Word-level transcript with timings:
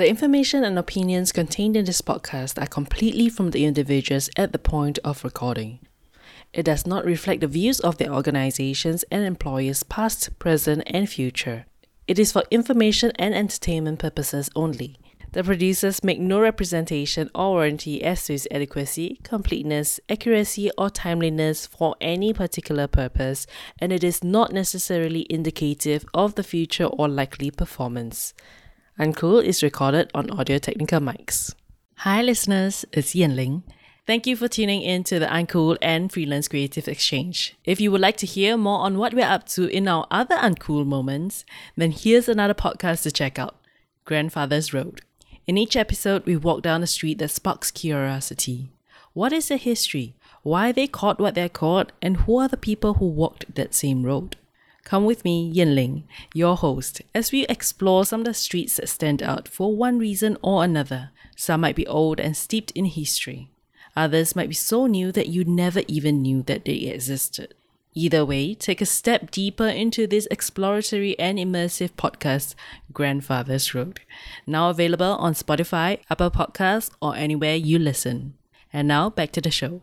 The 0.00 0.08
information 0.08 0.64
and 0.64 0.78
opinions 0.78 1.30
contained 1.30 1.76
in 1.76 1.84
this 1.84 2.00
podcast 2.00 2.58
are 2.58 2.66
completely 2.66 3.28
from 3.28 3.50
the 3.50 3.66
individuals 3.66 4.30
at 4.34 4.50
the 4.50 4.58
point 4.58 4.98
of 5.04 5.22
recording. 5.22 5.80
It 6.54 6.62
does 6.62 6.86
not 6.86 7.04
reflect 7.04 7.42
the 7.42 7.46
views 7.46 7.80
of 7.80 7.98
the 7.98 8.10
organizations 8.10 9.04
and 9.10 9.26
employers 9.26 9.82
past, 9.82 10.38
present, 10.38 10.84
and 10.86 11.06
future. 11.06 11.66
It 12.08 12.18
is 12.18 12.32
for 12.32 12.44
information 12.50 13.12
and 13.16 13.34
entertainment 13.34 13.98
purposes 13.98 14.48
only. 14.56 14.96
The 15.32 15.44
producers 15.44 16.02
make 16.02 16.18
no 16.18 16.40
representation 16.40 17.28
or 17.34 17.50
warranty 17.50 18.02
as 18.02 18.24
to 18.24 18.32
its 18.32 18.48
adequacy, 18.50 19.20
completeness, 19.22 20.00
accuracy, 20.08 20.70
or 20.78 20.88
timeliness 20.88 21.66
for 21.66 21.94
any 22.00 22.32
particular 22.32 22.86
purpose, 22.86 23.46
and 23.78 23.92
it 23.92 24.02
is 24.02 24.24
not 24.24 24.50
necessarily 24.50 25.26
indicative 25.28 26.06
of 26.14 26.36
the 26.36 26.42
future 26.42 26.86
or 26.86 27.06
likely 27.06 27.50
performance. 27.50 28.32
Uncool 29.00 29.42
is 29.42 29.62
recorded 29.62 30.10
on 30.14 30.28
Audio 30.28 30.58
Technica 30.58 30.96
mics. 30.96 31.54
Hi, 32.00 32.20
listeners, 32.20 32.84
it's 32.92 33.14
Yen 33.14 33.34
Ling. 33.34 33.62
Thank 34.06 34.26
you 34.26 34.36
for 34.36 34.46
tuning 34.46 34.82
in 34.82 35.04
to 35.04 35.18
the 35.18 35.24
Uncool 35.24 35.78
and 35.80 36.12
Freelance 36.12 36.48
Creative 36.48 36.86
Exchange. 36.86 37.56
If 37.64 37.80
you 37.80 37.90
would 37.90 38.02
like 38.02 38.18
to 38.18 38.26
hear 38.26 38.58
more 38.58 38.80
on 38.80 38.98
what 38.98 39.14
we're 39.14 39.24
up 39.24 39.46
to 39.54 39.66
in 39.68 39.88
our 39.88 40.06
other 40.10 40.36
uncool 40.36 40.84
moments, 40.84 41.46
then 41.78 41.92
here's 41.92 42.28
another 42.28 42.52
podcast 42.52 43.04
to 43.04 43.10
check 43.10 43.38
out 43.38 43.56
Grandfather's 44.04 44.74
Road. 44.74 45.00
In 45.46 45.56
each 45.56 45.76
episode, 45.76 46.26
we 46.26 46.36
walk 46.36 46.60
down 46.60 46.82
a 46.82 46.86
street 46.86 47.20
that 47.20 47.30
sparks 47.30 47.70
curiosity. 47.70 48.68
What 49.14 49.32
is 49.32 49.48
the 49.48 49.56
history? 49.56 50.14
Why 50.42 50.72
they 50.72 50.86
caught 50.86 51.18
what 51.18 51.34
they're 51.34 51.48
caught? 51.48 51.92
And 52.02 52.18
who 52.18 52.36
are 52.36 52.48
the 52.48 52.58
people 52.58 52.94
who 52.94 53.06
walked 53.06 53.54
that 53.54 53.72
same 53.72 54.02
road? 54.02 54.36
Come 54.84 55.04
with 55.04 55.24
me, 55.24 55.52
Yinling, 55.52 56.04
your 56.34 56.56
host, 56.56 57.02
as 57.14 57.32
we 57.32 57.46
explore 57.46 58.04
some 58.04 58.20
of 58.20 58.26
the 58.26 58.34
streets 58.34 58.76
that 58.76 58.88
stand 58.88 59.22
out 59.22 59.46
for 59.46 59.74
one 59.76 59.98
reason 59.98 60.36
or 60.42 60.64
another. 60.64 61.10
Some 61.36 61.60
might 61.60 61.76
be 61.76 61.86
old 61.86 62.18
and 62.20 62.36
steeped 62.36 62.70
in 62.72 62.86
history. 62.86 63.50
Others 63.96 64.36
might 64.36 64.48
be 64.48 64.54
so 64.54 64.86
new 64.86 65.12
that 65.12 65.28
you 65.28 65.44
never 65.44 65.82
even 65.88 66.22
knew 66.22 66.42
that 66.44 66.64
they 66.64 66.72
existed. 66.72 67.54
Either 67.92 68.24
way, 68.24 68.54
take 68.54 68.80
a 68.80 68.86
step 68.86 69.30
deeper 69.30 69.66
into 69.66 70.06
this 70.06 70.28
exploratory 70.30 71.18
and 71.18 71.38
immersive 71.38 71.90
podcast, 71.92 72.54
Grandfather's 72.92 73.74
Road. 73.74 74.00
Now 74.46 74.70
available 74.70 75.14
on 75.14 75.34
Spotify, 75.34 75.98
Apple 76.08 76.30
Podcasts, 76.30 76.90
or 77.02 77.16
anywhere 77.16 77.56
you 77.56 77.78
listen. 77.78 78.34
And 78.72 78.86
now 78.86 79.10
back 79.10 79.32
to 79.32 79.40
the 79.40 79.50
show. 79.50 79.82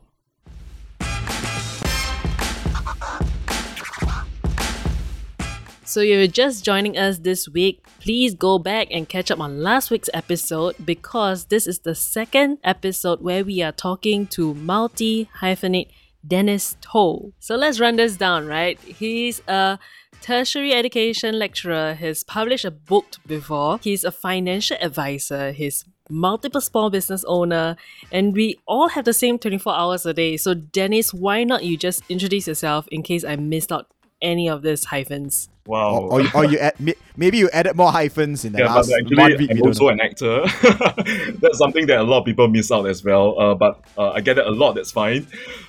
So, 5.87 6.01
you're 6.01 6.27
just 6.27 6.65
joining 6.65 6.97
us 6.97 7.19
this 7.19 7.47
week, 7.47 7.81
please 8.01 8.35
go 8.35 8.59
back 8.59 8.89
and 8.91 9.07
catch 9.07 9.31
up 9.31 9.39
on 9.39 9.63
last 9.63 9.89
week's 9.89 10.09
episode 10.13 10.75
because 10.83 11.45
this 11.45 11.65
is 11.65 11.79
the 11.79 11.95
second 11.95 12.57
episode 12.61 13.21
where 13.21 13.45
we 13.45 13.61
are 13.61 13.71
talking 13.71 14.27
to 14.27 14.53
multi 14.53 15.29
hyphenate 15.39 15.87
Dennis 16.27 16.75
Toh. 16.81 17.31
So 17.39 17.55
let's 17.55 17.79
run 17.79 17.95
this 17.95 18.17
down, 18.17 18.47
right? 18.47 18.77
He's 18.81 19.41
a 19.47 19.79
tertiary 20.19 20.73
education 20.73 21.39
lecturer. 21.39 21.93
He's 21.93 22.21
published 22.21 22.65
a 22.65 22.71
book 22.71 23.05
before. 23.25 23.79
He's 23.81 24.03
a 24.03 24.11
financial 24.11 24.75
advisor. 24.81 25.53
He's 25.53 25.85
multiple 26.09 26.59
small 26.59 26.89
business 26.89 27.23
owner 27.29 27.77
and 28.11 28.33
we 28.33 28.59
all 28.65 28.89
have 28.89 29.05
the 29.05 29.13
same 29.13 29.37
24 29.37 29.73
hours 29.73 30.05
a 30.05 30.13
day 30.13 30.37
so 30.37 30.53
dennis 30.53 31.13
why 31.13 31.43
not 31.43 31.65
you 31.65 31.75
just 31.75 32.01
introduce 32.07 32.47
yourself 32.47 32.87
in 32.93 33.03
case 33.03 33.25
i 33.25 33.35
missed 33.35 33.73
out 33.73 33.87
any 34.21 34.47
of 34.47 34.61
these 34.61 34.85
hyphens 34.85 35.49
Wow. 35.67 36.07
Or, 36.09 36.21
or, 36.21 36.27
or 36.33 36.45
you 36.45 36.57
add, 36.59 36.75
maybe 37.17 37.37
you 37.37 37.49
added 37.51 37.75
more 37.75 37.91
hyphens 37.91 38.45
in 38.45 38.53
the 38.53 38.59
yeah, 38.59 38.73
last 38.73 38.87
but 38.87 39.01
actually, 39.01 39.17
one 39.17 39.37
week. 39.37 39.51
I'm 39.51 39.61
also 39.61 39.85
know. 39.85 39.89
an 39.89 39.99
actor. 39.99 40.41
that's 41.41 41.57
something 41.57 41.85
that 41.87 41.99
a 41.99 42.03
lot 42.03 42.19
of 42.19 42.25
people 42.25 42.47
miss 42.47 42.71
out 42.71 42.87
as 42.87 43.03
well. 43.03 43.37
Uh, 43.37 43.53
but 43.53 43.83
uh, 43.97 44.11
I 44.11 44.21
get 44.21 44.37
it 44.37 44.47
a 44.47 44.51
lot. 44.51 44.75
That's 44.75 44.91
fine. 44.91 45.27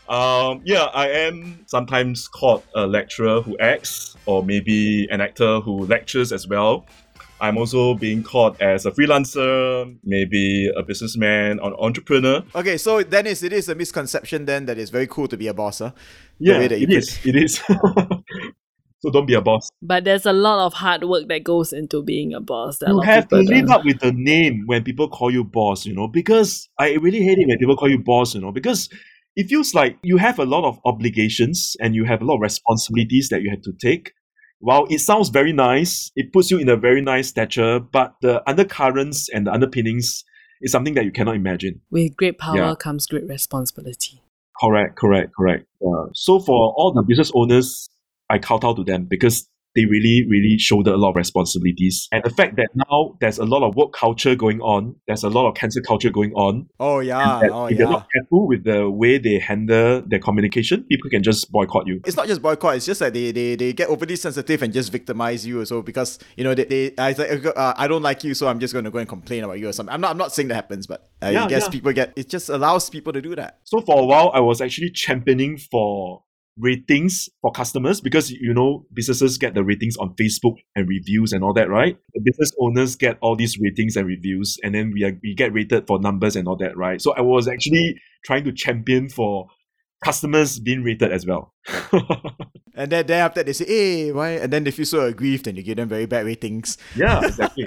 Um, 0.08 0.62
yeah, 0.64 0.84
I 0.84 1.08
am 1.08 1.64
sometimes 1.66 2.28
called 2.28 2.62
a 2.76 2.86
lecturer 2.86 3.42
who 3.42 3.58
acts, 3.58 4.16
or 4.24 4.44
maybe 4.44 5.08
an 5.10 5.20
actor 5.20 5.60
who 5.60 5.84
lectures 5.86 6.32
as 6.32 6.46
well. 6.46 6.86
I'm 7.40 7.56
also 7.56 7.94
being 7.94 8.22
called 8.22 8.60
as 8.60 8.84
a 8.84 8.90
freelancer, 8.90 9.96
maybe 10.04 10.70
a 10.76 10.82
businessman 10.82 11.60
or 11.60 11.80
entrepreneur. 11.82 12.42
Okay, 12.54 12.76
so 12.76 13.02
Dennis, 13.02 13.42
it 13.42 13.52
is 13.52 13.68
a 13.68 13.74
misconception 13.74 14.44
then 14.44 14.66
that 14.66 14.78
it's 14.78 14.90
very 14.90 15.06
cool 15.06 15.28
to 15.28 15.36
be 15.36 15.46
a 15.46 15.54
boss, 15.54 15.78
huh? 15.78 15.92
The 16.40 16.52
Yeah, 16.52 16.58
way 16.58 16.68
that 16.68 16.80
you 16.80 16.86
it 16.88 16.92
is. 16.94 17.18
It 17.24 17.36
is. 17.36 17.60
so 19.00 19.10
don't 19.10 19.26
be 19.26 19.34
a 19.34 19.40
boss. 19.40 19.70
but 19.82 20.04
there's 20.04 20.26
a 20.26 20.32
lot 20.32 20.64
of 20.66 20.74
hard 20.74 21.04
work 21.04 21.28
that 21.28 21.44
goes 21.44 21.72
into 21.72 22.02
being 22.02 22.34
a 22.34 22.40
boss 22.40 22.78
that 22.78 22.88
You 22.90 23.00
have 23.00 23.28
to 23.28 23.36
live 23.36 23.66
don't. 23.66 23.70
up 23.80 23.84
with 23.84 24.00
the 24.00 24.12
name 24.12 24.62
when 24.66 24.82
people 24.84 25.08
call 25.08 25.30
you 25.30 25.44
boss, 25.44 25.86
you 25.86 25.94
know, 25.94 26.08
because 26.08 26.68
I 26.78 26.94
really 26.94 27.22
hate 27.22 27.38
it 27.38 27.46
when 27.48 27.58
people 27.58 27.76
call 27.76 27.88
you 27.88 27.98
boss, 27.98 28.34
you 28.34 28.40
know, 28.40 28.52
because 28.52 28.88
it 29.36 29.46
feels 29.46 29.74
like 29.74 29.96
you 30.02 30.16
have 30.16 30.38
a 30.38 30.44
lot 30.44 30.64
of 30.64 30.78
obligations 30.84 31.76
and 31.80 31.94
you 31.94 32.04
have 32.04 32.20
a 32.22 32.24
lot 32.24 32.36
of 32.36 32.40
responsibilities 32.40 33.28
that 33.30 33.42
you 33.42 33.50
have 33.50 33.62
to 33.62 33.72
take. 33.80 34.12
While 34.60 34.86
it 34.90 34.98
sounds 34.98 35.28
very 35.28 35.52
nice, 35.52 36.10
it 36.16 36.32
puts 36.32 36.50
you 36.50 36.58
in 36.58 36.68
a 36.68 36.76
very 36.76 37.00
nice 37.00 37.28
stature, 37.28 37.78
but 37.78 38.14
the 38.22 38.42
undercurrents 38.50 39.28
and 39.32 39.46
the 39.46 39.52
underpinnings 39.52 40.24
is 40.60 40.72
something 40.72 40.94
that 40.94 41.04
you 41.04 41.12
cannot 41.12 41.36
imagine. 41.36 41.80
with 41.90 42.16
great 42.16 42.36
power 42.38 42.56
Yeah. 42.56 42.74
comes 42.74 43.06
great 43.06 43.28
responsibility 43.28 44.22
Correct, 44.60 44.96
correct, 44.96 45.30
correct. 45.36 45.66
Uh, 45.80 46.06
so 46.14 46.40
for 46.40 46.74
all 46.76 46.92
the 46.92 47.02
business 47.06 47.30
owners, 47.32 47.88
I 48.30 48.38
kowtow 48.38 48.74
to 48.74 48.84
them 48.84 49.06
because 49.08 49.48
they 49.74 49.84
really, 49.84 50.26
really 50.28 50.58
shoulder 50.58 50.92
a 50.92 50.96
lot 50.96 51.10
of 51.10 51.16
responsibilities. 51.16 52.08
And 52.10 52.24
the 52.24 52.30
fact 52.30 52.56
that 52.56 52.68
now 52.74 53.16
there's 53.20 53.38
a 53.38 53.44
lot 53.44 53.62
of 53.66 53.76
work 53.76 53.92
culture 53.92 54.34
going 54.34 54.60
on, 54.60 54.96
there's 55.06 55.22
a 55.22 55.28
lot 55.28 55.48
of 55.48 55.54
cancel 55.54 55.82
culture 55.82 56.10
going 56.10 56.32
on. 56.32 56.66
Oh 56.80 56.98
yeah, 56.98 57.40
oh 57.52 57.66
if 57.66 57.78
you're 57.78 57.86
yeah. 57.86 57.94
not 57.94 58.08
careful 58.12 58.48
with 58.48 58.64
the 58.64 58.90
way 58.90 59.18
they 59.18 59.38
handle 59.38 60.02
their 60.04 60.18
communication, 60.18 60.84
people 60.84 61.10
can 61.10 61.22
just 61.22 61.52
boycott 61.52 61.86
you. 61.86 62.00
It's 62.06 62.16
not 62.16 62.26
just 62.26 62.42
boycott. 62.42 62.76
It's 62.76 62.86
just 62.86 63.00
that 63.00 63.12
they, 63.12 63.30
they, 63.30 63.54
they 63.54 63.72
get 63.72 63.88
overly 63.88 64.16
sensitive 64.16 64.62
and 64.62 64.72
just 64.72 64.90
victimize 64.90 65.46
you. 65.46 65.64
So 65.64 65.82
because 65.82 66.18
you 66.36 66.44
know 66.44 66.54
they, 66.54 66.64
they 66.64 66.94
I 66.98 67.12
uh, 67.12 67.74
I 67.76 67.86
don't 67.86 68.02
like 68.02 68.24
you, 68.24 68.34
so 68.34 68.48
I'm 68.48 68.58
just 68.58 68.72
going 68.72 68.84
to 68.84 68.90
go 68.90 68.98
and 68.98 69.08
complain 69.08 69.44
about 69.44 69.60
you 69.60 69.68
or 69.68 69.72
something. 69.72 69.92
I'm 69.92 70.00
not 70.00 70.10
I'm 70.10 70.18
not 70.18 70.32
saying 70.32 70.48
that 70.48 70.54
happens, 70.54 70.86
but 70.86 71.08
I 71.22 71.30
Yeah, 71.30 71.46
guess 71.46 71.64
yeah. 71.64 71.68
people 71.70 71.92
get 71.92 72.14
it 72.16 72.28
just 72.28 72.48
allows 72.48 72.90
people 72.90 73.12
to 73.12 73.22
do 73.22 73.36
that. 73.36 73.60
So 73.64 73.80
for 73.80 74.00
a 74.00 74.04
while, 74.04 74.32
I 74.34 74.40
was 74.40 74.60
actually 74.60 74.90
championing 74.90 75.58
for 75.58 76.24
ratings 76.58 77.28
for 77.40 77.52
customers 77.52 78.00
because 78.00 78.30
you 78.30 78.52
know 78.52 78.84
businesses 78.92 79.38
get 79.38 79.54
the 79.54 79.64
ratings 79.64 79.96
on 79.96 80.14
Facebook 80.14 80.56
and 80.74 80.88
reviews 80.88 81.32
and 81.32 81.44
all 81.44 81.52
that, 81.54 81.68
right? 81.68 81.96
The 82.14 82.20
business 82.20 82.52
owners 82.60 82.96
get 82.96 83.18
all 83.20 83.36
these 83.36 83.58
ratings 83.58 83.96
and 83.96 84.06
reviews, 84.06 84.58
and 84.62 84.74
then 84.74 84.92
we 84.92 85.04
are, 85.04 85.18
we 85.22 85.34
get 85.34 85.52
rated 85.52 85.86
for 85.86 86.00
numbers 86.00 86.36
and 86.36 86.48
all 86.48 86.56
that, 86.56 86.76
right? 86.76 87.00
So 87.00 87.14
I 87.14 87.20
was 87.20 87.48
actually 87.48 88.00
trying 88.24 88.44
to 88.44 88.52
champion 88.52 89.08
for 89.08 89.48
customers 90.04 90.58
being 90.60 90.82
rated 90.82 91.12
as 91.12 91.26
well. 91.26 91.54
And 92.78 92.92
then, 92.92 93.08
then 93.08 93.20
after 93.20 93.40
that 93.40 93.46
they 93.46 93.52
say, 93.52 93.64
hey, 93.66 94.12
why? 94.12 94.30
And 94.38 94.52
then 94.52 94.62
they 94.62 94.70
feel 94.70 94.86
so 94.86 95.00
aggrieved 95.00 95.48
and 95.48 95.56
you 95.56 95.64
give 95.64 95.76
them 95.76 95.88
very 95.88 96.06
bad 96.06 96.24
ratings. 96.24 96.78
yeah, 96.94 97.20
exactly. 97.24 97.66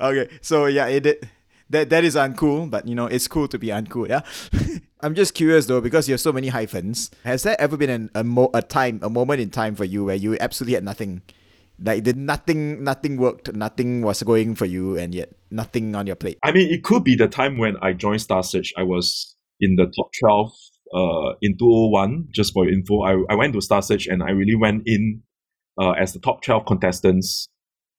okay, 0.00 0.28
so 0.40 0.64
yeah, 0.64 0.86
it, 0.86 1.04
it 1.04 1.24
that 1.68 1.90
that 1.90 2.02
is 2.02 2.14
uncool, 2.14 2.70
but 2.70 2.88
you 2.88 2.94
know 2.94 3.06
it's 3.06 3.28
cool 3.28 3.46
to 3.48 3.58
be 3.58 3.66
uncool. 3.68 4.08
Yeah, 4.08 4.22
I'm 5.00 5.14
just 5.14 5.34
curious 5.34 5.66
though 5.66 5.80
because 5.80 6.08
you 6.08 6.14
have 6.14 6.20
so 6.20 6.32
many 6.32 6.48
hyphens. 6.48 7.10
Has 7.24 7.44
there 7.44 7.60
ever 7.60 7.76
been 7.76 7.90
an, 7.90 8.10
a 8.14 8.24
mo- 8.24 8.50
a 8.52 8.62
time, 8.62 9.00
a 9.02 9.10
moment 9.10 9.40
in 9.40 9.50
time 9.50 9.74
for 9.74 9.84
you 9.84 10.04
where 10.04 10.16
you 10.16 10.36
absolutely 10.40 10.74
had 10.74 10.84
nothing, 10.84 11.22
like 11.80 12.02
did 12.02 12.16
nothing, 12.16 12.82
nothing 12.82 13.16
worked, 13.16 13.52
nothing 13.54 14.02
was 14.02 14.22
going 14.22 14.54
for 14.54 14.66
you, 14.66 14.98
and 14.98 15.14
yet 15.14 15.32
nothing 15.50 15.94
on 15.94 16.06
your 16.06 16.16
plate? 16.16 16.38
I 16.42 16.50
mean, 16.50 16.72
it 16.72 16.82
could 16.82 17.04
be 17.04 17.14
the 17.14 17.28
time 17.28 17.58
when 17.58 17.76
I 17.80 17.92
joined 17.92 18.22
Star 18.22 18.42
Search. 18.42 18.72
I 18.76 18.82
was 18.82 19.36
in 19.60 19.76
the 19.76 19.86
top 19.86 20.10
12 20.20 20.52
uh, 20.94 21.34
in 21.42 21.56
201, 21.56 22.28
just 22.32 22.52
for 22.52 22.64
your 22.64 22.74
info. 22.74 23.02
I, 23.02 23.22
I 23.30 23.36
went 23.36 23.52
to 23.54 23.60
Star 23.60 23.82
Search 23.82 24.06
and 24.06 24.22
I 24.22 24.30
really 24.30 24.56
went 24.56 24.82
in 24.86 25.22
uh, 25.80 25.92
as 25.92 26.12
the 26.12 26.18
top 26.18 26.42
12 26.42 26.66
contestants. 26.66 27.48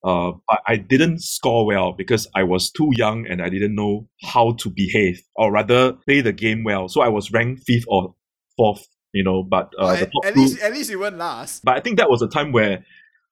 Uh, 0.02 0.32
but 0.48 0.60
I 0.66 0.76
didn't 0.76 1.20
score 1.20 1.66
well 1.66 1.92
because 1.92 2.26
I 2.34 2.42
was 2.44 2.70
too 2.70 2.90
young 2.96 3.26
and 3.26 3.42
I 3.42 3.50
didn't 3.50 3.74
know 3.74 4.08
how 4.22 4.52
to 4.60 4.70
behave 4.70 5.20
or 5.36 5.52
rather 5.52 5.92
play 5.92 6.22
the 6.22 6.32
game 6.32 6.64
well. 6.64 6.88
So 6.88 7.02
I 7.02 7.08
was 7.08 7.30
ranked 7.30 7.64
fifth 7.66 7.84
or 7.86 8.14
fourth, 8.56 8.86
you 9.12 9.22
know, 9.22 9.42
but 9.42 9.72
uh, 9.78 9.92
the 9.92 10.00
at, 10.00 10.12
top 10.12 10.26
at 10.26 10.34
two, 10.34 10.40
least, 10.40 10.60
at 10.62 10.72
least 10.72 10.90
you 10.90 10.98
weren't 10.98 11.18
last. 11.18 11.64
but 11.64 11.76
I 11.76 11.80
think 11.80 11.98
that 11.98 12.08
was 12.08 12.22
a 12.22 12.28
time 12.28 12.52
where, 12.52 12.84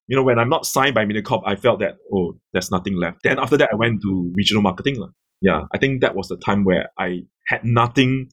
you 0.09 0.17
know, 0.17 0.23
when 0.23 0.39
I'm 0.39 0.51
not 0.51 0.67
signed 0.67 0.95
by 0.95 1.05
Mediacorp, 1.07 1.43
I 1.47 1.57
felt 1.57 1.81
that, 1.81 1.97
oh, 2.13 2.39
there's 2.53 2.71
nothing 2.71 2.97
left. 2.97 3.23
Then 3.25 3.39
after 3.39 3.57
that, 3.57 3.71
I 3.73 3.77
went 3.77 4.03
to 4.03 4.33
regional 4.35 4.63
marketing. 4.63 5.03
Yeah, 5.41 5.63
I 5.73 5.79
think 5.79 6.01
that 6.03 6.15
was 6.15 6.29
the 6.29 6.37
time 6.37 6.65
where 6.65 6.91
I 6.99 7.21
had 7.47 7.65
nothing 7.65 8.31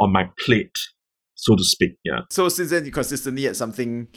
on 0.00 0.12
my 0.12 0.30
plate, 0.44 0.76
so 1.34 1.54
to 1.54 1.62
speak. 1.62 1.98
Yeah, 2.04 2.22
So 2.30 2.48
since 2.48 2.70
then, 2.70 2.84
you 2.84 2.90
consistently 2.90 3.44
had 3.44 3.56
something, 3.56 4.08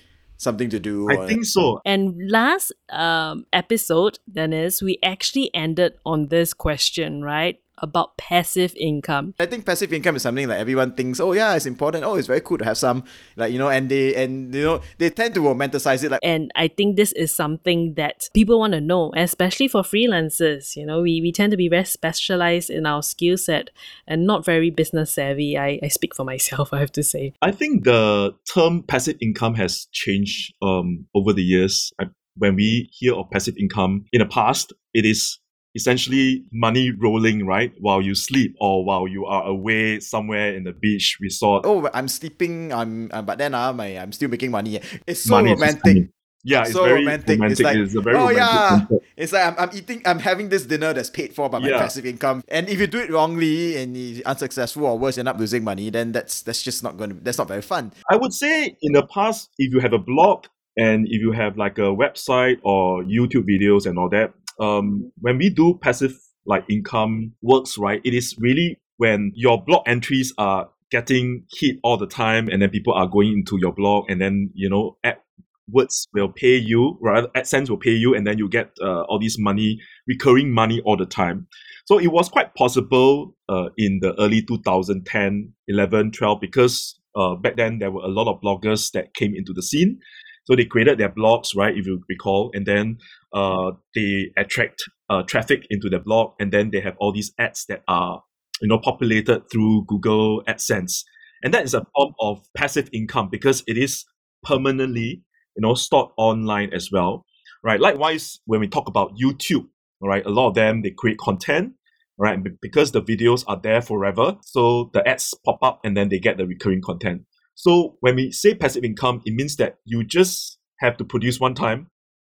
something 0.43 0.69
to 0.69 0.79
do. 0.79 1.09
I 1.09 1.15
or- 1.15 1.27
think 1.27 1.45
so. 1.45 1.81
And 1.85 2.15
last 2.29 2.71
um, 2.89 3.45
episode, 3.53 4.19
Dennis, 4.31 4.81
we 4.81 4.99
actually 5.03 5.53
ended 5.55 5.93
on 6.05 6.27
this 6.27 6.53
question, 6.53 7.23
right? 7.23 7.59
About 7.79 8.17
passive 8.17 8.73
income. 8.75 9.33
I 9.39 9.45
think 9.45 9.65
passive 9.65 9.91
income 9.93 10.15
is 10.15 10.21
something 10.21 10.47
like 10.47 10.59
everyone 10.59 10.93
thinks, 10.93 11.19
oh 11.19 11.33
yeah, 11.33 11.55
it's 11.55 11.65
important. 11.65 12.03
Oh, 12.03 12.15
it's 12.15 12.27
very 12.27 12.41
cool 12.41 12.57
to 12.57 12.65
have 12.65 12.77
some, 12.77 13.03
like 13.35 13.51
you 13.51 13.59
know, 13.59 13.69
and 13.69 13.89
they 13.89 14.15
and 14.15 14.53
you 14.53 14.63
know 14.63 14.81
they 14.97 15.09
tend 15.09 15.33
to 15.35 15.41
romanticize 15.41 16.03
it. 16.03 16.11
Like, 16.11 16.19
and 16.23 16.51
I 16.55 16.67
think 16.67 16.95
this 16.95 17.11
is 17.13 17.33
something 17.33 17.95
that 17.95 18.29
people 18.33 18.59
want 18.59 18.73
to 18.73 18.81
know, 18.81 19.11
especially 19.15 19.67
for 19.67 19.81
freelancers. 19.81 20.75
You 20.75 20.85
know, 20.85 21.01
we 21.01 21.21
we 21.21 21.31
tend 21.31 21.51
to 21.51 21.57
be 21.57 21.69
very 21.69 21.85
specialized 21.85 22.69
in 22.69 22.85
our 22.85 23.01
skill 23.01 23.37
set 23.37 23.69
and 24.07 24.25
not 24.25 24.45
very 24.45 24.69
business 24.69 25.13
savvy. 25.13 25.57
I 25.57 25.79
I 25.83 25.87
speak 25.87 26.15
for 26.15 26.23
myself. 26.23 26.69
I 26.73 26.79
have 26.79 26.91
to 26.93 27.03
say. 27.03 27.33
I 27.41 27.51
think 27.51 27.83
the 27.83 28.35
term 28.53 28.83
passive 28.83 29.17
income 29.21 29.55
has 29.55 29.87
changed 29.91 30.53
um 30.61 31.05
over 31.15 31.33
the 31.33 31.43
years. 31.43 31.91
I, 31.99 32.05
when 32.35 32.55
we 32.55 32.89
hear 32.91 33.13
of 33.13 33.29
passive 33.29 33.55
income 33.57 34.05
in 34.11 34.19
the 34.19 34.25
past, 34.25 34.73
it 34.93 35.05
is 35.05 35.37
essentially 35.75 36.45
money 36.51 36.91
rolling, 36.91 37.45
right? 37.45 37.73
While 37.79 38.01
you 38.01 38.15
sleep 38.15 38.55
or 38.59 38.85
while 38.85 39.07
you 39.07 39.25
are 39.25 39.43
away 39.45 39.99
somewhere 39.99 40.53
in 40.53 40.63
the 40.63 40.73
beach 40.73 41.17
resort. 41.19 41.65
Oh, 41.65 41.89
I'm 41.93 42.07
sleeping. 42.07 42.71
I'm, 42.71 43.09
uh, 43.11 43.21
but 43.21 43.37
then 43.37 43.53
uh, 43.55 43.73
my, 43.73 43.97
I'm 43.97 44.11
still 44.11 44.29
making 44.29 44.51
money. 44.51 44.79
It's 45.07 45.21
so 45.21 45.35
money 45.35 45.51
romantic. 45.51 46.09
Yeah, 46.45 46.63
it's 46.63 46.73
so 46.73 46.83
very 46.83 46.99
romantic. 46.99 47.39
romantic. 47.39 47.51
It's 47.51 47.61
like, 47.61 47.77
it's 47.77 47.95
oh 47.95 48.29
yeah, 48.29 48.67
concept. 48.67 49.05
it's 49.15 49.31
like 49.31 49.45
I'm, 49.45 49.55
I'm 49.57 49.77
eating, 49.77 50.01
I'm 50.05 50.19
having 50.19 50.49
this 50.49 50.65
dinner 50.65 50.91
that's 50.91 51.09
paid 51.09 51.33
for 51.33 51.49
by 51.49 51.59
my 51.59 51.69
yeah. 51.69 51.77
passive 51.77 52.05
income. 52.05 52.43
And 52.49 52.67
if 52.67 52.81
you 52.81 52.87
do 52.87 52.99
it 52.99 53.09
wrongly 53.09 53.77
and 53.77 53.95
you're 53.95 54.25
unsuccessful 54.25 54.85
or 54.85 54.99
worse, 54.99 55.17
end 55.17 55.29
up 55.29 55.39
losing 55.39 55.63
money, 55.63 55.89
then 55.89 56.11
that's 56.11 56.41
that's 56.41 56.61
just 56.61 56.83
not 56.83 56.97
going 56.97 57.11
to, 57.11 57.15
that's 57.21 57.37
not 57.37 57.47
very 57.47 57.61
fun. 57.61 57.93
I 58.11 58.17
would 58.17 58.33
say 58.33 58.75
in 58.81 58.91
the 58.91 59.07
past, 59.07 59.51
if 59.57 59.73
you 59.73 59.79
have 59.79 59.93
a 59.93 59.97
blog 59.97 60.47
and 60.77 61.07
if 61.07 61.21
you 61.21 61.31
have 61.31 61.57
like 61.57 61.77
a 61.77 61.95
website 61.95 62.59
or 62.63 63.03
YouTube 63.03 63.47
videos 63.47 63.85
and 63.85 63.97
all 63.97 64.09
that, 64.09 64.33
um, 64.59 65.11
when 65.19 65.37
we 65.37 65.49
do 65.49 65.79
passive 65.81 66.15
like 66.45 66.65
income 66.69 67.33
works, 67.41 67.77
right, 67.77 68.01
it 68.03 68.13
is 68.13 68.35
really 68.39 68.79
when 68.97 69.31
your 69.35 69.63
blog 69.63 69.83
entries 69.87 70.33
are 70.37 70.69
getting 70.91 71.45
hit 71.59 71.77
all 71.83 71.97
the 71.97 72.07
time 72.07 72.47
and 72.47 72.61
then 72.61 72.69
people 72.69 72.93
are 72.93 73.07
going 73.07 73.31
into 73.31 73.57
your 73.59 73.73
blog 73.73 74.05
and 74.09 74.21
then, 74.21 74.51
you 74.53 74.69
know, 74.69 74.97
AdWords 75.03 76.07
will 76.13 76.29
pay 76.29 76.55
you, 76.55 76.97
right? 77.01 77.25
AdSense 77.33 77.69
will 77.69 77.77
pay 77.77 77.91
you 77.91 78.13
and 78.13 78.27
then 78.27 78.37
you 78.37 78.47
get 78.47 78.71
uh, 78.81 79.01
all 79.03 79.19
this 79.19 79.39
money, 79.39 79.79
recurring 80.07 80.51
money 80.51 80.81
all 80.85 80.97
the 80.97 81.05
time. 81.05 81.47
So 81.85 81.99
it 81.99 82.07
was 82.07 82.29
quite 82.29 82.53
possible 82.55 83.35
uh, 83.49 83.69
in 83.77 83.99
the 84.01 84.13
early 84.21 84.41
2010, 84.43 85.53
11, 85.67 86.11
12, 86.11 86.39
because 86.39 86.99
uh, 87.15 87.35
back 87.35 87.57
then 87.57 87.79
there 87.79 87.91
were 87.91 88.03
a 88.03 88.07
lot 88.07 88.31
of 88.31 88.39
bloggers 88.41 88.91
that 88.91 89.13
came 89.15 89.33
into 89.35 89.53
the 89.53 89.63
scene 89.63 89.99
so 90.45 90.55
they 90.55 90.65
created 90.65 90.97
their 90.97 91.09
blogs, 91.09 91.55
right, 91.55 91.75
if 91.75 91.85
you 91.87 92.03
recall, 92.09 92.51
and 92.53 92.65
then 92.65 92.97
uh, 93.33 93.71
they 93.95 94.31
attract 94.37 94.83
uh, 95.09 95.23
traffic 95.23 95.65
into 95.69 95.89
their 95.89 95.99
blog, 95.99 96.33
and 96.39 96.51
then 96.51 96.69
they 96.71 96.79
have 96.79 96.95
all 96.99 97.11
these 97.11 97.33
ads 97.39 97.65
that 97.67 97.83
are, 97.87 98.23
you 98.61 98.67
know, 98.67 98.79
populated 98.79 99.43
through 99.51 99.85
Google 99.87 100.43
AdSense. 100.47 101.03
And 101.43 101.53
that 101.53 101.65
is 101.65 101.73
a 101.73 101.85
form 101.95 102.13
of 102.19 102.41
passive 102.55 102.89
income 102.93 103.29
because 103.29 103.63
it 103.67 103.77
is 103.77 104.05
permanently, 104.43 105.23
you 105.55 105.61
know, 105.61 105.73
stored 105.73 106.09
online 106.17 106.73
as 106.73 106.89
well, 106.91 107.25
right? 107.63 107.79
Likewise, 107.79 108.39
when 108.45 108.59
we 108.59 108.67
talk 108.67 108.87
about 108.87 109.13
YouTube, 109.21 109.67
right, 110.01 110.25
a 110.25 110.29
lot 110.29 110.49
of 110.49 110.55
them, 110.55 110.81
they 110.81 110.91
create 110.91 111.17
content, 111.17 111.73
right? 112.17 112.39
Because 112.61 112.91
the 112.91 113.01
videos 113.01 113.43
are 113.47 113.59
there 113.61 113.81
forever. 113.81 114.37
So 114.43 114.89
the 114.93 115.05
ads 115.07 115.33
pop 115.45 115.59
up 115.61 115.81
and 115.83 115.97
then 115.97 116.09
they 116.09 116.19
get 116.19 116.37
the 116.37 116.45
recurring 116.45 116.81
content. 116.81 117.23
So 117.55 117.97
when 117.99 118.15
we 118.15 118.31
say 118.31 118.55
passive 118.55 118.83
income, 118.83 119.21
it 119.25 119.33
means 119.33 119.57
that 119.57 119.77
you 119.85 120.03
just 120.03 120.57
have 120.79 120.97
to 120.97 121.03
produce 121.03 121.39
one 121.39 121.55
time 121.55 121.87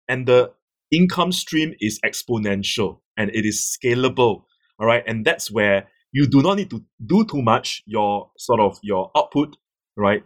and 0.09 0.27
the 0.27 0.53
income 0.91 1.33
stream 1.33 1.75
is 1.81 2.01
exponential 2.05 3.01
and 3.17 3.31
it 3.35 3.45
is 3.45 3.77
scalable. 3.77 4.45
All 4.79 4.87
right. 4.87 5.03
And 5.07 5.25
that's 5.25 5.51
where 5.51 5.89
you 6.13 6.27
do 6.27 6.43
not 6.43 6.57
need 6.57 6.71
to 6.71 6.85
do 7.05 7.25
too 7.25 7.43
much. 7.43 7.83
Your 7.87 8.31
sort 8.39 8.61
of 8.61 8.79
your 8.83 9.11
output, 9.17 9.57
right, 9.97 10.25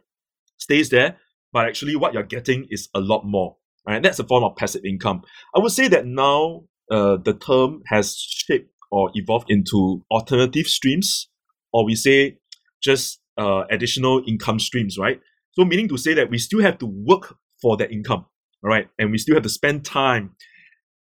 stays 0.58 0.90
there. 0.90 1.16
But 1.52 1.66
actually 1.66 1.96
what 1.96 2.14
you're 2.14 2.22
getting 2.22 2.66
is 2.70 2.88
a 2.94 3.00
lot 3.00 3.24
more. 3.24 3.56
Right. 3.86 4.02
That's 4.02 4.18
a 4.18 4.24
form 4.24 4.44
of 4.44 4.56
passive 4.56 4.84
income. 4.84 5.22
I 5.54 5.58
would 5.58 5.72
say 5.72 5.88
that 5.88 6.06
now 6.06 6.64
uh, 6.90 7.18
the 7.22 7.34
term 7.34 7.82
has 7.86 8.16
shaped 8.16 8.70
or 8.90 9.10
evolved 9.14 9.50
into 9.50 10.04
alternative 10.10 10.66
streams, 10.66 11.28
or 11.72 11.84
we 11.84 11.94
say 11.94 12.38
just 12.82 13.20
uh, 13.36 13.64
additional 13.70 14.22
income 14.26 14.60
streams, 14.60 14.96
right? 14.96 15.20
So 15.52 15.64
meaning 15.64 15.88
to 15.88 15.96
say 15.96 16.14
that 16.14 16.30
we 16.30 16.38
still 16.38 16.60
have 16.60 16.78
to 16.78 16.86
work 16.86 17.36
for 17.60 17.76
that 17.78 17.90
income, 17.90 18.26
all 18.62 18.70
right? 18.70 18.88
And 18.98 19.10
we 19.10 19.18
still 19.18 19.34
have 19.34 19.42
to 19.42 19.48
spend 19.48 19.84
time, 19.84 20.36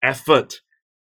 effort 0.03 0.55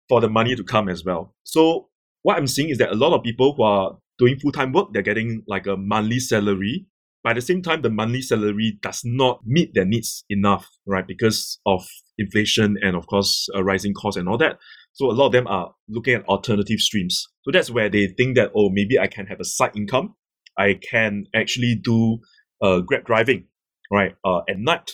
for 0.09 0.21
the 0.21 0.29
money 0.29 0.55
to 0.55 0.65
come 0.65 0.89
as 0.89 1.05
well. 1.05 1.35
So 1.45 1.89
what 2.23 2.37
I'm 2.37 2.47
seeing 2.47 2.69
is 2.69 2.79
that 2.79 2.93
a 2.93 2.95
lot 2.95 3.13
of 3.13 3.23
people 3.23 3.55
who 3.57 3.63
are 3.63 3.99
doing 4.19 4.39
full-time 4.39 4.73
work, 4.73 4.89
they're 4.93 5.03
getting 5.03 5.43
like 5.47 5.67
a 5.67 5.77
monthly 5.77 6.21
salary. 6.21 6.87
But 7.23 7.31
at 7.31 7.37
the 7.37 7.43
same 7.43 7.63
time, 7.63 7.83
the 7.83 7.91
monthly 7.91 8.23
salary 8.23 8.79
does 8.83 9.03
not 9.05 9.41
meet 9.45 9.73
their 9.75 9.87
needs 9.87 10.25
enough, 10.29 10.69
right? 10.87 11.07
Because 11.07 11.59
of 11.67 11.85
inflation 12.19 12.77
and 12.83 12.95
of 12.97 13.07
course 13.07 13.49
uh, 13.55 13.65
rising 13.65 13.95
costs 13.95 14.19
and 14.19 14.29
all 14.29 14.39
that. 14.39 14.59
So 14.93 15.11
a 15.11 15.13
lot 15.13 15.27
of 15.27 15.33
them 15.33 15.47
are 15.47 15.75
looking 15.89 16.15
at 16.15 16.25
alternative 16.27 16.79
streams. 16.79 17.27
So 17.43 17.51
that's 17.51 17.71
where 17.71 17.89
they 17.89 18.07
think 18.07 18.37
that, 18.37 18.53
oh, 18.55 18.69
maybe 18.71 18.99
I 18.99 19.07
can 19.07 19.27
have 19.27 19.41
a 19.41 19.45
side 19.45 19.73
income 19.75 20.15
I 20.57 20.75
can 20.75 21.27
actually 21.35 21.77
do 21.83 22.19
uh, 22.63 22.81
Grab 22.81 23.05
driving, 23.05 23.47
right, 23.91 24.15
uh, 24.25 24.41
at 24.49 24.59
night 24.59 24.93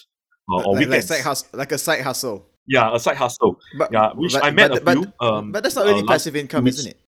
uh, 0.50 0.62
or 0.62 0.74
like, 0.74 0.86
weekends. 0.86 1.10
Like, 1.10 1.18
side 1.18 1.24
hustle, 1.24 1.48
like 1.52 1.72
a 1.72 1.78
side 1.78 2.00
hustle. 2.02 2.46
Yeah, 2.66 2.94
a 2.94 3.00
side 3.00 3.16
hustle. 3.16 3.56
But, 3.76 3.92
yeah, 3.92 4.10
which 4.14 4.32
but, 4.32 4.44
I 4.44 4.50
met 4.50 4.70
but, 4.70 4.82
a 4.82 4.92
few. 4.92 5.12
But, 5.18 5.26
um, 5.26 5.52
but 5.52 5.62
that's 5.62 5.76
not 5.76 5.86
really 5.86 6.02
uh, 6.02 6.06
passive 6.06 6.36
income, 6.36 6.66
isn't 6.66 6.90
it? 6.90 7.00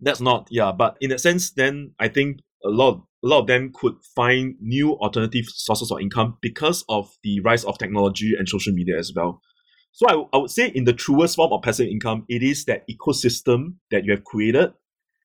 That's 0.00 0.20
not, 0.20 0.48
yeah. 0.50 0.72
But 0.72 0.96
in 1.00 1.10
that 1.10 1.20
sense, 1.20 1.52
then 1.52 1.92
I 1.98 2.08
think 2.08 2.40
a 2.64 2.68
lot, 2.68 3.04
a 3.24 3.28
lot 3.28 3.40
of 3.40 3.46
them 3.46 3.72
could 3.74 3.94
find 4.14 4.56
new 4.60 4.92
alternative 4.94 5.46
sources 5.48 5.90
of 5.90 6.00
income 6.00 6.38
because 6.42 6.84
of 6.88 7.08
the 7.22 7.40
rise 7.40 7.64
of 7.64 7.78
technology 7.78 8.34
and 8.36 8.48
social 8.48 8.72
media 8.72 8.98
as 8.98 9.12
well. 9.14 9.40
So 9.92 10.06
I, 10.08 10.36
I 10.36 10.40
would 10.40 10.50
say 10.50 10.68
in 10.68 10.84
the 10.84 10.92
truest 10.92 11.36
form 11.36 11.52
of 11.52 11.62
passive 11.62 11.88
income, 11.88 12.24
it 12.28 12.42
is 12.42 12.64
that 12.66 12.84
ecosystem 12.90 13.76
that 13.90 14.04
you 14.04 14.12
have 14.12 14.24
created 14.24 14.72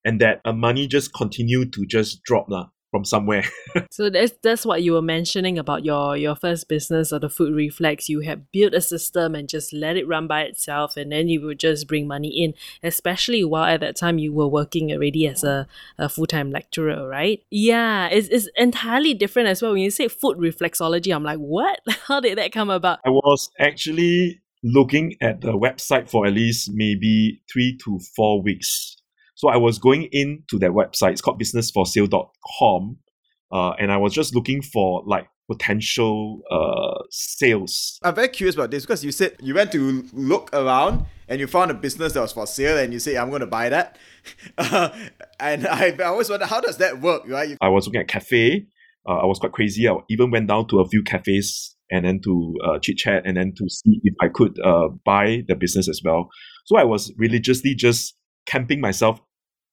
and 0.06 0.22
that 0.22 0.42
uh, 0.46 0.54
money 0.54 0.88
just 0.88 1.14
continue 1.14 1.66
to 1.66 1.86
just 1.86 2.24
drop 2.24 2.48
lah 2.50 2.68
from 2.92 3.06
somewhere. 3.06 3.46
so 3.92 4.10
that's 4.10 4.34
that's 4.44 4.66
what 4.66 4.84
you 4.84 4.94
were 4.94 5.02
mentioning 5.02 5.58
about 5.58 5.84
your 5.84 6.16
your 6.18 6.36
first 6.36 6.68
business 6.68 7.12
or 7.12 7.20
the 7.20 7.30
foot 7.30 7.52
reflex. 7.54 8.10
You 8.10 8.20
had 8.20 8.52
built 8.52 8.74
a 8.74 8.82
system 8.82 9.34
and 9.34 9.50
just 9.50 9.74
let 9.74 9.98
it 9.98 10.08
run 10.08 10.28
by 10.28 10.42
itself, 10.42 10.98
and 10.98 11.12
then 11.12 11.30
you 11.30 11.42
would 11.42 11.60
just 11.60 11.88
bring 11.88 12.08
money 12.08 12.30
in. 12.30 12.54
Especially 12.84 13.44
while 13.44 13.64
at 13.64 13.80
that 13.80 13.96
time 13.96 14.20
you 14.20 14.34
were 14.34 14.48
working 14.48 14.92
already 14.92 15.28
as 15.28 15.44
a, 15.44 15.68
a 15.98 16.10
full 16.10 16.28
time 16.28 16.52
lecturer, 16.52 17.08
right? 17.08 17.42
Yeah, 17.50 18.08
it's 18.08 18.28
it's 18.28 18.50
entirely 18.56 19.14
different 19.14 19.48
as 19.48 19.62
well. 19.62 19.72
When 19.72 19.82
you 19.82 19.92
say 19.92 20.08
foot 20.08 20.38
reflexology, 20.38 21.16
I'm 21.16 21.24
like, 21.24 21.40
what? 21.40 21.80
How 22.08 22.20
did 22.20 22.38
that 22.38 22.52
come 22.52 22.70
about? 22.70 23.00
I 23.06 23.10
was 23.10 23.50
actually 23.58 24.42
looking 24.64 25.16
at 25.22 25.42
the 25.42 25.54
website 25.54 26.08
for 26.08 26.28
at 26.28 26.34
least 26.34 26.70
maybe 26.72 27.42
three 27.52 27.76
to 27.84 28.00
four 28.16 28.44
weeks 28.44 29.00
so 29.42 29.50
I 29.50 29.58
was 29.58 29.80
going 29.80 30.08
into 30.12 30.60
that 30.60 30.70
website. 30.70 31.13
It's 31.13 31.22
called 31.22 31.42
businessforsale.com. 31.42 32.98
Uh, 33.51 33.72
and 33.72 33.92
I 33.92 33.98
was 33.98 34.13
just 34.13 34.36
looking 34.36 34.62
for 34.62 35.01
like 35.08 35.25
potential 35.50 36.42
uh, 36.51 37.04
sales. 37.10 37.98
I'm 38.04 38.13
very 38.13 38.27
curious 38.27 38.54
about 38.54 38.70
this 38.70 38.84
because 38.84 39.04
you 39.04 39.12
said 39.12 39.38
you 39.42 39.56
went 39.56 39.72
to 39.72 40.06
look 40.13 40.51
around 40.54 41.08
and 41.27 41.39
you 41.39 41.48
found 41.48 41.72
a 41.72 41.74
business 41.74 42.13
that 42.13 42.22
was 42.22 42.32
for 42.32 42.46
sale 42.46 42.77
and 42.77 42.94
you 42.94 43.00
say, 43.00 43.18
I'm 43.18 43.30
going 43.30 43.39
to 43.42 43.48
buy 43.48 43.70
that. 43.70 43.98
Uh, 44.60 44.89
and 45.39 45.65
I, 45.65 45.96
I 46.00 46.04
always 46.04 46.30
wonder, 46.30 46.46
how 46.46 46.62
does 46.62 46.77
that 46.77 47.01
work, 47.01 47.24
right? 47.27 47.58
I 47.62 47.70
was 47.70 47.88
looking 47.88 48.01
at 48.01 48.08
cafe. 48.08 48.68
Uh, 49.10 49.13
I 49.13 49.25
was 49.25 49.39
quite 49.39 49.54
crazy. 49.54 49.89
I 49.89 49.96
even 50.12 50.30
went 50.30 50.50
down 50.50 50.68
to 50.68 50.82
a 50.82 50.88
few 50.88 51.01
cafes 51.01 51.75
and 51.89 52.06
then 52.06 52.22
to 52.25 52.56
uh, 52.63 52.77
chit 52.77 52.98
chat 52.98 53.24
and 53.25 53.36
then 53.38 53.54
to 53.58 53.68
see 53.68 54.00
if 54.04 54.13
I 54.22 54.27
could 54.27 54.60
uh, 54.63 54.89
buy 55.04 55.42
the 55.48 55.56
business 55.56 55.89
as 55.89 56.00
well. 56.06 56.30
So 56.65 56.77
I 56.77 56.84
was 56.84 57.12
religiously 57.18 57.74
just 57.74 58.15
camping 58.46 58.80
myself 58.80 59.20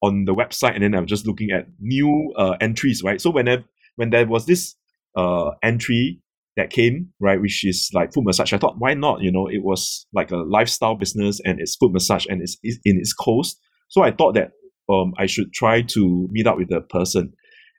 on 0.02 0.24
the 0.24 0.34
website 0.34 0.74
and 0.74 0.82
then 0.82 0.94
I 0.94 1.00
was 1.00 1.08
just 1.08 1.26
looking 1.26 1.50
at 1.50 1.66
new 1.80 2.32
uh, 2.36 2.56
entries, 2.60 3.02
right? 3.04 3.20
So 3.20 3.30
whenever 3.30 3.64
when 3.96 4.10
there 4.10 4.26
was 4.26 4.46
this 4.46 4.76
uh, 5.16 5.50
entry 5.62 6.20
that 6.56 6.70
came, 6.70 7.08
right, 7.20 7.40
which 7.40 7.64
is 7.64 7.90
like 7.92 8.12
foot 8.12 8.24
massage, 8.24 8.52
I 8.52 8.58
thought 8.58 8.78
why 8.78 8.94
not? 8.94 9.22
You 9.22 9.32
know, 9.32 9.48
it 9.48 9.62
was 9.62 10.06
like 10.12 10.30
a 10.30 10.36
lifestyle 10.36 10.94
business 10.94 11.40
and 11.44 11.60
it's 11.60 11.76
foot 11.76 11.92
massage 11.92 12.26
and 12.28 12.42
it's, 12.42 12.56
it's 12.62 12.78
in 12.84 12.98
East 13.00 13.16
Coast. 13.18 13.58
So 13.88 14.02
I 14.02 14.12
thought 14.12 14.34
that 14.34 14.52
um, 14.88 15.14
I 15.18 15.26
should 15.26 15.52
try 15.52 15.82
to 15.82 16.28
meet 16.30 16.46
up 16.46 16.58
with 16.58 16.68
the 16.68 16.80
person. 16.80 17.32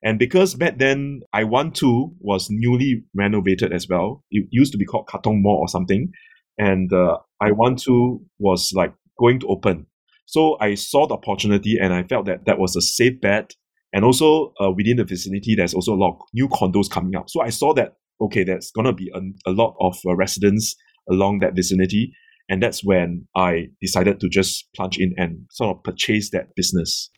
And 0.04 0.18
because 0.18 0.56
back 0.56 0.78
then 0.78 1.22
i12 1.36 2.14
was 2.20 2.48
newly 2.50 3.04
renovated 3.14 3.74
as 3.74 3.88
well. 3.90 4.24
It 4.32 4.48
used 4.50 4.72
to 4.72 4.78
be 4.78 4.86
called 4.86 5.08
Katong 5.08 5.42
Mall 5.42 5.58
or 5.58 5.68
something. 5.68 6.12
And 6.58 6.92
uh, 6.94 7.18
i12 7.42 8.20
was 8.40 8.72
like 8.74 8.94
going 9.18 9.40
to 9.42 9.48
open. 9.48 9.88
So 10.30 10.58
I 10.62 10.76
saw 10.76 11.08
the 11.08 11.16
opportunity 11.16 11.80
and 11.82 11.92
I 11.92 12.04
felt 12.04 12.28
that 12.28 12.46
that 12.46 12.60
was 12.60 12.76
a 12.76 12.82
safe 12.82 13.20
bet. 13.20 13.56
And 13.94 14.06
also 14.06 14.54
uh, 14.62 14.70
within 14.70 14.98
the 14.98 15.04
vicinity, 15.04 15.56
there's 15.56 15.74
also 15.74 15.96
a 15.96 15.98
lot 15.98 16.12
of 16.12 16.22
new 16.36 16.48
condos 16.48 16.88
coming 16.88 17.16
up. 17.16 17.32
So 17.32 17.42
I 17.42 17.50
saw 17.50 17.74
that, 17.74 17.96
okay, 18.22 18.44
there's 18.44 18.70
going 18.70 18.86
to 18.86 18.94
be 18.94 19.12
a, 19.16 19.50
a, 19.50 19.52
lot 19.52 19.76
of 19.80 19.98
uh, 20.06 20.16
residents 20.16 20.76
along 21.10 21.40
that 21.40 21.56
vicinity. 21.56 22.14
And 22.48 22.62
that's 22.62 22.84
when 22.86 23.28
I 23.36 23.70
decided 23.82 24.20
to 24.20 24.30
just 24.30 24.68
plunge 24.76 25.00
in 25.00 25.16
and 25.18 25.48
sort 25.50 25.76
of 25.76 25.84
purchase 25.84 26.30
that 26.30 26.54
business. 26.56 27.10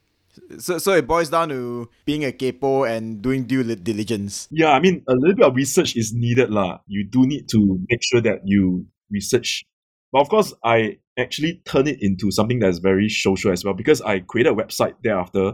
So, 0.60 0.78
so 0.78 0.94
it 0.94 1.06
boils 1.06 1.30
down 1.30 1.50
to 1.50 1.90
being 2.06 2.24
a 2.24 2.32
capo 2.32 2.86
and 2.86 3.22
doing 3.22 3.44
due 3.44 3.76
diligence. 3.76 4.48
Yeah, 4.52 4.72
I 4.72 4.80
mean, 4.80 5.04
a 5.10 5.16
little 5.16 5.36
bit 5.36 5.46
of 5.46 5.56
research 5.58 5.98
is 5.98 6.14
needed, 6.14 6.50
lah. 6.50 6.80
You 6.88 7.06
do 7.06 7.28
need 7.28 7.50
to 7.50 7.78
make 7.90 8.00
sure 8.02 8.22
that 8.22 8.40
you 8.46 8.86
research. 9.10 9.66
But 10.12 10.22
of 10.22 10.30
course, 10.30 10.54
I 10.64 10.98
actually 11.18 11.62
turn 11.66 11.88
it 11.88 11.98
into 12.02 12.32
something 12.32 12.60
that's 12.60 12.80
very 12.80 13.10
social 13.10 13.52
as 13.52 13.64
well 13.64 13.74
because 13.74 14.02
I 14.02 14.20
created 14.20 14.54
a 14.54 14.56
website 14.56 14.96
thereafter. 15.04 15.54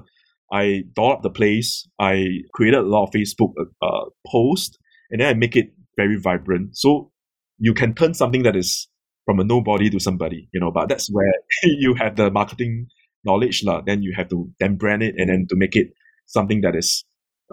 I 0.51 0.83
dolled 0.93 1.17
up 1.17 1.21
the 1.23 1.29
place. 1.29 1.87
I 1.99 2.25
created 2.53 2.79
a 2.79 2.83
lot 2.83 3.03
of 3.03 3.11
Facebook 3.11 3.53
uh, 3.81 4.05
posts, 4.25 4.77
and 5.11 5.21
then 5.21 5.27
I 5.27 5.33
make 5.33 5.55
it 5.55 5.73
very 5.97 6.17
vibrant. 6.19 6.77
So 6.77 7.11
you 7.59 7.73
can 7.73 7.93
turn 7.93 8.13
something 8.13 8.43
that 8.43 8.55
is 8.55 8.87
from 9.25 9.39
a 9.39 9.43
nobody 9.43 9.89
to 9.89 9.99
somebody, 9.99 10.47
you 10.53 10.59
know. 10.59 10.71
But 10.71 10.89
that's 10.89 11.09
where 11.11 11.33
you 11.63 11.95
have 11.95 12.15
the 12.15 12.31
marketing 12.31 12.87
knowledge, 13.25 13.63
lah. 13.63 13.81
Then 13.81 14.01
you 14.01 14.13
have 14.15 14.29
to 14.29 14.49
then 14.59 14.77
brand 14.77 15.03
it 15.03 15.15
and 15.17 15.29
then 15.29 15.47
to 15.49 15.55
make 15.55 15.75
it 15.75 15.87
something 16.27 16.61
that 16.61 16.75
is 16.75 17.03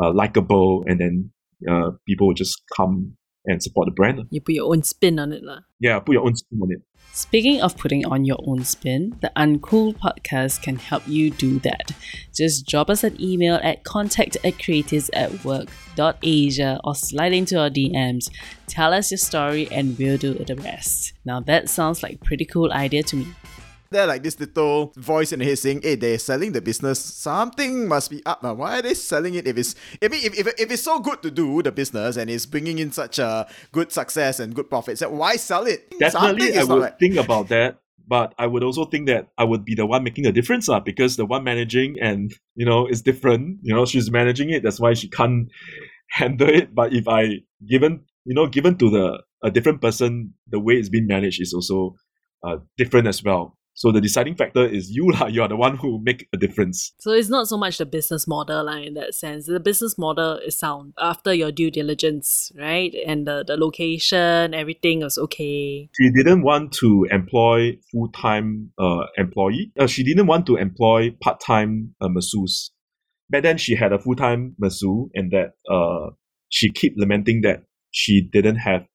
uh, 0.03 0.13
likable, 0.13 0.85
and 0.87 1.01
then 1.01 1.31
uh, 1.69 1.91
people 2.07 2.33
just 2.33 2.63
come 2.77 3.17
and 3.47 3.63
support 3.63 3.87
the 3.87 3.93
brand. 3.93 4.21
You 4.31 4.41
put 4.41 4.55
your 4.55 4.71
own 4.71 4.83
spin 4.83 5.19
on 5.19 5.33
it, 5.33 5.43
lah. 5.43 5.61
Yeah, 5.81 5.99
put 6.01 6.15
your 6.15 6.25
own 6.25 6.35
spin 6.37 6.61
on 6.63 6.73
it. 6.73 6.83
Speaking 7.13 7.63
of 7.63 7.77
putting 7.79 8.05
on 8.07 8.25
your 8.25 8.39
own 8.45 8.65
spin, 8.65 9.17
the 9.21 9.31
Uncool 9.37 9.97
podcast 9.97 10.63
can 10.63 10.77
help 10.77 11.07
you 11.07 11.31
do 11.31 11.61
that. 11.61 11.93
Just 12.35 12.67
drop 12.67 12.91
us 12.91 13.05
an 13.05 13.17
email 13.21 13.61
at 13.63 13.85
contact 13.85 14.37
at 14.43 14.55
creatives 14.55 15.11
at 15.13 15.45
work.asia 15.45 16.81
or 16.83 16.95
slide 16.97 17.33
into 17.33 17.61
our 17.61 17.71
DMs. 17.71 18.29
Tell 18.67 18.93
us 18.93 19.13
your 19.13 19.19
story 19.19 19.69
and 19.71 19.97
we'll 19.97 20.19
do 20.19 20.35
the 20.35 20.57
rest. 20.57 21.13
Now 21.25 21.39
that 21.41 21.69
sounds 21.69 22.03
like 22.03 22.21
pretty 22.25 22.47
cool 22.47 22.73
idea 22.73 23.05
to 23.05 23.17
me 23.17 23.27
there 23.95 24.07
like 24.07 24.23
this 24.23 24.39
little 24.39 24.93
voice 24.97 25.33
in 25.33 25.39
the 25.39 25.45
head 25.45 25.59
saying, 25.59 25.81
"Hey, 25.83 25.95
they're 25.95 26.19
selling 26.19 26.53
the 26.53 26.61
business. 26.61 27.01
Something 27.01 27.89
must 27.89 28.11
be 28.11 28.25
up. 28.27 28.43
Man. 28.43 28.59
Why 28.59 28.79
are 28.79 28.83
they 28.83 28.95
selling 28.95 29.35
it? 29.35 29.47
If 29.47 29.57
it's 29.57 29.75
I 30.03 30.09
mean, 30.09 30.21
if, 30.25 30.39
if, 30.39 30.47
if 30.59 30.71
it's 30.71 30.83
so 30.83 30.99
good 31.01 31.23
to 31.23 31.31
do 31.31 31.63
the 31.63 31.73
business 31.73 32.17
and 32.17 32.29
it's 32.29 32.47
bringing 32.47 32.79
in 32.79 32.93
such 32.93 33.19
a 33.19 33.47
good 33.73 33.93
success 33.93 34.41
and 34.41 34.55
good 34.55 34.69
profits, 34.69 35.01
why 35.03 35.37
sell 35.37 35.67
it? 35.67 35.93
Definitely, 35.99 36.59
I 36.59 36.65
would 36.65 36.83
right. 36.83 36.99
think 36.99 37.17
about 37.17 37.49
that. 37.49 37.79
But 38.07 38.35
I 38.37 38.47
would 38.47 38.63
also 38.63 38.85
think 38.85 39.07
that 39.07 39.29
I 39.39 39.45
would 39.45 39.65
be 39.65 39.75
the 39.75 39.87
one 39.87 40.05
making 40.05 40.27
a 40.27 40.33
difference, 40.33 40.69
uh, 40.69 40.81
because 40.81 41.17
the 41.17 41.25
one 41.25 41.43
managing 41.43 41.97
and 42.01 42.31
you 42.55 42.67
know 42.67 42.87
is 42.87 43.01
different. 43.01 43.61
You 43.63 43.75
know, 43.75 43.87
she's 43.87 44.11
managing 44.11 44.51
it. 44.51 44.63
That's 44.63 44.79
why 44.79 44.93
she 44.95 45.09
can't 45.09 45.49
handle 46.11 46.49
it. 46.49 46.75
But 46.75 46.93
if 46.93 47.09
I 47.09 47.41
given 47.67 48.05
you 48.25 48.35
know 48.35 48.47
given 48.47 48.77
to 48.79 48.91
the 48.91 49.23
a 49.43 49.51
different 49.51 49.81
person, 49.81 50.35
the 50.49 50.61
way 50.61 50.75
it's 50.75 50.89
being 50.89 51.07
managed 51.07 51.41
is 51.41 51.55
also 51.55 51.97
uh, 52.45 52.57
different 52.77 53.07
as 53.07 53.23
well. 53.23 53.57
So 53.77 53.91
the 53.91 54.01
deciding 54.01 54.37
factor 54.37 54.65
is 54.65 54.91
you 54.91 55.11
lah. 55.11 55.27
You 55.27 55.43
are 55.43 55.49
the 55.49 55.57
one 55.57 55.77
who 55.77 56.01
make 56.03 56.29
a 56.33 56.37
difference. 56.37 56.95
So 57.01 57.11
it's 57.11 57.29
not 57.29 57.49
so 57.49 57.57
much 57.57 57.79
the 57.79 57.87
business 57.87 58.27
model 58.29 58.65
like, 58.65 58.87
in 58.87 58.95
that 58.95 59.15
sense. 59.15 59.47
The 59.47 59.59
business 59.59 59.99
model 59.99 60.39
is 60.39 60.57
sound 60.57 60.95
after 60.99 61.35
your 61.35 61.51
due 61.51 61.73
diligence, 61.73 62.53
right? 62.57 62.95
And 63.05 63.27
the, 63.27 63.45
the 63.45 63.57
location, 63.57 64.55
everything 64.55 65.01
was 65.01 65.19
okay. 65.19 65.91
She 66.01 66.11
didn't 66.11 66.43
want 66.43 66.73
to 66.75 67.07
employ 67.11 67.77
full 67.91 68.09
time 68.13 68.71
uh, 68.79 69.07
employee. 69.19 69.73
Uh, 69.79 69.89
she 69.89 70.05
didn't 70.05 70.29
want 70.29 70.47
to 70.47 70.57
employ 70.57 71.11
part 71.21 71.41
time 71.41 71.95
uh, 72.01 72.09
masseuse. 72.09 72.71
Back 73.31 73.43
then, 73.43 73.59
she 73.59 73.75
had 73.75 73.93
a 73.93 73.99
full 73.99 74.15
time 74.15 74.55
masseuse, 74.59 75.11
and 75.15 75.33
that 75.33 75.55
uh, 75.69 76.11
she 76.49 76.71
keep 76.71 76.95
lamenting 76.97 77.41
that 77.41 77.65
she 77.91 78.21
didn't 78.21 78.57
have 78.57 78.87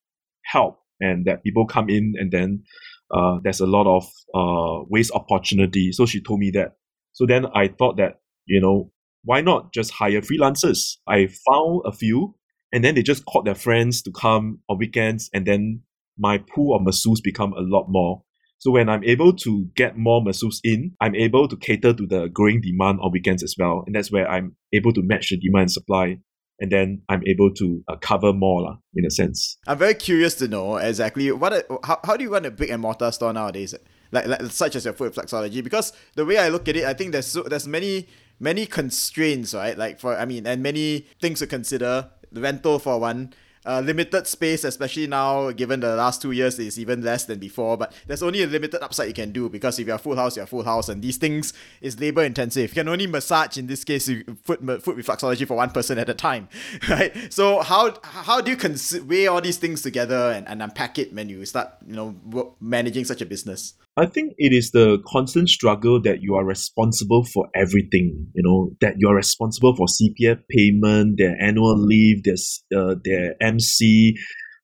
help, 0.44 0.78
and 1.00 1.26
that 1.26 1.42
people 1.42 1.66
come 1.66 1.90
in 1.90 2.14
and 2.16 2.32
then 2.32 2.62
uh, 3.10 3.38
there's 3.42 3.60
a 3.60 3.66
lot 3.66 3.86
of 3.86 4.04
uh, 4.34 4.84
waste 4.88 5.12
opportunity. 5.12 5.92
So 5.92 6.06
she 6.06 6.20
told 6.20 6.40
me 6.40 6.50
that. 6.52 6.76
So 7.12 7.26
then 7.26 7.46
I 7.54 7.68
thought 7.68 7.96
that, 7.96 8.20
you 8.46 8.60
know, 8.60 8.92
why 9.24 9.40
not 9.40 9.72
just 9.72 9.90
hire 9.90 10.20
freelancers? 10.20 10.96
I 11.06 11.28
found 11.50 11.82
a 11.84 11.92
few 11.92 12.34
and 12.72 12.84
then 12.84 12.94
they 12.94 13.02
just 13.02 13.24
called 13.26 13.46
their 13.46 13.54
friends 13.54 14.02
to 14.02 14.12
come 14.12 14.60
on 14.68 14.78
weekends 14.78 15.28
and 15.34 15.46
then 15.46 15.82
my 16.18 16.38
pool 16.38 16.76
of 16.76 16.82
masseuses 16.82 17.22
become 17.22 17.52
a 17.52 17.60
lot 17.60 17.86
more. 17.88 18.22
So 18.58 18.70
when 18.70 18.90
I'm 18.90 19.02
able 19.04 19.32
to 19.36 19.66
get 19.74 19.96
more 19.96 20.22
masseuses 20.22 20.60
in, 20.62 20.92
I'm 21.00 21.14
able 21.14 21.48
to 21.48 21.56
cater 21.56 21.94
to 21.94 22.06
the 22.06 22.28
growing 22.28 22.60
demand 22.60 23.00
on 23.02 23.10
weekends 23.10 23.42
as 23.42 23.54
well. 23.58 23.84
And 23.86 23.96
that's 23.96 24.12
where 24.12 24.30
I'm 24.30 24.54
able 24.72 24.92
to 24.92 25.02
match 25.02 25.30
the 25.30 25.38
demand 25.38 25.62
and 25.62 25.72
supply 25.72 26.18
and 26.60 26.70
then 26.70 27.02
I'm 27.08 27.22
able 27.26 27.52
to 27.54 27.82
uh, 27.88 27.96
cover 27.96 28.32
more 28.32 28.62
la, 28.62 28.76
in 28.94 29.04
a 29.06 29.10
sense. 29.10 29.56
I'm 29.66 29.78
very 29.78 29.94
curious 29.94 30.34
to 30.36 30.48
know 30.48 30.76
exactly 30.76 31.32
what 31.32 31.52
are, 31.52 31.64
how, 31.84 32.00
how 32.04 32.16
do 32.16 32.24
you 32.24 32.32
run 32.32 32.44
a 32.44 32.50
brick 32.50 32.70
and 32.70 32.82
mortar 32.82 33.10
store 33.12 33.32
nowadays? 33.32 33.74
Like, 34.12 34.26
like 34.26 34.42
such 34.46 34.76
as 34.76 34.84
your 34.84 34.94
food 34.94 35.14
flexology 35.14 35.62
because 35.62 35.92
the 36.16 36.24
way 36.24 36.38
I 36.38 36.48
look 36.48 36.68
at 36.68 36.76
it, 36.76 36.84
I 36.84 36.94
think 36.94 37.12
there's 37.12 37.26
so, 37.26 37.42
there's 37.42 37.66
many 37.66 38.08
many 38.40 38.66
constraints, 38.66 39.54
right? 39.54 39.76
Like 39.76 40.00
for 40.00 40.16
I 40.16 40.24
mean, 40.24 40.46
and 40.46 40.62
many 40.62 41.06
things 41.20 41.38
to 41.40 41.46
consider. 41.46 42.10
The 42.32 42.40
rental 42.40 42.78
for 42.78 43.00
one, 43.00 43.34
uh, 43.66 43.80
limited 43.80 44.26
space, 44.26 44.64
especially 44.64 45.06
now, 45.06 45.50
given 45.50 45.80
the 45.80 45.94
last 45.96 46.22
two 46.22 46.32
years 46.32 46.58
is 46.58 46.78
even 46.78 47.02
less 47.02 47.24
than 47.24 47.38
before. 47.38 47.76
But 47.76 47.92
there's 48.06 48.22
only 48.22 48.42
a 48.42 48.46
limited 48.46 48.82
upside 48.82 49.08
you 49.08 49.14
can 49.14 49.32
do 49.32 49.48
because 49.48 49.78
if 49.78 49.86
you're 49.86 49.98
full 49.98 50.16
house, 50.16 50.36
you're 50.36 50.46
full 50.46 50.64
house, 50.64 50.88
and 50.88 51.02
these 51.02 51.16
things 51.16 51.52
is 51.80 52.00
labor 52.00 52.22
intensive. 52.24 52.70
You 52.70 52.74
can 52.74 52.88
only 52.88 53.06
massage 53.06 53.58
in 53.58 53.66
this 53.66 53.84
case 53.84 54.10
foot 54.42 54.60
foot 54.82 54.96
reflexology 54.96 55.46
for 55.46 55.56
one 55.56 55.70
person 55.70 55.98
at 55.98 56.08
a 56.08 56.14
time, 56.14 56.48
right? 56.88 57.32
So 57.32 57.60
how 57.60 57.94
how 58.02 58.40
do 58.40 58.50
you 58.50 58.56
cons- 58.56 59.00
weigh 59.02 59.26
all 59.26 59.40
these 59.40 59.58
things 59.58 59.82
together 59.82 60.32
and, 60.32 60.48
and 60.48 60.62
unpack 60.62 60.98
it 60.98 61.12
when 61.12 61.28
you 61.28 61.44
start 61.44 61.70
you 61.86 61.94
know 61.94 62.54
managing 62.60 63.04
such 63.04 63.20
a 63.20 63.26
business? 63.26 63.74
I 63.96 64.06
think 64.06 64.34
it 64.38 64.52
is 64.52 64.70
the 64.70 65.02
constant 65.06 65.48
struggle 65.48 66.00
that 66.02 66.22
you 66.22 66.34
are 66.36 66.44
responsible 66.44 67.24
for 67.24 67.48
everything. 67.54 68.28
You 68.34 68.42
know 68.42 68.70
that 68.80 68.94
you 68.98 69.08
are 69.08 69.14
responsible 69.14 69.74
for 69.74 69.86
CPF 69.86 70.42
payment, 70.48 71.18
their 71.18 71.36
annual 71.40 71.76
leave, 71.76 72.22
their 72.24 72.36
uh, 72.76 72.94
their 73.04 73.34
MC, 73.40 74.16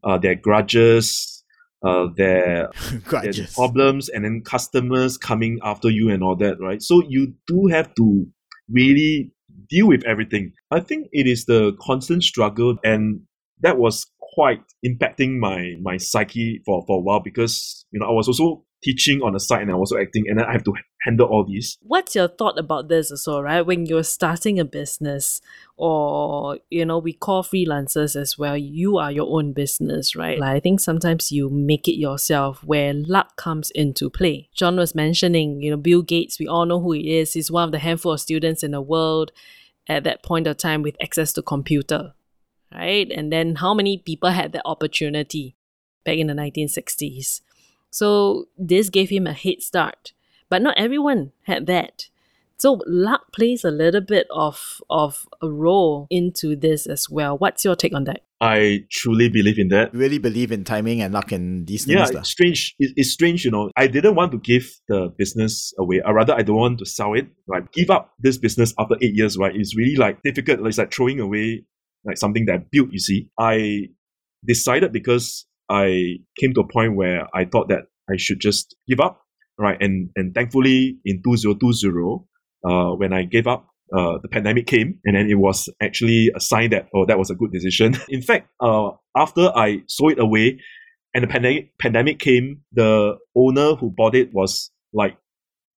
uh, 0.04 0.18
their 0.18 0.36
grudges, 0.36 1.44
uh, 1.84 2.06
their, 2.16 2.70
grudges. 3.04 3.36
their 3.36 3.46
problems, 3.48 4.08
and 4.08 4.24
then 4.24 4.42
customers 4.44 5.18
coming 5.18 5.58
after 5.62 5.90
you 5.90 6.10
and 6.10 6.22
all 6.22 6.36
that, 6.36 6.60
right? 6.60 6.80
So 6.82 7.02
you 7.08 7.34
do 7.46 7.66
have 7.66 7.94
to 7.96 8.26
really 8.70 9.32
deal 9.68 9.88
with 9.88 10.04
everything. 10.06 10.52
I 10.70 10.80
think 10.80 11.08
it 11.12 11.26
is 11.26 11.46
the 11.46 11.76
constant 11.80 12.22
struggle, 12.22 12.76
and 12.84 13.22
that 13.60 13.78
was 13.78 14.06
quite 14.20 14.62
impacting 14.84 15.38
my 15.38 15.74
my 15.80 15.96
psyche 15.96 16.60
for 16.64 16.84
for 16.86 16.98
a 16.98 17.02
while 17.02 17.20
because 17.20 17.84
you 17.90 17.98
know 17.98 18.06
I 18.06 18.12
was 18.12 18.28
also 18.28 18.65
teaching 18.82 19.22
on 19.22 19.32
the 19.32 19.40
side 19.40 19.62
and 19.62 19.70
I'm 19.70 19.76
also 19.76 19.98
acting 19.98 20.24
and 20.28 20.38
then 20.38 20.46
I 20.46 20.52
have 20.52 20.64
to 20.64 20.74
handle 21.02 21.26
all 21.26 21.44
these. 21.44 21.78
What's 21.80 22.14
your 22.14 22.28
thought 22.28 22.58
about 22.58 22.88
this 22.88 23.10
also, 23.10 23.40
right? 23.40 23.62
When 23.62 23.86
you're 23.86 24.02
starting 24.02 24.60
a 24.60 24.64
business 24.64 25.40
or 25.76 26.58
you 26.70 26.84
know, 26.84 26.98
we 26.98 27.12
call 27.12 27.42
freelancers 27.42 28.14
as 28.20 28.38
well, 28.38 28.56
you 28.56 28.98
are 28.98 29.10
your 29.10 29.28
own 29.28 29.52
business, 29.52 30.14
right? 30.14 30.38
Like 30.38 30.56
I 30.56 30.60
think 30.60 30.80
sometimes 30.80 31.32
you 31.32 31.48
make 31.48 31.88
it 31.88 31.98
yourself 31.98 32.62
where 32.64 32.92
luck 32.92 33.36
comes 33.36 33.70
into 33.70 34.10
play. 34.10 34.50
John 34.54 34.76
was 34.76 34.94
mentioning, 34.94 35.62
you 35.62 35.70
know, 35.70 35.76
Bill 35.76 36.02
Gates, 36.02 36.38
we 36.38 36.46
all 36.46 36.66
know 36.66 36.80
who 36.80 36.92
he 36.92 37.18
is. 37.18 37.32
He's 37.32 37.50
one 37.50 37.64
of 37.64 37.72
the 37.72 37.78
handful 37.78 38.12
of 38.12 38.20
students 38.20 38.62
in 38.62 38.72
the 38.72 38.80
world 38.80 39.32
at 39.88 40.04
that 40.04 40.22
point 40.22 40.46
of 40.46 40.56
time 40.56 40.82
with 40.82 40.96
access 41.02 41.32
to 41.34 41.42
computer. 41.42 42.12
Right? 42.74 43.10
And 43.10 43.32
then 43.32 43.56
how 43.56 43.72
many 43.74 43.98
people 43.98 44.30
had 44.30 44.52
that 44.52 44.62
opportunity 44.64 45.56
back 46.04 46.18
in 46.18 46.26
the 46.26 46.34
1960s? 46.34 47.40
So 47.96 48.48
this 48.58 48.90
gave 48.90 49.08
him 49.08 49.26
a 49.26 49.32
head 49.32 49.62
start. 49.62 50.12
But 50.50 50.60
not 50.60 50.76
everyone 50.76 51.32
had 51.44 51.64
that. 51.64 52.10
So 52.58 52.82
luck 52.86 53.32
plays 53.32 53.64
a 53.64 53.70
little 53.70 54.02
bit 54.02 54.26
of 54.30 54.82
of 54.90 55.26
a 55.40 55.48
role 55.48 56.06
into 56.10 56.56
this 56.56 56.86
as 56.86 57.08
well. 57.08 57.38
What's 57.38 57.64
your 57.64 57.74
take 57.74 57.94
on 57.94 58.04
that? 58.04 58.20
I 58.38 58.84
truly 58.90 59.30
believe 59.30 59.58
in 59.58 59.68
that. 59.68 59.94
Really 59.94 60.18
believe 60.18 60.52
in 60.52 60.62
timing 60.62 61.00
and 61.00 61.14
luck 61.14 61.32
and 61.32 61.66
these 61.66 61.86
things. 61.86 62.12
Yeah, 62.12 62.20
it's 62.20 62.28
strange. 62.28 62.74
it's 62.78 63.12
strange, 63.12 63.46
you 63.46 63.50
know. 63.50 63.70
I 63.78 63.86
didn't 63.86 64.14
want 64.14 64.32
to 64.32 64.38
give 64.38 64.70
the 64.88 65.08
business 65.16 65.72
away. 65.78 66.02
Or 66.04 66.12
rather, 66.12 66.34
I 66.34 66.42
don't 66.42 66.56
want 66.56 66.78
to 66.80 66.84
sell 66.84 67.14
it. 67.14 67.28
Right, 67.46 67.64
give 67.72 67.88
up 67.88 68.12
this 68.18 68.36
business 68.36 68.74
after 68.78 68.96
eight 69.00 69.14
years. 69.14 69.38
Right, 69.38 69.56
it's 69.56 69.74
really 69.74 69.96
like 69.96 70.22
difficult. 70.22 70.66
It's 70.66 70.76
like 70.76 70.92
throwing 70.92 71.18
away 71.18 71.64
like 72.04 72.18
something 72.18 72.44
that 72.44 72.54
I 72.54 72.58
built. 72.70 72.92
You 72.92 72.98
see, 72.98 73.30
I 73.40 73.88
decided 74.44 74.92
because 74.92 75.46
I 75.68 76.18
came 76.40 76.54
to 76.54 76.60
a 76.60 76.68
point 76.68 76.96
where 76.96 77.26
I 77.34 77.44
thought 77.44 77.68
that 77.68 77.86
I 78.10 78.16
should 78.16 78.40
just 78.40 78.76
give 78.88 79.00
up, 79.00 79.22
right? 79.58 79.76
And 79.80 80.10
and 80.16 80.34
thankfully 80.34 80.98
in 81.04 81.22
2020, 81.24 82.24
uh, 82.64 82.94
when 82.96 83.12
I 83.12 83.24
gave 83.24 83.46
up, 83.46 83.68
uh, 83.96 84.18
the 84.22 84.28
pandemic 84.28 84.66
came, 84.66 84.98
and 85.04 85.16
then 85.16 85.28
it 85.28 85.38
was 85.38 85.68
actually 85.80 86.30
a 86.34 86.40
sign 86.40 86.70
that 86.70 86.88
oh 86.94 87.06
that 87.06 87.18
was 87.18 87.30
a 87.30 87.34
good 87.34 87.52
decision. 87.52 87.96
in 88.08 88.22
fact, 88.22 88.48
uh, 88.60 88.90
after 89.16 89.50
I 89.54 89.82
sold 89.86 90.12
it 90.12 90.18
away, 90.20 90.60
and 91.14 91.24
the 91.24 91.28
pandemic 91.28 91.78
pandemic 91.78 92.18
came, 92.18 92.62
the 92.72 93.16
owner 93.36 93.74
who 93.74 93.90
bought 93.90 94.14
it 94.14 94.30
was 94.32 94.70
like 94.92 95.16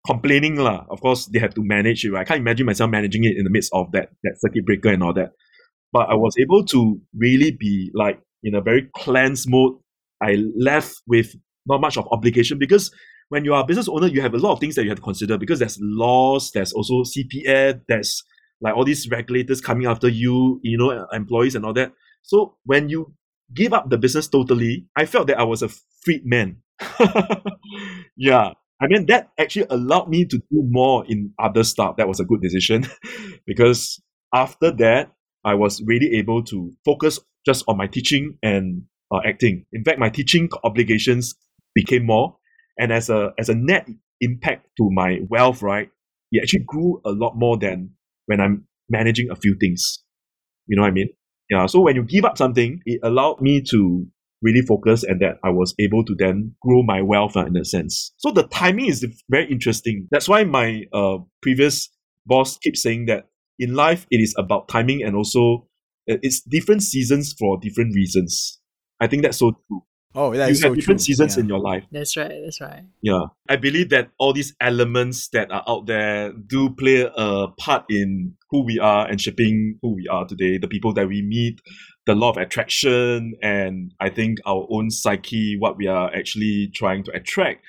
complaining 0.05 0.55
lah. 0.55 0.85
Of 0.89 1.01
course, 1.01 1.27
they 1.27 1.39
had 1.39 1.55
to 1.55 1.63
manage 1.63 2.05
it. 2.05 2.11
Right? 2.11 2.21
I 2.21 2.23
can't 2.23 2.39
imagine 2.39 2.65
myself 2.65 2.89
managing 2.89 3.23
it 3.23 3.37
in 3.37 3.43
the 3.43 3.49
midst 3.49 3.71
of 3.73 3.91
that 3.91 4.09
that 4.23 4.39
circuit 4.39 4.65
breaker 4.65 4.89
and 4.89 5.03
all 5.03 5.13
that. 5.13 5.31
But 5.91 6.09
I 6.09 6.15
was 6.15 6.35
able 6.39 6.65
to 6.65 6.99
really 7.15 7.51
be 7.51 7.91
like 7.93 8.19
in 8.47 8.55
a 8.55 8.61
very 8.61 8.89
cleansed 8.95 9.49
mode. 9.49 9.73
I 10.21 10.35
left 10.55 11.01
with 11.05 11.35
not 11.65 11.81
much 11.81 11.97
of 11.97 12.07
obligation 12.11 12.57
because 12.57 12.91
when 13.29 13.43
you 13.43 13.53
are 13.53 13.63
a 13.63 13.65
business 13.65 13.89
owner, 13.89 14.07
you 14.07 14.21
have 14.21 14.33
a 14.33 14.37
lot 14.37 14.53
of 14.53 14.59
things 14.59 14.75
that 14.75 14.83
you 14.83 14.89
have 14.89 14.97
to 14.97 15.03
consider 15.03 15.37
because 15.37 15.59
there's 15.59 15.77
laws, 15.81 16.51
there's 16.51 16.73
also 16.73 17.03
CPF, 17.03 17.81
there's 17.87 18.23
like 18.61 18.75
all 18.75 18.85
these 18.85 19.09
regulators 19.09 19.61
coming 19.61 19.85
after 19.85 20.07
you, 20.07 20.59
you 20.63 20.77
know, 20.77 20.91
uh, 20.91 21.05
employees 21.13 21.55
and 21.55 21.65
all 21.65 21.73
that. 21.73 21.91
So 22.23 22.55
when 22.63 22.89
you 22.89 23.13
give 23.53 23.73
up 23.73 23.89
the 23.89 23.97
business 23.97 24.27
totally, 24.27 24.85
I 24.95 25.05
felt 25.05 25.27
that 25.27 25.39
I 25.39 25.43
was 25.43 25.61
a 25.61 25.69
freed 26.03 26.25
man. 26.25 26.57
yeah. 28.17 28.51
I 28.79 28.87
mean, 28.87 29.07
that 29.07 29.29
actually 29.39 29.65
allowed 29.69 30.09
me 30.09 30.25
to 30.25 30.37
do 30.37 30.63
more 30.69 31.03
in 31.07 31.33
other 31.39 31.63
stuff. 31.63 31.97
That 31.97 32.07
was 32.07 32.19
a 32.19 32.25
good 32.25 32.41
decision 32.41 32.87
because 33.45 34.01
after 34.33 34.71
that, 34.71 35.11
I 35.43 35.53
was 35.55 35.81
really 35.83 36.15
able 36.17 36.43
to 36.43 36.71
focus 36.83 37.19
just 37.47 37.63
on 37.67 37.77
my 37.77 37.87
teaching 37.87 38.37
and 38.43 38.83
uh, 39.11 39.19
acting. 39.25 39.65
In 39.71 39.83
fact, 39.83 39.99
my 39.99 40.09
teaching 40.09 40.49
obligations 40.63 41.33
became 41.73 42.05
more, 42.05 42.37
and 42.77 42.91
as 42.91 43.09
a 43.09 43.31
as 43.39 43.49
a 43.49 43.55
net 43.55 43.87
impact 44.21 44.67
to 44.77 44.89
my 44.91 45.19
wealth, 45.29 45.61
right, 45.61 45.89
it 46.31 46.43
actually 46.43 46.65
grew 46.67 47.01
a 47.05 47.11
lot 47.11 47.33
more 47.35 47.57
than 47.57 47.91
when 48.27 48.39
I'm 48.39 48.67
managing 48.89 49.29
a 49.31 49.35
few 49.35 49.55
things. 49.59 50.03
You 50.67 50.75
know 50.75 50.83
what 50.83 50.89
I 50.89 50.91
mean? 50.91 51.09
Yeah. 51.49 51.65
So 51.65 51.79
when 51.79 51.95
you 51.95 52.03
give 52.03 52.25
up 52.25 52.37
something, 52.37 52.81
it 52.85 52.99
allowed 53.03 53.41
me 53.41 53.63
to 53.71 54.05
really 54.41 54.61
focus 54.61 55.03
and 55.03 55.19
that 55.21 55.39
I 55.43 55.49
was 55.49 55.73
able 55.79 56.03
to 56.05 56.15
then 56.15 56.53
grow 56.61 56.83
my 56.83 57.01
wealth 57.01 57.35
uh, 57.35 57.45
in 57.45 57.57
a 57.57 57.65
sense. 57.65 58.13
So 58.17 58.31
the 58.31 58.43
timing 58.43 58.87
is 58.87 59.05
very 59.29 59.49
interesting. 59.49 60.07
That's 60.11 60.29
why 60.29 60.43
my 60.43 60.83
uh, 60.93 61.17
previous 61.41 61.89
boss 62.25 62.57
keeps 62.57 62.83
saying 62.83 63.05
that 63.07 63.29
in 63.57 63.73
life, 63.73 64.05
it 64.11 64.17
is 64.17 64.35
about 64.37 64.67
timing 64.67 65.01
and 65.03 65.15
also 65.15 65.67
it's 66.07 66.41
different 66.41 66.83
seasons 66.83 67.33
for 67.37 67.57
different 67.59 67.95
reasons. 67.95 68.59
I 68.99 69.07
think 69.07 69.23
that's 69.23 69.37
so 69.37 69.51
true. 69.67 69.83
Oh, 70.15 70.31
that 70.33 70.47
you 70.47 70.55
have 70.55 70.57
so 70.57 70.73
different 70.73 70.99
true. 70.99 71.05
seasons 71.05 71.35
Yeah. 71.35 71.43
in 71.43 71.49
your 71.49 71.59
life. 71.59 71.83
That's 71.91 72.17
right. 72.17 72.33
That's 72.43 72.59
right. 72.59 72.85
Yeah. 73.03 73.25
I 73.47 73.55
believe 73.55 73.89
that 73.89 74.09
all 74.17 74.33
these 74.33 74.55
elements 74.59 75.27
that 75.29 75.51
are 75.51 75.63
out 75.67 75.85
there 75.85 76.33
do 76.33 76.71
play 76.71 77.07
a 77.15 77.47
part 77.59 77.85
in 77.89 78.33
who 78.49 78.63
we 78.63 78.79
are 78.79 79.07
and 79.07 79.21
shaping 79.21 79.77
who 79.83 79.93
we 79.95 80.07
are 80.07 80.25
today, 80.25 80.57
the 80.57 80.67
people 80.67 80.93
that 80.93 81.07
we 81.07 81.21
meet, 81.21 81.59
the 82.07 82.15
law 82.15 82.29
of 82.29 82.37
attraction, 82.37 83.35
and 83.43 83.93
I 83.99 84.09
think 84.09 84.39
our 84.45 84.65
own 84.71 84.89
psyche, 84.89 85.57
what 85.59 85.77
we 85.77 85.85
are 85.87 86.11
actually 86.15 86.71
trying 86.73 87.03
to 87.03 87.11
attract. 87.11 87.63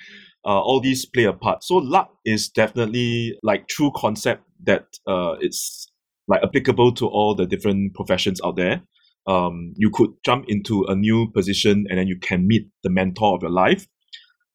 Uh, 0.46 0.60
all 0.60 0.80
these 0.80 1.04
play 1.04 1.24
a 1.24 1.32
part. 1.32 1.62
So 1.64 1.74
luck 1.76 2.14
is 2.24 2.48
definitely 2.48 3.36
like 3.42 3.68
true 3.68 3.90
concept 3.94 4.44
that 4.64 4.86
uh, 5.06 5.34
it's 5.40 5.90
like 6.28 6.42
applicable 6.42 6.92
to 6.94 7.06
all 7.06 7.34
the 7.34 7.46
different 7.46 7.94
professions 7.94 8.40
out 8.44 8.56
there. 8.56 8.82
Um, 9.26 9.74
you 9.76 9.90
could 9.90 10.10
jump 10.24 10.46
into 10.48 10.84
a 10.84 10.94
new 10.94 11.30
position 11.32 11.86
and 11.88 11.98
then 11.98 12.06
you 12.06 12.18
can 12.18 12.46
meet 12.46 12.68
the 12.82 12.90
mentor 12.90 13.34
of 13.34 13.42
your 13.42 13.50
life 13.50 13.86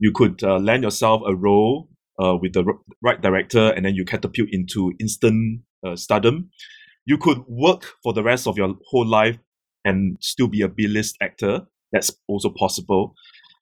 you 0.03 0.11
could 0.11 0.43
uh, 0.43 0.59
land 0.59 0.83
yourself 0.83 1.21
a 1.25 1.33
role 1.33 1.89
uh, 2.21 2.35
with 2.35 2.51
the 2.53 2.65
right 3.01 3.21
director 3.21 3.71
and 3.71 3.85
then 3.85 3.95
you 3.95 4.03
catapult 4.03 4.49
into 4.51 4.91
instant 4.99 5.61
uh, 5.87 5.95
stardom. 5.95 6.49
You 7.05 7.17
could 7.17 7.39
work 7.47 7.93
for 8.03 8.11
the 8.11 8.21
rest 8.21 8.45
of 8.45 8.57
your 8.57 8.75
whole 8.89 9.07
life 9.07 9.37
and 9.85 10.17
still 10.19 10.47
be 10.47 10.61
a 10.61 10.67
B-list 10.67 11.15
actor. 11.21 11.61
That's 11.93 12.11
also 12.27 12.49
possible. 12.49 13.15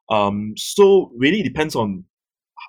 Um, 0.10 0.54
so 0.58 1.12
really 1.16 1.44
depends 1.44 1.76
on 1.76 2.06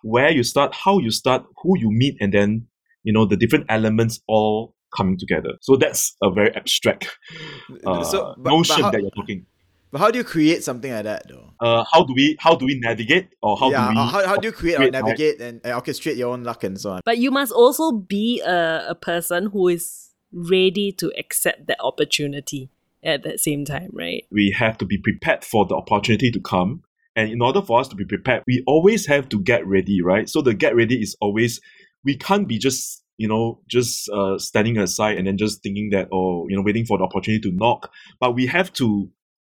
where 0.02 0.30
you 0.30 0.42
start, 0.42 0.74
how 0.74 0.98
you 0.98 1.10
start, 1.10 1.44
who 1.62 1.78
you 1.78 1.90
meet, 1.90 2.16
and 2.20 2.32
then 2.32 2.66
you 3.04 3.12
know 3.12 3.24
the 3.24 3.36
different 3.36 3.66
elements 3.70 4.20
all 4.28 4.74
coming 4.96 5.18
together. 5.18 5.50
So 5.60 5.76
that's 5.76 6.16
a 6.22 6.30
very 6.30 6.54
abstract 6.54 7.08
uh, 7.86 8.02
So, 8.04 8.34
but- 8.36 8.42
but 8.44 8.50
notion 8.50 8.82
how- 8.82 8.90
that 8.90 9.00
you're 9.00 9.10
talking. 9.10 9.46
But 9.90 9.98
how 9.98 10.10
do 10.10 10.16
you 10.16 10.24
create 10.24 10.64
something 10.64 10.90
like 10.90 11.04
that, 11.04 11.28
though? 11.28 11.50
Uh, 11.60 11.84
how 11.92 12.02
do 12.02 12.14
we 12.16 12.34
how 12.40 12.54
do 12.54 12.64
we 12.64 12.80
navigate 12.80 13.28
or 13.42 13.58
how 13.58 13.70
yeah, 13.70 13.84
do 13.84 13.90
we 13.90 13.96
how, 14.06 14.26
how 14.26 14.36
do 14.36 14.48
you 14.48 14.52
create, 14.52 14.76
or 14.76 14.78
create 14.78 14.92
my- 14.94 15.00
navigate 15.00 15.38
and 15.42 15.60
uh, 15.66 15.78
orchestrate 15.78 16.16
your 16.16 16.32
own 16.32 16.44
luck 16.44 16.64
and 16.64 16.80
so 16.80 16.92
on? 16.92 17.00
But 17.04 17.18
you 17.18 17.30
must 17.30 17.52
also 17.52 17.92
be 17.92 18.40
a, 18.40 18.86
a 18.88 18.94
person 18.94 19.48
who 19.52 19.68
is 19.68 20.12
ready 20.32 20.92
to 20.92 21.12
accept 21.18 21.66
that 21.66 21.76
opportunity 21.80 22.70
at 23.04 23.22
that 23.24 23.38
same 23.40 23.66
time, 23.66 23.90
right? 23.92 24.24
we 24.30 24.50
have 24.56 24.78
to 24.78 24.86
be 24.86 24.96
prepared 24.96 25.44
for 25.44 25.66
the 25.66 25.74
opportunity 25.74 26.30
to 26.30 26.40
come. 26.40 26.82
And 27.14 27.30
in 27.30 27.42
order 27.42 27.60
for 27.60 27.78
us 27.78 27.88
to 27.88 27.94
be 27.96 28.06
prepared, 28.06 28.42
we 28.46 28.62
always 28.66 29.04
have 29.08 29.28
to 29.28 29.40
get 29.42 29.66
ready, 29.66 30.00
right? 30.02 30.26
So 30.26 30.40
the 30.40 30.54
get 30.54 30.74
ready 30.74 31.02
is 31.02 31.14
always, 31.20 31.60
we 32.02 32.16
can't 32.16 32.48
be 32.48 32.56
just, 32.56 33.01
you 33.16 33.28
know, 33.28 33.60
just 33.68 34.08
uh, 34.10 34.38
standing 34.38 34.78
aside 34.78 35.18
and 35.18 35.26
then 35.26 35.36
just 35.36 35.62
thinking 35.62 35.90
that, 35.90 36.08
oh, 36.12 36.46
you 36.48 36.56
know, 36.56 36.62
waiting 36.62 36.86
for 36.86 36.98
the 36.98 37.04
opportunity 37.04 37.40
to 37.40 37.54
knock. 37.54 37.90
But 38.20 38.34
we 38.34 38.46
have 38.46 38.72
to 38.74 39.10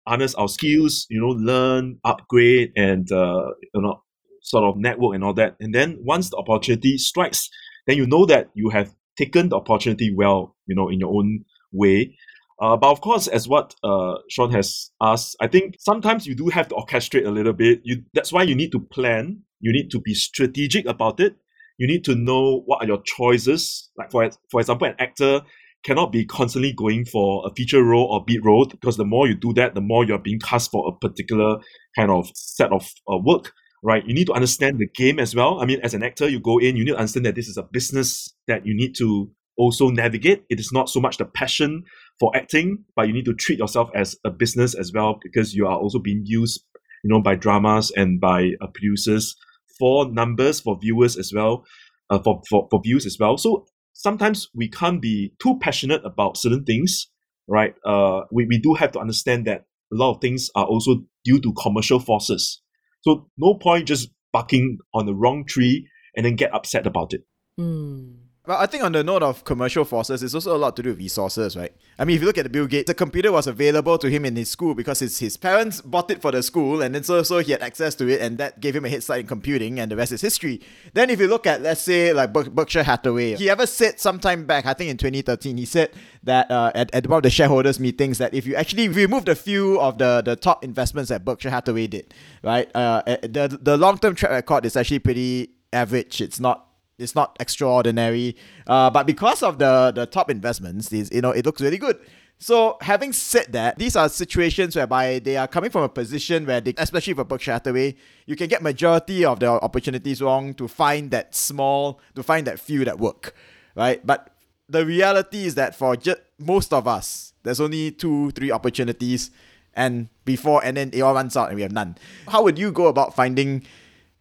harness 0.08 0.36
our 0.36 0.48
skills, 0.48 1.06
you 1.10 1.20
know, 1.20 1.28
learn, 1.28 2.00
upgrade, 2.04 2.72
and, 2.76 3.12
uh, 3.12 3.52
you 3.74 3.82
know, 3.82 4.04
sort 4.42 4.64
of 4.64 4.78
network 4.78 5.16
and 5.16 5.24
all 5.24 5.34
that. 5.34 5.56
And 5.60 5.74
then 5.76 5.98
once 6.02 6.30
the 6.30 6.38
opportunity 6.38 6.98
strikes, 6.98 7.50
then 7.86 7.98
you 7.98 8.08
know 8.08 8.26
that 8.26 8.50
you 8.54 8.70
have 8.70 8.94
taken 9.18 9.50
the 9.50 9.58
opportunity 9.58 10.14
well, 10.16 10.56
you 10.66 10.76
know, 10.76 10.90
in 10.90 11.00
your 11.00 11.14
own 11.14 11.44
way. 11.72 12.16
Uh, 12.60 12.76
but 12.76 12.90
of 12.90 13.02
course, 13.02 13.28
as 13.28 13.48
what 13.48 13.76
uh, 13.84 14.16
Sean 14.30 14.52
has 14.52 14.90
asked, 15.02 15.36
I 15.40 15.48
think 15.48 15.76
sometimes 15.80 16.26
you 16.26 16.36
do 16.36 16.48
have 16.48 16.68
to 16.70 16.76
orchestrate 16.76 17.26
a 17.26 17.30
little 17.32 17.54
bit. 17.54 17.82
You 17.84 18.04
that's 18.14 18.34
why 18.34 18.44
you 18.44 18.56
need 18.56 18.72
to 18.72 18.80
plan. 18.80 19.42
You 19.60 19.72
need 19.72 19.92
to 19.92 20.00
be 20.00 20.14
strategic 20.14 20.86
about 20.88 21.20
it. 21.20 21.36
You 21.78 21.88
need 21.88 22.04
to 22.06 22.16
know 22.16 22.64
what 22.66 22.84
are 22.84 22.88
your 22.88 23.02
choices. 23.04 23.90
Like 23.98 24.12
for 24.12 24.30
for 24.52 24.60
example, 24.60 24.88
an 24.88 24.96
actor 25.00 25.42
cannot 25.84 26.12
be 26.12 26.26
constantly 26.26 26.74
going 26.74 27.06
for 27.06 27.48
a 27.48 27.54
feature 27.56 27.84
role 27.84 28.06
or 28.12 28.24
beat 28.26 28.44
role 28.44 28.66
because 28.66 28.98
the 28.98 29.06
more 29.06 29.28
you 29.28 29.36
do 29.36 29.54
that, 29.54 29.76
the 29.76 29.82
more 29.82 30.04
you're 30.04 30.18
being 30.18 30.40
cast 30.40 30.72
for 30.72 30.88
a 30.88 31.08
particular 31.08 31.58
kind 31.96 32.12
of 32.12 32.30
set 32.36 32.72
of 32.72 32.88
uh, 33.12 33.18
work. 33.18 33.54
Right? 33.84 34.04
You 34.06 34.14
need 34.16 34.26
to 34.26 34.34
understand 34.34 34.80
the 34.80 34.88
game 34.88 35.20
as 35.20 35.36
well. 35.36 35.62
I 35.62 35.66
mean, 35.66 35.80
as 35.82 35.94
an 35.94 36.02
actor, 36.02 36.28
you 36.28 36.40
go 36.40 36.58
in, 36.58 36.76
you 36.76 36.84
need 36.84 36.92
to 36.92 36.98
understand 36.98 37.28
that 37.28 37.36
this 37.36 37.48
is 37.48 37.58
a 37.58 37.64
business 37.64 38.34
that 38.48 38.66
you 38.66 38.76
need 38.76 38.96
to 38.98 39.30
also 39.56 39.90
navigate. 39.90 40.44
It 40.50 40.60
is 40.60 40.72
not 40.74 40.90
so 40.90 41.00
much 41.00 41.18
the 41.18 41.26
passion 41.26 41.84
for 42.20 42.36
acting, 42.36 42.86
but 42.96 43.08
you 43.08 43.14
need 43.14 43.26
to 43.26 43.36
treat 43.36 43.60
yourself 43.60 43.90
as 43.96 44.16
a 44.26 44.32
business 44.32 44.74
as 44.74 44.92
well 44.94 45.20
because 45.22 45.54
you 45.54 45.68
are 45.68 45.78
also 45.78 46.00
being 46.00 46.24
used, 46.26 46.64
you 47.04 47.10
know, 47.10 47.22
by 47.22 47.36
dramas 47.36 47.92
and 47.96 48.20
by 48.20 48.54
uh, 48.62 48.68
producers 48.74 49.36
for 49.80 50.10
numbers, 50.12 50.60
for 50.60 50.78
viewers 50.80 51.18
as 51.18 51.32
well, 51.36 51.66
uh, 52.10 52.20
for, 52.20 52.42
for 52.50 52.68
for 52.70 52.82
views 52.84 53.06
as 53.06 53.18
well. 53.20 53.38
So 53.38 53.66
sometimes 53.94 54.48
we 54.54 54.70
can't 54.70 55.02
be 55.02 55.34
too 55.42 55.58
passionate 55.60 56.02
about 56.06 56.38
certain 56.38 56.64
things, 56.64 57.08
right? 57.48 57.76
Uh, 57.86 58.22
we 58.32 58.46
we 58.46 58.60
do 58.60 58.74
have 58.76 58.92
to 58.94 59.00
understand 59.00 59.46
that 59.46 59.66
a 59.92 59.96
lot 59.96 60.16
of 60.16 60.22
things 60.22 60.50
are 60.56 60.66
also 60.66 61.04
due 61.24 61.40
to 61.40 61.54
commercial 61.54 62.00
forces. 62.00 62.62
So 63.02 63.30
no 63.38 63.56
point 63.56 63.88
just 63.88 64.10
barking 64.34 64.80
on 64.94 65.06
the 65.06 65.16
wrong 65.16 65.46
tree 65.46 65.88
and 66.16 66.26
then 66.26 66.36
get 66.36 66.54
upset 66.54 66.86
about 66.86 67.14
it. 67.14 67.22
Hmm. 67.58 68.27
Well, 68.48 68.58
I 68.58 68.66
think 68.66 68.82
on 68.82 68.94
the 68.94 69.04
note 69.04 69.24
of 69.24 69.44
commercial 69.44 69.84
forces, 69.84 70.24
it's 70.24 70.34
also 70.34 70.56
a 70.56 70.58
lot 70.58 70.78
to 70.78 70.82
do 70.82 70.92
with 70.92 71.00
resources, 71.00 71.58
right? 71.58 71.74
I 72.00 72.06
mean, 72.06 72.16
if 72.16 72.22
you 72.22 72.28
look 72.28 72.38
at 72.38 72.50
Bill 72.50 72.66
Gates, 72.66 72.88
the 72.88 72.94
computer 72.94 73.30
was 73.30 73.46
available 73.46 73.98
to 73.98 74.10
him 74.10 74.24
in 74.24 74.38
his 74.38 74.50
school 74.50 74.74
because 74.74 75.00
his, 75.00 75.20
his 75.20 75.36
parents 75.36 75.82
bought 75.82 76.10
it 76.12 76.22
for 76.22 76.32
the 76.32 76.42
school, 76.42 76.82
and 76.82 76.96
then 76.96 77.04
so, 77.04 77.22
so 77.24 77.40
he 77.40 77.52
had 77.52 77.62
access 77.62 77.94
to 77.96 78.08
it, 78.08 78.22
and 78.22 78.38
that 78.38 78.62
gave 78.62 78.74
him 78.74 78.86
a 78.86 78.90
head 78.90 79.04
start 79.04 79.20
in 79.20 79.28
computing, 79.28 79.82
and 79.82 79.92
the 79.92 79.98
rest 79.98 80.14
is 80.14 80.22
history. 80.22 80.62
Then 80.94 81.10
if 81.10 81.20
you 81.20 81.28
look 81.28 81.46
at, 81.46 81.62
let's 81.62 81.82
say, 81.82 82.14
like 82.14 82.32
Berk- 82.32 82.52
Berkshire 82.52 82.84
Hathaway, 82.84 83.36
he 83.36 83.50
ever 83.50 83.68
said 83.68 84.00
sometime 84.00 84.46
back, 84.46 84.66
I 84.66 84.74
think 84.74 84.92
in 84.92 84.96
2013, 84.96 85.58
he 85.58 85.66
said 85.66 85.92
that 86.24 86.50
uh, 86.50 86.72
at, 86.74 86.96
at 86.96 87.06
one 87.06 87.18
of 87.18 87.24
the 87.24 87.30
shareholders 87.30 87.82
meetings 87.82 88.18
that 88.20 88.34
if 88.34 88.48
you 88.48 88.56
actually 88.56 88.88
removed 88.88 89.28
a 89.28 89.36
few 89.36 89.78
of 89.82 89.98
the, 89.98 90.22
the 90.24 90.38
top 90.38 90.64
investments 90.64 91.10
that 91.10 91.26
Berkshire 91.26 91.50
Hathaway 91.50 91.88
did, 91.88 92.14
right, 92.44 92.74
uh, 92.74 93.02
uh, 93.06 93.18
the, 93.24 93.60
the 93.62 93.76
long-term 93.76 94.16
track 94.16 94.32
record 94.32 94.66
is 94.66 94.78
actually 94.78 95.00
pretty 95.00 95.50
average. 95.74 96.22
It's 96.22 96.40
not 96.40 96.67
it's 96.98 97.16
not 97.16 97.36
extraordinary, 97.40 98.36
uh, 98.66 98.90
but 98.90 99.06
because 99.06 99.44
of 99.44 99.60
the 99.60 99.92
the 99.94 100.06
top 100.06 100.30
investments, 100.30 100.90
these 100.90 101.12
you 101.12 101.22
know 101.22 101.32
it 101.32 101.46
looks 101.46 101.62
really 101.62 101.78
good. 101.78 102.00
So 102.40 102.78
having 102.82 103.14
said 103.14 103.52
that, 103.54 103.80
these 103.80 103.96
are 103.96 104.08
situations 104.10 104.76
whereby 104.76 105.20
they 105.20 105.38
are 105.38 105.48
coming 105.48 105.72
from 105.72 105.82
a 105.82 105.90
position 105.90 106.46
where 106.46 106.62
they, 106.62 106.74
especially 106.78 107.16
for 107.16 107.24
Berkshire 107.24 107.54
Hathaway, 107.54 107.96
you 108.28 108.36
can 108.36 108.48
get 108.48 108.62
majority 108.62 109.26
of 109.26 109.40
the 109.40 109.48
opportunities 109.48 110.22
wrong 110.22 110.54
to 110.54 110.68
find 110.68 111.10
that 111.12 111.34
small, 111.34 112.00
to 112.14 112.22
find 112.22 112.46
that 112.46 112.60
few 112.60 112.86
that 112.86 113.00
work, 113.00 113.34
right? 113.76 114.06
But 114.06 114.30
the 114.70 114.86
reality 114.86 115.46
is 115.46 115.56
that 115.56 115.76
for 115.76 115.96
just 115.96 116.20
most 116.38 116.74
of 116.74 116.88
us, 116.88 117.34
there's 117.42 117.60
only 117.60 117.90
two, 117.90 118.30
three 118.32 118.52
opportunities, 118.52 119.32
and 119.74 120.10
before 120.26 120.64
and 120.64 120.78
then 120.78 120.90
it 120.94 121.02
all 121.02 121.14
runs 121.14 121.38
out 121.38 121.48
and 121.48 121.56
we 121.56 121.62
have 121.62 121.72
none. 121.72 121.98
How 122.28 122.44
would 122.44 122.60
you 122.60 122.72
go 122.72 122.88
about 122.88 123.16
finding? 123.16 123.64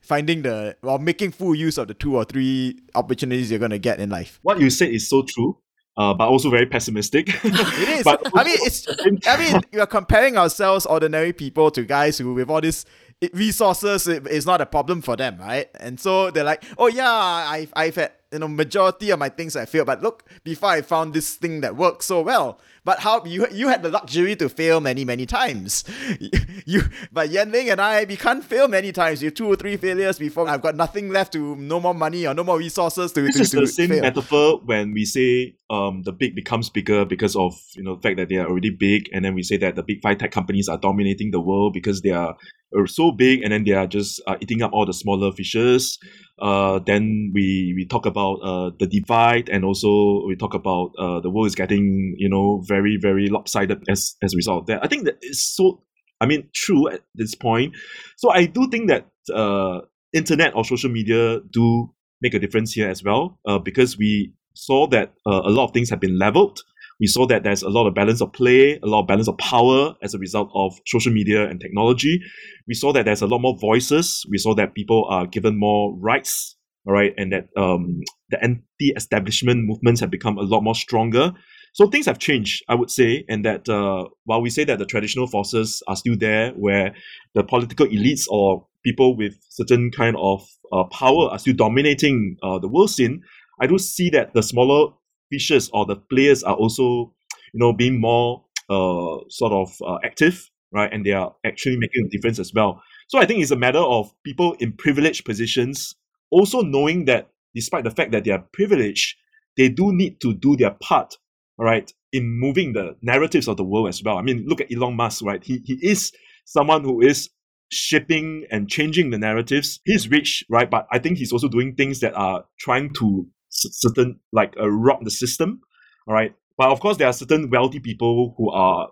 Finding 0.06 0.42
the 0.42 0.76
or 0.82 0.98
making 0.98 1.32
full 1.32 1.54
use 1.54 1.78
of 1.78 1.88
the 1.88 1.94
two 1.94 2.16
or 2.16 2.24
three 2.24 2.78
opportunities 2.94 3.50
you're 3.50 3.58
going 3.58 3.70
to 3.72 3.78
get 3.78 3.98
in 4.00 4.08
life. 4.10 4.38
What 4.42 4.60
you 4.60 4.70
said 4.70 4.90
is 4.90 5.08
so 5.08 5.22
true, 5.22 5.58
uh, 5.96 6.14
but 6.14 6.28
also 6.28 6.48
very 6.50 6.66
pessimistic. 6.66 7.28
It 7.44 7.88
is. 7.98 8.04
But 8.10 8.22
I 8.34 8.44
mean, 8.44 8.56
it's. 8.60 8.86
I 9.26 9.36
mean, 9.38 9.60
we 9.72 9.80
are 9.80 9.86
comparing 9.86 10.36
ourselves, 10.36 10.86
ordinary 10.86 11.32
people, 11.32 11.70
to 11.72 11.82
guys 11.84 12.18
who, 12.18 12.34
with 12.34 12.48
all 12.50 12.60
this 12.60 12.84
resources, 13.32 14.06
it- 14.06 14.26
it's 14.26 14.46
not 14.46 14.60
a 14.60 14.66
problem 14.66 15.02
for 15.02 15.16
them, 15.16 15.38
right? 15.38 15.68
And 15.80 15.98
so 15.98 16.30
they're 16.30 16.44
like, 16.44 16.62
"Oh 16.78 16.86
yeah, 16.88 17.10
I've 17.10 17.72
I've 17.74 17.94
had 17.96 18.12
you 18.32 18.38
know 18.38 18.48
majority 18.48 19.10
of 19.10 19.18
my 19.18 19.28
things 19.28 19.56
I 19.56 19.66
fail. 19.66 19.84
But 19.84 20.02
look, 20.02 20.24
before 20.44 20.70
I 20.70 20.82
found 20.82 21.14
this 21.14 21.36
thing 21.36 21.60
that 21.60 21.76
works 21.76 22.06
so 22.06 22.22
well. 22.22 22.60
But 22.84 23.00
how 23.00 23.24
you 23.24 23.46
you 23.50 23.68
had 23.68 23.82
the 23.82 23.88
luxury 23.88 24.36
to 24.36 24.48
fail 24.48 24.80
many 24.80 25.04
many 25.04 25.26
times. 25.26 25.84
you 26.66 26.82
but 27.12 27.30
Yan 27.30 27.50
Ling 27.50 27.70
and 27.70 27.80
I 27.80 28.04
we 28.04 28.16
can't 28.16 28.44
fail 28.44 28.68
many 28.68 28.92
times. 28.92 29.22
You 29.22 29.28
have 29.28 29.34
two 29.34 29.46
or 29.46 29.56
three 29.56 29.76
failures 29.76 30.18
before 30.18 30.48
I've 30.48 30.62
got 30.62 30.76
nothing 30.76 31.10
left 31.10 31.32
to 31.32 31.56
no 31.56 31.80
more 31.80 31.94
money 31.94 32.26
or 32.26 32.34
no 32.34 32.44
more 32.44 32.58
resources 32.58 33.12
to. 33.12 33.22
This 33.22 33.36
to, 33.36 33.42
is 33.42 33.50
to 33.50 33.60
the 33.60 33.66
same 33.66 33.88
fail. 33.88 34.02
metaphor 34.02 34.60
when 34.64 34.92
we 34.92 35.04
say 35.04 35.56
um 35.68 36.02
the 36.04 36.12
big 36.12 36.36
becomes 36.36 36.70
bigger 36.70 37.04
because 37.04 37.34
of 37.34 37.54
you 37.74 37.82
know 37.82 37.96
the 37.96 38.02
fact 38.02 38.18
that 38.18 38.28
they 38.28 38.36
are 38.36 38.46
already 38.46 38.70
big, 38.70 39.08
and 39.12 39.24
then 39.24 39.34
we 39.34 39.42
say 39.42 39.56
that 39.56 39.74
the 39.74 39.82
big 39.82 40.00
five 40.00 40.18
tech 40.18 40.30
companies 40.30 40.68
are 40.68 40.78
dominating 40.78 41.32
the 41.32 41.40
world 41.40 41.72
because 41.72 42.02
they 42.02 42.10
are 42.10 42.36
are 42.76 42.86
so 42.86 43.12
big 43.12 43.42
and 43.42 43.52
then 43.52 43.64
they 43.64 43.72
are 43.72 43.86
just 43.86 44.20
uh, 44.26 44.36
eating 44.40 44.62
up 44.62 44.72
all 44.72 44.86
the 44.86 44.92
smaller 44.92 45.32
fishes. 45.32 45.98
Uh, 46.40 46.78
then 46.86 47.32
we 47.34 47.72
we 47.76 47.86
talk 47.86 48.04
about 48.06 48.36
uh, 48.42 48.70
the 48.78 48.86
divide 48.86 49.48
and 49.48 49.64
also 49.64 50.22
we 50.26 50.36
talk 50.36 50.54
about 50.54 50.92
uh, 50.98 51.20
the 51.20 51.30
world 51.30 51.46
is 51.46 51.54
getting 51.54 52.14
you 52.18 52.28
know 52.28 52.62
very 52.66 52.98
very 53.00 53.28
lopsided 53.28 53.82
as 53.88 54.16
as 54.22 54.34
a 54.34 54.36
result 54.36 54.62
of 54.62 54.66
that. 54.66 54.84
I 54.84 54.88
think 54.88 55.04
that 55.04 55.18
is 55.22 55.42
so. 55.42 55.82
I 56.18 56.24
mean, 56.24 56.48
true 56.54 56.88
at 56.88 57.02
this 57.14 57.34
point. 57.34 57.76
So 58.16 58.30
I 58.30 58.46
do 58.46 58.68
think 58.70 58.88
that 58.88 59.06
uh, 59.34 59.80
internet 60.14 60.54
or 60.54 60.64
social 60.64 60.90
media 60.90 61.40
do 61.50 61.92
make 62.22 62.32
a 62.32 62.38
difference 62.38 62.72
here 62.72 62.88
as 62.88 63.04
well 63.04 63.38
uh, 63.46 63.58
because 63.58 63.98
we 63.98 64.32
saw 64.54 64.86
that 64.88 65.12
uh, 65.26 65.42
a 65.44 65.50
lot 65.50 65.64
of 65.64 65.72
things 65.72 65.90
have 65.90 66.00
been 66.00 66.18
leveled 66.18 66.60
we 67.00 67.06
saw 67.06 67.26
that 67.26 67.42
there's 67.44 67.62
a 67.62 67.68
lot 67.68 67.86
of 67.86 67.94
balance 67.94 68.20
of 68.20 68.32
play, 68.32 68.78
a 68.82 68.86
lot 68.86 69.00
of 69.00 69.06
balance 69.06 69.28
of 69.28 69.36
power 69.38 69.94
as 70.02 70.14
a 70.14 70.18
result 70.18 70.50
of 70.54 70.74
social 70.86 71.12
media 71.12 71.48
and 71.48 71.60
technology. 71.60 72.20
We 72.66 72.74
saw 72.74 72.92
that 72.92 73.04
there's 73.04 73.22
a 73.22 73.26
lot 73.26 73.40
more 73.40 73.56
voices. 73.58 74.24
We 74.30 74.38
saw 74.38 74.54
that 74.54 74.74
people 74.74 75.06
are 75.10 75.26
given 75.26 75.58
more 75.58 75.94
rights, 75.98 76.56
all 76.86 76.94
right, 76.94 77.12
and 77.16 77.32
that 77.32 77.48
um, 77.56 78.00
the 78.30 78.42
anti-establishment 78.42 79.66
movements 79.66 80.00
have 80.00 80.10
become 80.10 80.38
a 80.38 80.42
lot 80.42 80.62
more 80.62 80.74
stronger. 80.74 81.32
So 81.74 81.86
things 81.86 82.06
have 82.06 82.18
changed, 82.18 82.64
I 82.70 82.74
would 82.74 82.90
say, 82.90 83.26
and 83.28 83.44
that 83.44 83.68
uh, 83.68 84.08
while 84.24 84.40
we 84.40 84.48
say 84.48 84.64
that 84.64 84.78
the 84.78 84.86
traditional 84.86 85.26
forces 85.26 85.82
are 85.86 85.96
still 85.96 86.16
there, 86.18 86.52
where 86.52 86.94
the 87.34 87.44
political 87.44 87.86
elites 87.86 88.26
or 88.30 88.66
people 88.82 89.14
with 89.14 89.34
certain 89.50 89.90
kind 89.90 90.16
of 90.18 90.46
uh, 90.72 90.84
power 90.84 91.28
are 91.28 91.38
still 91.38 91.54
dominating 91.54 92.38
uh, 92.42 92.58
the 92.58 92.68
world 92.68 92.90
scene, 92.90 93.20
I 93.60 93.66
do 93.66 93.78
see 93.78 94.08
that 94.10 94.32
the 94.32 94.42
smaller 94.42 94.94
fishes 95.30 95.70
or 95.72 95.86
the 95.86 95.96
players 95.96 96.42
are 96.42 96.54
also, 96.54 97.12
you 97.52 97.60
know, 97.60 97.72
being 97.72 98.00
more 98.00 98.44
uh, 98.70 99.18
sort 99.28 99.52
of 99.52 99.74
uh, 99.86 99.98
active, 100.04 100.50
right? 100.72 100.92
And 100.92 101.04
they 101.04 101.12
are 101.12 101.34
actually 101.44 101.76
making 101.76 102.06
a 102.06 102.08
difference 102.08 102.38
as 102.38 102.52
well. 102.54 102.82
So 103.08 103.18
I 103.18 103.26
think 103.26 103.40
it's 103.40 103.52
a 103.52 103.56
matter 103.56 103.78
of 103.78 104.12
people 104.24 104.54
in 104.58 104.72
privileged 104.72 105.24
positions 105.24 105.94
also 106.30 106.60
knowing 106.62 107.04
that 107.06 107.30
despite 107.54 107.84
the 107.84 107.90
fact 107.90 108.12
that 108.12 108.24
they 108.24 108.30
are 108.30 108.44
privileged, 108.52 109.16
they 109.56 109.68
do 109.68 109.92
need 109.92 110.20
to 110.20 110.34
do 110.34 110.56
their 110.56 110.72
part, 110.82 111.14
right, 111.58 111.92
in 112.12 112.28
moving 112.28 112.72
the 112.72 112.96
narratives 113.02 113.48
of 113.48 113.56
the 113.56 113.64
world 113.64 113.88
as 113.88 114.02
well. 114.02 114.18
I 114.18 114.22
mean, 114.22 114.44
look 114.46 114.60
at 114.60 114.72
Elon 114.72 114.96
Musk, 114.96 115.24
right? 115.24 115.42
He 115.42 115.62
he 115.64 115.78
is 115.82 116.12
someone 116.44 116.84
who 116.84 117.00
is 117.00 117.30
shaping 117.70 118.46
and 118.50 118.68
changing 118.68 119.10
the 119.10 119.18
narratives. 119.18 119.80
He's 119.84 120.08
rich, 120.08 120.44
right? 120.48 120.70
But 120.70 120.86
I 120.92 120.98
think 120.98 121.18
he's 121.18 121.32
also 121.32 121.48
doing 121.48 121.74
things 121.74 122.00
that 122.00 122.14
are 122.14 122.44
trying 122.58 122.92
to 122.94 123.26
certain 123.72 124.18
like 124.32 124.54
uh, 124.60 124.68
rock 124.68 125.00
the 125.02 125.10
system 125.10 125.60
all 126.06 126.14
right 126.14 126.34
but 126.58 126.68
of 126.70 126.80
course 126.80 126.96
there 126.96 127.06
are 127.06 127.12
certain 127.12 127.50
wealthy 127.50 127.80
people 127.80 128.34
who 128.36 128.50
are 128.50 128.88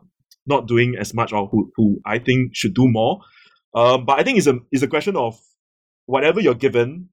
not 0.46 0.66
doing 0.66 0.94
as 0.98 1.14
much 1.14 1.32
or 1.32 1.46
who, 1.48 1.70
who 1.76 2.00
i 2.04 2.18
think 2.18 2.54
should 2.54 2.74
do 2.74 2.87
more. 2.88 3.20
Um, 3.74 4.04
but 4.04 4.18
i 4.18 4.22
think 4.22 4.38
it's 4.38 4.46
a, 4.46 4.58
it's 4.70 4.82
a 4.82 4.88
question 4.88 5.16
of 5.16 5.38
whatever 6.06 6.40
you're 6.40 6.54
given 6.54 7.08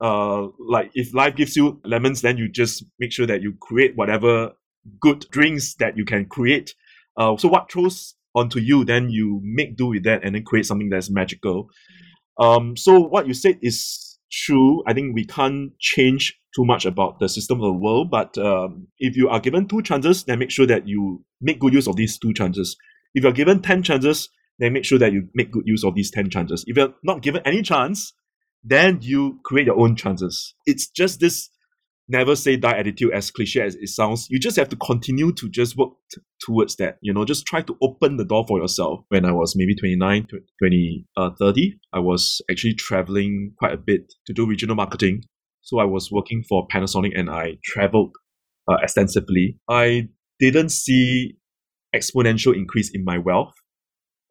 uh, 0.00 0.48
like 0.58 0.90
if 0.94 1.14
life 1.14 1.36
gives 1.36 1.56
you 1.56 1.80
lemons 1.84 2.22
then 2.22 2.36
you 2.36 2.48
just 2.48 2.84
make 2.98 3.12
sure 3.12 3.26
that 3.26 3.40
you 3.40 3.54
create 3.60 3.92
whatever 3.94 4.52
good 5.00 5.26
drinks 5.30 5.74
that 5.74 5.96
you 5.96 6.04
can 6.04 6.26
create. 6.26 6.74
Uh, 7.16 7.36
so 7.36 7.48
what 7.48 7.70
throws 7.70 8.14
onto 8.34 8.58
you 8.58 8.84
then 8.84 9.10
you 9.10 9.40
make 9.44 9.76
do 9.76 9.86
with 9.86 10.04
that 10.04 10.24
and 10.24 10.34
then 10.34 10.42
create 10.42 10.66
something 10.66 10.88
that's 10.88 11.10
magical. 11.10 11.68
Um, 12.38 12.76
so 12.76 12.98
what 12.98 13.26
you 13.26 13.34
said 13.34 13.58
is 13.62 14.11
true 14.32 14.82
i 14.86 14.92
think 14.92 15.14
we 15.14 15.24
can't 15.24 15.78
change 15.78 16.38
too 16.54 16.64
much 16.64 16.84
about 16.84 17.18
the 17.18 17.28
system 17.28 17.58
of 17.58 17.64
the 17.64 17.72
world. 17.72 18.10
But 18.10 18.36
um, 18.38 18.88
if 18.98 19.16
you 19.16 19.28
are 19.28 19.40
given 19.40 19.66
two 19.66 19.82
chances, 19.82 20.24
then 20.24 20.38
make 20.38 20.50
sure 20.50 20.66
that 20.66 20.86
you 20.86 21.24
make 21.40 21.58
good 21.58 21.72
use 21.72 21.86
of 21.86 21.96
these 21.96 22.18
two 22.18 22.32
chances. 22.32 22.76
If 23.14 23.24
you're 23.24 23.32
given 23.32 23.60
10 23.60 23.82
chances, 23.82 24.28
then 24.58 24.72
make 24.72 24.84
sure 24.84 24.98
that 24.98 25.12
you 25.12 25.28
make 25.34 25.50
good 25.50 25.66
use 25.66 25.84
of 25.84 25.94
these 25.94 26.10
10 26.10 26.30
chances. 26.30 26.64
If 26.66 26.76
you're 26.76 26.94
not 27.02 27.22
given 27.22 27.42
any 27.44 27.62
chance, 27.62 28.12
then 28.62 28.98
you 29.00 29.40
create 29.44 29.66
your 29.66 29.78
own 29.78 29.96
chances. 29.96 30.54
It's 30.66 30.88
just 30.88 31.20
this 31.20 31.48
never 32.08 32.36
say 32.36 32.56
die 32.56 32.76
attitude 32.78 33.12
as 33.12 33.30
cliche 33.30 33.62
as 33.62 33.74
it 33.76 33.88
sounds. 33.88 34.26
You 34.30 34.38
just 34.38 34.56
have 34.56 34.68
to 34.70 34.76
continue 34.76 35.32
to 35.32 35.48
just 35.48 35.76
work 35.76 35.90
t- 36.12 36.20
towards 36.40 36.76
that. 36.76 36.98
You 37.00 37.12
know, 37.12 37.24
just 37.24 37.46
try 37.46 37.62
to 37.62 37.76
open 37.82 38.16
the 38.16 38.24
door 38.24 38.44
for 38.46 38.60
yourself. 38.60 39.00
When 39.08 39.24
I 39.24 39.32
was 39.32 39.54
maybe 39.56 39.74
29, 39.74 40.26
20, 40.58 41.06
uh, 41.16 41.30
30, 41.38 41.78
I 41.92 41.98
was 42.00 42.40
actually 42.50 42.74
traveling 42.74 43.52
quite 43.58 43.72
a 43.72 43.76
bit 43.76 44.12
to 44.26 44.32
do 44.32 44.46
regional 44.46 44.76
marketing 44.76 45.22
so 45.62 45.78
I 45.78 45.84
was 45.84 46.10
working 46.10 46.44
for 46.48 46.66
Panasonic 46.66 47.18
and 47.18 47.30
I 47.30 47.58
traveled 47.64 48.10
uh, 48.68 48.76
extensively. 48.82 49.58
I 49.70 50.08
didn't 50.40 50.70
see 50.70 51.36
exponential 51.94 52.54
increase 52.54 52.90
in 52.92 53.04
my 53.04 53.18
wealth. 53.18 53.54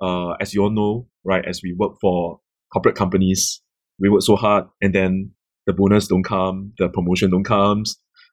Uh, 0.01 0.31
as 0.41 0.53
you 0.53 0.63
all 0.63 0.69
know, 0.69 1.07
right, 1.23 1.43
as 1.47 1.61
we 1.63 1.73
work 1.77 1.93
for 2.01 2.39
corporate 2.73 2.95
companies, 2.95 3.61
we 3.99 4.09
work 4.09 4.21
so 4.21 4.35
hard 4.35 4.65
and 4.81 4.93
then 4.93 5.31
the 5.65 5.73
bonus 5.73 6.07
don't 6.07 6.23
come, 6.23 6.73
the 6.77 6.89
promotion 6.89 7.31
don't 7.31 7.43
come, 7.43 7.83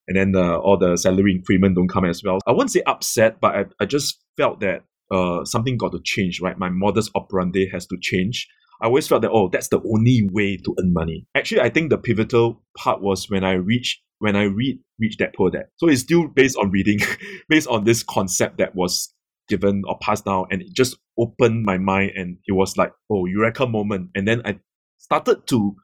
and 0.07 0.17
then 0.17 0.33
the, 0.33 0.57
all 0.57 0.79
the 0.79 0.97
salary 0.97 1.33
increment 1.33 1.77
don't 1.77 1.89
come 1.89 2.05
as 2.05 2.23
well. 2.25 2.39
I 2.47 2.53
won't 2.53 2.71
say 2.71 2.83
upset, 2.87 3.41
but 3.41 3.55
I, 3.55 3.65
I 3.81 3.85
just 3.85 4.23
felt 4.37 4.61
that 4.61 4.85
uh, 5.11 5.45
something 5.45 5.77
got 5.77 5.93
to 5.93 6.01
change, 6.05 6.41
right? 6.41 6.59
My 6.59 6.69
modus 6.71 7.11
operandi 7.15 7.69
has 7.71 7.87
to 7.87 7.97
change. 8.01 8.49
I 8.81 8.87
always 8.87 9.09
felt 9.09 9.23
that 9.23 9.31
oh, 9.33 9.49
that's 9.49 9.69
the 9.69 9.81
only 9.81 10.29
way 10.33 10.57
to 10.57 10.75
earn 10.79 10.93
money. 10.93 11.27
Actually, 11.35 11.63
I 11.63 11.69
think 11.69 11.91
the 11.91 11.99
pivotal 11.99 12.63
part 12.77 13.03
was 13.03 13.29
when 13.29 13.45
I 13.45 13.53
reached 13.55 14.01
when 14.21 14.37
I 14.37 14.45
read 14.45 14.79
Rich 14.99 15.19
Dad 15.19 15.33
Poor 15.37 15.51
Dad. 15.51 15.67
So 15.77 15.89
it's 15.89 16.01
still 16.01 16.29
based 16.29 16.57
on 16.57 16.71
reading, 16.71 16.99
based 17.49 17.69
on 17.69 17.85
this 17.85 18.03
concept 18.03 18.59
that 18.59 18.75
was 18.75 19.13
given 19.49 19.83
or 19.87 19.97
passed 20.01 20.25
down, 20.25 20.47
and 20.51 20.63
it 20.63 20.73
just 20.75 20.97
opened 21.19 21.65
my 21.65 21.79
mind, 21.79 22.13
and 22.15 22.39
it 22.47 22.53
was 22.53 22.77
like 22.77 22.93
oh, 23.11 23.27
eureka 23.27 23.67
moment. 23.67 24.11
And 24.15 24.29
then 24.29 24.43
I 24.45 24.59
started 24.99 25.47
to 25.49 25.75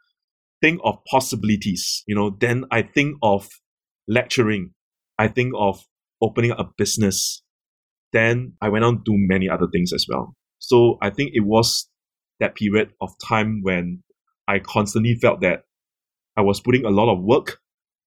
think 0.64 0.80
of 0.82 0.96
possibilities. 1.04 2.02
You 2.06 2.14
know, 2.14 2.30
then 2.40 2.64
I 2.70 2.80
think 2.80 3.18
of 3.22 3.46
lecturing. 4.08 4.70
I 5.18 5.28
think 5.28 5.52
of 5.54 5.84
opening 6.22 6.52
a 6.52 6.64
business. 6.78 7.42
Then 8.14 8.54
I 8.62 8.70
went 8.70 8.82
on 8.82 8.96
to 8.96 9.02
do 9.04 9.12
many 9.14 9.46
other 9.46 9.66
things 9.70 9.92
as 9.92 10.06
well. 10.08 10.34
So 10.60 10.96
I 11.02 11.10
think 11.10 11.32
it 11.34 11.44
was 11.44 11.90
that 12.40 12.54
period 12.54 12.92
of 13.02 13.10
time 13.28 13.60
when 13.62 14.02
I 14.48 14.58
constantly 14.58 15.16
felt 15.20 15.42
that 15.42 15.64
I 16.34 16.40
was 16.40 16.60
putting 16.60 16.86
a 16.86 16.90
lot 16.90 17.12
of 17.12 17.22
work, 17.22 17.58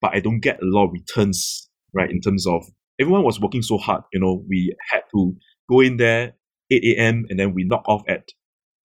but 0.02 0.15
I 0.15 0.20
don't 0.20 0.39
get 0.39 0.56
a 0.56 0.65
lot 0.65 0.86
of 0.86 0.93
returns, 0.93 1.70
right? 1.93 2.10
In 2.10 2.22
terms 2.22 2.48
of 2.48 2.65
everyone 3.00 3.24
was 3.24 3.39
working 3.39 3.62
so 3.62 3.78
hard, 3.78 4.02
you 4.12 4.20
know, 4.20 4.43
we 4.50 4.76
had 4.89 5.02
to 5.13 5.36
go 5.70 5.82
in 5.82 5.98
there 5.98 6.34
8 6.72 6.84
a.m. 6.84 7.26
and 7.30 7.39
then 7.39 7.54
we 7.54 7.65
knock 7.65 7.84
off 7.88 8.02
at 8.08 8.30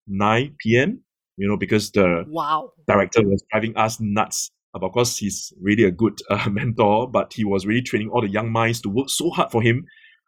9 0.09 0.57
p.m., 0.61 1.05
you 1.43 1.49
know, 1.49 1.57
because 1.57 1.91
the 1.91 2.25
wow. 2.29 2.71
director 2.87 3.21
was 3.25 3.43
driving 3.51 3.77
us 3.77 3.99
nuts. 4.01 4.49
Of 4.75 4.93
course, 4.93 5.19
he's 5.19 5.53
really 5.61 5.83
a 5.83 5.91
good 5.91 6.21
uh, 6.31 6.49
mentor, 6.51 7.11
but 7.11 7.33
he 7.33 7.45
was 7.45 7.67
really 7.67 7.83
training 7.83 8.11
all 8.11 8.21
the 8.21 8.29
young 8.29 8.53
minds 8.53 8.81
to 8.83 8.89
work 8.89 9.09
so 9.11 9.29
hard 9.31 9.51
for 9.51 9.61
him, 9.61 9.85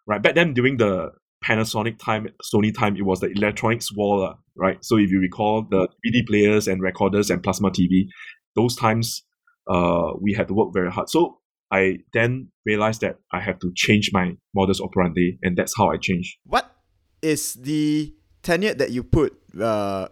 right? 0.09 0.21
Back 0.21 0.35
then, 0.35 0.55
during 0.55 0.77
the 0.77 1.13
Panasonic 1.45 2.01
time, 2.01 2.27
Sony 2.43 2.77
time, 2.77 2.97
it 2.97 3.03
was 3.03 3.21
the 3.21 3.29
electronics 3.29 3.95
wall, 3.95 4.25
uh, 4.25 4.35
right? 4.57 4.85
So 4.85 4.97
if 4.97 5.09
you 5.11 5.21
recall 5.21 5.63
the 5.63 5.87
DVD 6.05 6.27
players 6.27 6.67
and 6.67 6.83
recorders 6.83 7.31
and 7.31 7.45
plasma 7.45 7.71
TV, 7.71 8.09
those 8.57 8.75
times 8.75 9.23
uh, 9.71 10.15
we 10.21 10.33
had 10.33 10.49
to 10.49 10.55
work 10.55 10.75
very 10.75 10.91
hard. 10.91 11.09
So 11.11 11.39
I 11.71 11.99
then 12.13 12.49
realized 12.67 13.03
that 13.03 13.19
I 13.33 13.41
have 13.41 13.61
to 13.61 13.73
change 13.77 14.11
my 14.13 14.33
modus 14.53 14.81
operandi, 14.81 15.39
and 15.45 15.57
that's 15.57 15.75
how 15.77 15.91
I 15.91 15.97
changed. 15.97 16.39
What 16.45 16.75
is 17.23 17.55
the 17.55 18.13
tenure 18.43 18.75
that 18.75 18.91
you 18.91 19.05
put 19.05 19.33
uh, 19.61 20.09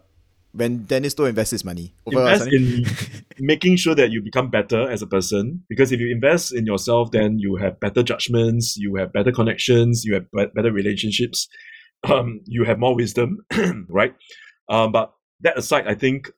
when 0.53 0.85
Dennis 0.85 1.15
Toh 1.15 1.25
invests 1.25 1.51
his 1.51 1.65
money? 1.65 1.95
invest 2.07 2.53
in 2.53 2.85
making 3.39 3.77
sure 3.77 3.95
that 3.95 4.11
you 4.11 4.23
become 4.23 4.51
better 4.51 4.91
as 4.91 5.03
a 5.03 5.07
person. 5.07 5.65
Because 5.69 5.93
if 5.93 6.01
you 6.01 6.11
invest 6.11 6.55
in 6.55 6.67
yourself, 6.67 7.11
then 7.11 7.39
you 7.39 7.57
have 7.57 7.81
better 7.81 8.03
judgments, 8.03 8.77
you 8.77 8.95
have 8.97 9.13
better 9.13 9.33
connections, 9.33 10.05
you 10.05 10.15
have 10.15 10.27
better 10.55 10.73
relationships, 10.73 11.49
um, 12.05 12.41
you 12.47 12.65
have 12.65 12.79
more 12.79 12.95
wisdom, 12.95 13.39
right? 13.89 14.15
Um, 14.69 14.93
but 14.93 15.13
that 15.41 15.59
aside, 15.59 15.87
I 15.87 15.95
think 15.95 16.31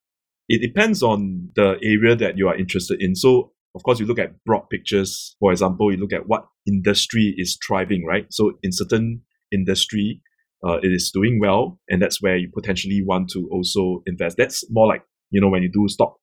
it 0.48 0.60
depends 0.60 1.02
on 1.02 1.50
the 1.54 1.78
area 1.82 2.14
that 2.16 2.36
you 2.36 2.48
are 2.48 2.56
interested 2.56 3.00
in. 3.02 3.14
So, 3.14 3.52
of 3.74 3.82
course, 3.82 3.98
you 3.98 4.06
look 4.06 4.18
at 4.18 4.44
broad 4.44 4.68
pictures. 4.70 5.36
For 5.40 5.50
example, 5.50 5.90
you 5.90 5.98
look 5.98 6.12
at 6.12 6.28
what 6.28 6.46
industry 6.66 7.34
is 7.36 7.58
thriving, 7.66 8.04
right? 8.04 8.26
So, 8.30 8.52
in 8.62 8.72
certain 8.72 9.22
industry, 9.52 10.20
uh, 10.66 10.78
it 10.82 10.88
is 10.88 11.10
doing 11.12 11.38
well, 11.40 11.78
and 11.88 12.00
that's 12.00 12.22
where 12.22 12.36
you 12.36 12.50
potentially 12.52 13.02
want 13.04 13.30
to 13.30 13.48
also 13.50 14.02
invest. 14.06 14.36
That's 14.36 14.64
more 14.70 14.86
like 14.86 15.02
you 15.30 15.40
know 15.40 15.48
when 15.48 15.62
you 15.62 15.70
do 15.70 15.88
stock 15.88 16.16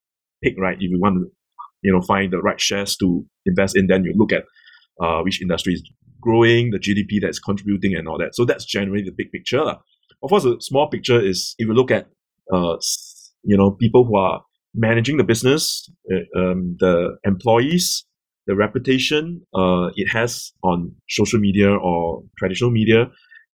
pick, 0.44 0.56
right? 0.58 0.76
If 0.76 0.90
you 0.90 1.00
want 1.00 1.16
to 1.16 1.32
you 1.82 1.92
know 1.92 2.02
find 2.02 2.32
the 2.32 2.42
right 2.42 2.60
shares 2.60 2.96
to 2.98 3.26
invest 3.46 3.78
in. 3.78 3.88
Then 3.88 4.04
you 4.04 4.14
look 4.16 4.32
at 4.32 4.44
uh, 5.02 5.22
which 5.22 5.42
industry 5.42 5.74
is 5.74 5.84
growing, 6.22 6.72
the 6.72 6.80
GDP 6.80 7.20
that's 7.22 7.40
contributing, 7.40 7.96
and 7.96 8.08
all 8.08 8.18
that. 8.20 8.36
So 8.36 8.46
that's 8.46 8.66
generally 8.66 9.04
the 9.04 9.14
big 9.16 9.32
picture. 9.32 9.62
Of 9.62 10.30
course, 10.30 10.44
the 10.44 10.58
small 10.60 10.88
picture 10.90 11.20
is 11.20 11.56
if 11.58 11.68
you 11.68 11.74
look 11.74 11.92
at 11.92 12.08
uh, 12.54 12.78
you 13.44 13.58
know 13.58 13.72
people 13.72 14.06
who 14.06 14.18
are 14.18 14.42
managing 14.74 15.18
the 15.18 15.24
business, 15.24 15.90
uh, 16.12 16.40
um, 16.40 16.78
the 16.80 17.18
employees, 17.26 18.06
the 18.48 18.56
reputation 18.56 19.42
uh, 19.54 19.90
it 19.96 20.08
has 20.10 20.52
on 20.64 20.94
social 21.10 21.40
media 21.40 21.72
or 21.72 22.24
traditional 22.38 22.72
media, 22.72 23.10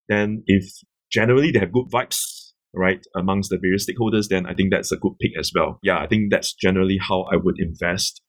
then 0.09 0.43
if 0.47 0.65
generally 1.11 1.51
they 1.51 1.59
have 1.59 1.73
good 1.73 1.87
vibes, 1.93 2.53
right, 2.75 3.05
amongst 3.17 3.51
the 3.51 3.59
various 3.59 3.87
stakeholders, 3.87 4.29
then 4.29 4.47
I 4.47 4.55
think 4.55 4.71
that's 4.73 4.93
a 4.93 4.97
good 4.97 5.13
pick 5.21 5.33
as 5.39 5.51
well. 5.55 5.79
Yeah, 5.83 5.99
I 5.99 6.07
think 6.07 6.31
that's 6.31 6.55
generally 6.55 6.99
how 7.01 7.23
I 7.33 7.37
would 7.37 7.57
invest. 7.59 8.23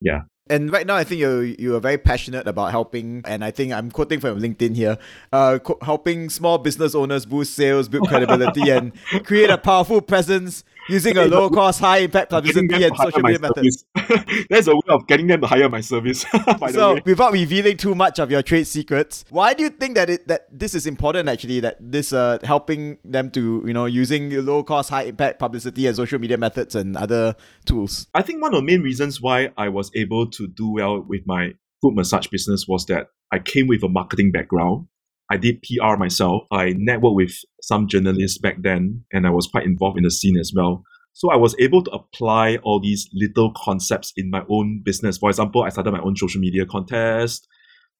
Yeah. 0.00 0.22
And 0.50 0.72
right 0.72 0.86
now, 0.86 0.96
I 0.96 1.04
think 1.04 1.20
you 1.20 1.56
you 1.58 1.76
are 1.76 1.80
very 1.80 1.98
passionate 1.98 2.46
about 2.46 2.70
helping, 2.70 3.22
and 3.26 3.44
I 3.44 3.50
think 3.50 3.72
I'm 3.72 3.90
quoting 3.90 4.18
from 4.18 4.40
LinkedIn 4.40 4.76
here, 4.76 4.96
uh, 5.30 5.58
co- 5.58 5.78
helping 5.82 6.30
small 6.30 6.56
business 6.56 6.94
owners 6.94 7.26
boost 7.26 7.54
sales, 7.54 7.86
build 7.88 8.08
credibility, 8.08 8.70
and 8.70 8.92
create 9.24 9.50
a 9.50 9.58
powerful 9.58 10.00
presence 10.00 10.64
using 10.88 11.16
a 11.16 11.24
low 11.24 11.50
cost, 11.50 11.80
high 11.80 11.98
impact 11.98 12.30
publicity 12.30 12.84
and 12.84 12.96
social 12.96 13.20
media 13.20 13.38
methods. 13.38 13.84
That's 14.50 14.66
a 14.66 14.74
way 14.74 14.88
of 14.88 15.06
getting 15.06 15.26
them 15.26 15.40
to 15.40 15.46
hire 15.46 15.68
my 15.68 15.80
service. 15.80 16.24
so, 16.70 16.98
without 17.04 17.32
revealing 17.32 17.76
too 17.76 17.94
much 17.94 18.18
of 18.18 18.30
your 18.30 18.42
trade 18.42 18.66
secrets, 18.66 19.24
why 19.30 19.54
do 19.54 19.62
you 19.62 19.70
think 19.70 19.94
that 19.94 20.10
it 20.10 20.28
that 20.28 20.46
this 20.50 20.74
is 20.74 20.86
important? 20.86 21.28
Actually, 21.28 21.60
that 21.60 21.76
this 21.80 22.12
uh 22.12 22.38
helping 22.42 22.98
them 23.04 23.30
to 23.30 23.62
you 23.66 23.72
know 23.72 23.86
using 23.86 24.30
low 24.44 24.62
cost, 24.62 24.90
high 24.90 25.04
impact 25.04 25.38
publicity 25.38 25.86
and 25.86 25.96
social 25.96 26.18
media 26.18 26.36
methods 26.36 26.74
and 26.74 26.96
other 26.96 27.34
tools. 27.64 28.06
I 28.14 28.22
think 28.22 28.42
one 28.42 28.54
of 28.54 28.60
the 28.60 28.66
main 28.66 28.82
reasons 28.82 29.20
why 29.20 29.50
I 29.56 29.68
was 29.68 29.90
able 29.94 30.30
to 30.30 30.46
do 30.46 30.72
well 30.72 31.00
with 31.00 31.22
my 31.26 31.52
foot 31.80 31.94
massage 31.94 32.26
business 32.26 32.66
was 32.66 32.86
that 32.86 33.08
I 33.32 33.38
came 33.38 33.66
with 33.66 33.82
a 33.82 33.88
marketing 33.88 34.32
background. 34.32 34.86
I 35.30 35.36
did 35.36 35.62
PR 35.62 35.96
myself. 35.96 36.44
I 36.50 36.72
networked 36.72 37.14
with 37.16 37.34
some 37.60 37.86
journalists 37.86 38.38
back 38.38 38.62
then, 38.62 39.04
and 39.12 39.26
I 39.26 39.30
was 39.30 39.46
quite 39.46 39.64
involved 39.64 39.98
in 39.98 40.04
the 40.04 40.10
scene 40.10 40.38
as 40.38 40.52
well. 40.54 40.82
So 41.12 41.30
I 41.30 41.36
was 41.36 41.54
able 41.58 41.82
to 41.82 41.90
apply 41.90 42.58
all 42.62 42.80
these 42.80 43.08
little 43.12 43.52
concepts 43.56 44.12
in 44.16 44.30
my 44.30 44.44
own 44.48 44.82
business. 44.84 45.18
For 45.18 45.28
example, 45.28 45.64
I 45.64 45.68
started 45.70 45.90
my 45.90 46.00
own 46.00 46.16
social 46.16 46.40
media 46.40 46.64
contest. 46.64 47.46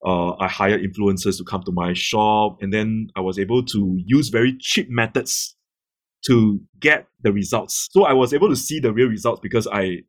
Uh, 0.07 0.35
I 0.37 0.47
hired 0.47 0.81
influencers 0.83 1.37
to 1.39 1.45
come 1.45 1.63
to 1.65 1.73
my 1.73 1.93
shop, 1.93 2.59
and 2.61 2.73
then 2.73 3.09
I 3.17 3.21
was 3.21 3.39
able 3.39 3.65
to 3.65 3.99
use 4.07 4.29
very 4.29 4.57
cheap 4.61 4.89
methods 4.89 5.57
to 6.27 6.61
get 6.81 7.09
the 7.23 7.33
results. 7.33 7.89
So 7.91 8.05
I 8.05 8.13
was 8.13 8.33
able 8.33 8.49
to 8.49 8.57
see 8.57 8.81
the 8.81 8.93
real 8.93 9.09
results 9.09 9.41
because 9.43 9.67
I 9.67 10.03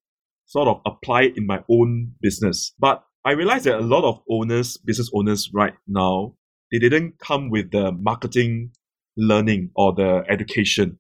sort 0.46 0.68
of 0.68 0.82
apply 0.86 1.24
it 1.24 1.38
in 1.38 1.46
my 1.46 1.64
own 1.70 2.14
business. 2.22 2.74
But 2.80 3.04
I 3.26 3.32
realized 3.32 3.66
that 3.66 3.80
a 3.80 3.82
lot 3.82 4.04
of 4.04 4.22
owners, 4.30 4.78
business 4.78 5.10
owners 5.14 5.50
right 5.54 5.74
now, 5.88 6.36
they 6.72 6.80
didn't 6.80 7.20
come 7.20 7.50
with 7.50 7.72
the 7.72 7.92
marketing 7.92 8.72
learning 9.18 9.72
or 9.76 9.94
the 9.94 10.24
education. 10.30 10.98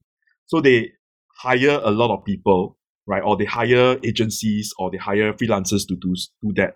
So 0.47 0.61
they 0.61 0.91
hire 1.37 1.79
a 1.83 1.91
lot 1.91 2.13
of 2.13 2.25
people, 2.25 2.77
right? 3.07 3.23
Or 3.23 3.37
they 3.37 3.45
hire 3.45 3.97
agencies 4.03 4.73
or 4.77 4.91
they 4.91 4.97
hire 4.97 5.33
freelancers 5.33 5.87
to 5.87 5.95
do, 5.95 6.13
do 6.41 6.53
that. 6.55 6.75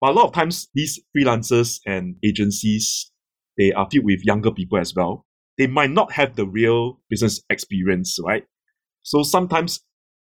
But 0.00 0.10
a 0.10 0.12
lot 0.12 0.26
of 0.26 0.32
times 0.32 0.68
these 0.74 1.00
freelancers 1.16 1.80
and 1.86 2.16
agencies, 2.24 3.10
they 3.58 3.72
are 3.72 3.88
filled 3.90 4.06
with 4.06 4.24
younger 4.24 4.50
people 4.50 4.78
as 4.78 4.94
well. 4.94 5.26
They 5.58 5.66
might 5.66 5.90
not 5.90 6.12
have 6.12 6.36
the 6.36 6.46
real 6.46 7.00
business 7.10 7.42
experience, 7.50 8.18
right? 8.24 8.44
So 9.02 9.22
sometimes 9.22 9.80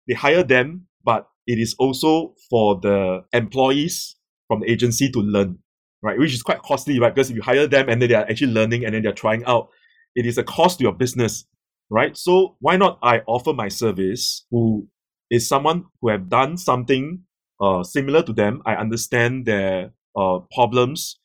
they 0.08 0.14
hire 0.14 0.42
them, 0.42 0.86
but 1.04 1.28
it 1.46 1.58
is 1.58 1.76
also 1.78 2.34
for 2.50 2.80
the 2.80 3.24
employees 3.32 4.16
from 4.48 4.60
the 4.60 4.70
agency 4.70 5.10
to 5.10 5.20
learn 5.20 5.58
right? 6.02 6.18
Which 6.18 6.34
is 6.34 6.42
quite 6.42 6.62
costly, 6.62 6.98
right? 6.98 7.14
Because 7.14 7.30
if 7.30 7.36
you 7.36 7.42
hire 7.42 7.66
them 7.66 7.88
and 7.88 8.00
then 8.00 8.08
they 8.08 8.14
are 8.14 8.28
actually 8.28 8.52
learning 8.52 8.84
and 8.84 8.94
then 8.94 9.02
they're 9.02 9.12
trying 9.12 9.44
out, 9.44 9.68
it 10.14 10.26
is 10.26 10.38
a 10.38 10.44
cost 10.44 10.78
to 10.78 10.84
your 10.84 10.92
business, 10.92 11.44
right? 11.90 12.16
So 12.16 12.56
why 12.60 12.76
not 12.76 12.98
I 13.02 13.20
offer 13.26 13.52
my 13.52 13.68
service 13.68 14.46
who 14.50 14.88
is 15.30 15.48
someone 15.48 15.84
who 16.00 16.08
have 16.08 16.28
done 16.28 16.56
something 16.56 17.24
uh, 17.60 17.82
similar 17.82 18.22
to 18.22 18.32
them. 18.32 18.62
I 18.66 18.74
understand 18.74 19.46
their 19.46 19.92
uh, 20.16 20.40
problems, 20.52 21.18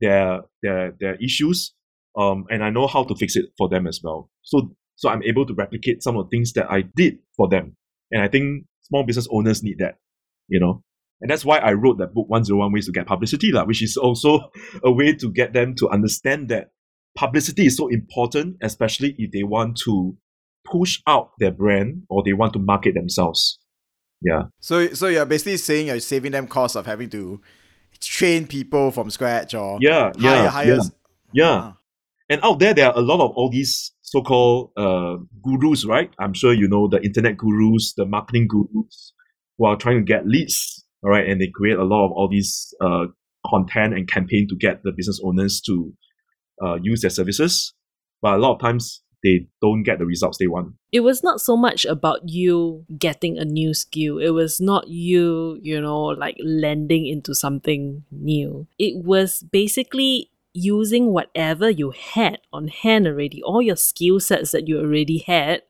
their 0.00 0.42
their 0.62 0.92
their 0.98 1.14
issues, 1.16 1.74
um, 2.16 2.46
and 2.50 2.64
I 2.64 2.70
know 2.70 2.86
how 2.86 3.04
to 3.04 3.14
fix 3.14 3.36
it 3.36 3.46
for 3.56 3.68
them 3.68 3.86
as 3.86 4.00
well. 4.02 4.30
So 4.42 4.74
so 4.96 5.08
I'm 5.08 5.22
able 5.22 5.46
to 5.46 5.54
replicate 5.54 6.02
some 6.02 6.16
of 6.16 6.26
the 6.26 6.36
things 6.36 6.52
that 6.54 6.70
I 6.70 6.82
did 6.82 7.18
for 7.36 7.48
them, 7.48 7.76
and 8.10 8.22
I 8.22 8.28
think 8.28 8.66
small 8.82 9.04
business 9.04 9.28
owners 9.30 9.62
need 9.62 9.78
that, 9.78 9.98
you 10.48 10.60
know. 10.60 10.82
And 11.20 11.30
that's 11.30 11.44
why 11.44 11.58
I 11.58 11.72
wrote 11.72 11.98
that 11.98 12.14
book, 12.14 12.28
101 12.28 12.72
Ways 12.72 12.86
to 12.86 12.92
Get 12.92 13.06
Publicity, 13.06 13.50
la, 13.50 13.64
which 13.64 13.82
is 13.82 13.96
also 13.96 14.50
a 14.84 14.90
way 14.90 15.14
to 15.14 15.30
get 15.30 15.52
them 15.52 15.74
to 15.76 15.88
understand 15.88 16.48
that 16.50 16.70
publicity 17.16 17.66
is 17.66 17.76
so 17.76 17.88
important, 17.88 18.56
especially 18.62 19.14
if 19.18 19.32
they 19.32 19.42
want 19.42 19.78
to 19.84 20.16
push 20.64 21.00
out 21.06 21.32
their 21.38 21.50
brand 21.50 22.02
or 22.08 22.22
they 22.22 22.32
want 22.32 22.52
to 22.52 22.58
market 22.58 22.94
themselves. 22.94 23.58
Yeah. 24.20 24.44
So 24.60 24.88
so 24.94 25.06
you're 25.06 25.26
basically 25.26 25.56
saying 25.56 25.86
you're 25.88 26.00
saving 26.00 26.32
them 26.32 26.46
costs 26.48 26.76
of 26.76 26.86
having 26.86 27.08
to 27.10 27.40
train 28.00 28.46
people 28.46 28.90
from 28.90 29.10
scratch 29.10 29.54
or 29.54 29.78
yeah, 29.80 30.12
yeah, 30.18 30.48
hire, 30.48 30.66
yeah. 30.66 30.82
yeah. 31.32 31.44
Ah. 31.44 31.76
And 32.28 32.40
out 32.42 32.58
there 32.58 32.74
there 32.74 32.88
are 32.88 32.96
a 32.96 33.00
lot 33.00 33.20
of 33.20 33.30
all 33.36 33.50
these 33.50 33.92
so-called 34.02 34.70
uh, 34.76 35.16
gurus, 35.42 35.84
right? 35.84 36.10
I'm 36.18 36.34
sure 36.34 36.52
you 36.52 36.68
know 36.68 36.88
the 36.88 37.00
internet 37.02 37.36
gurus, 37.36 37.94
the 37.94 38.06
marketing 38.06 38.48
gurus 38.48 39.12
who 39.56 39.66
are 39.66 39.76
trying 39.76 39.98
to 39.98 40.02
get 40.02 40.26
leads 40.26 40.77
all 41.02 41.10
right, 41.10 41.28
and 41.28 41.40
they 41.40 41.48
create 41.52 41.78
a 41.78 41.84
lot 41.84 42.06
of 42.06 42.12
all 42.12 42.28
these 42.28 42.74
uh, 42.80 43.06
content 43.46 43.94
and 43.94 44.08
campaign 44.08 44.46
to 44.48 44.56
get 44.56 44.82
the 44.82 44.92
business 44.92 45.20
owners 45.22 45.60
to 45.62 45.92
uh, 46.62 46.76
use 46.82 47.02
their 47.02 47.10
services. 47.10 47.72
But 48.20 48.34
a 48.34 48.38
lot 48.38 48.54
of 48.54 48.60
times 48.60 49.02
they 49.22 49.46
don't 49.60 49.82
get 49.82 49.98
the 49.98 50.06
results 50.06 50.38
they 50.38 50.46
want. 50.46 50.74
It 50.92 51.00
was 51.00 51.22
not 51.22 51.40
so 51.40 51.56
much 51.56 51.84
about 51.84 52.28
you 52.28 52.84
getting 52.98 53.38
a 53.38 53.44
new 53.44 53.74
skill. 53.74 54.18
It 54.18 54.30
was 54.30 54.60
not 54.60 54.88
you, 54.88 55.58
you 55.62 55.80
know, 55.80 56.04
like 56.04 56.36
landing 56.42 57.06
into 57.06 57.34
something 57.34 58.04
new. 58.10 58.66
It 58.78 59.04
was 59.04 59.42
basically 59.42 60.30
using 60.54 61.12
whatever 61.12 61.70
you 61.70 61.90
had 61.90 62.38
on 62.52 62.68
hand 62.68 63.06
already, 63.06 63.42
all 63.42 63.62
your 63.62 63.76
skill 63.76 64.18
sets 64.18 64.50
that 64.52 64.66
you 64.66 64.80
already 64.80 65.18
had, 65.18 65.62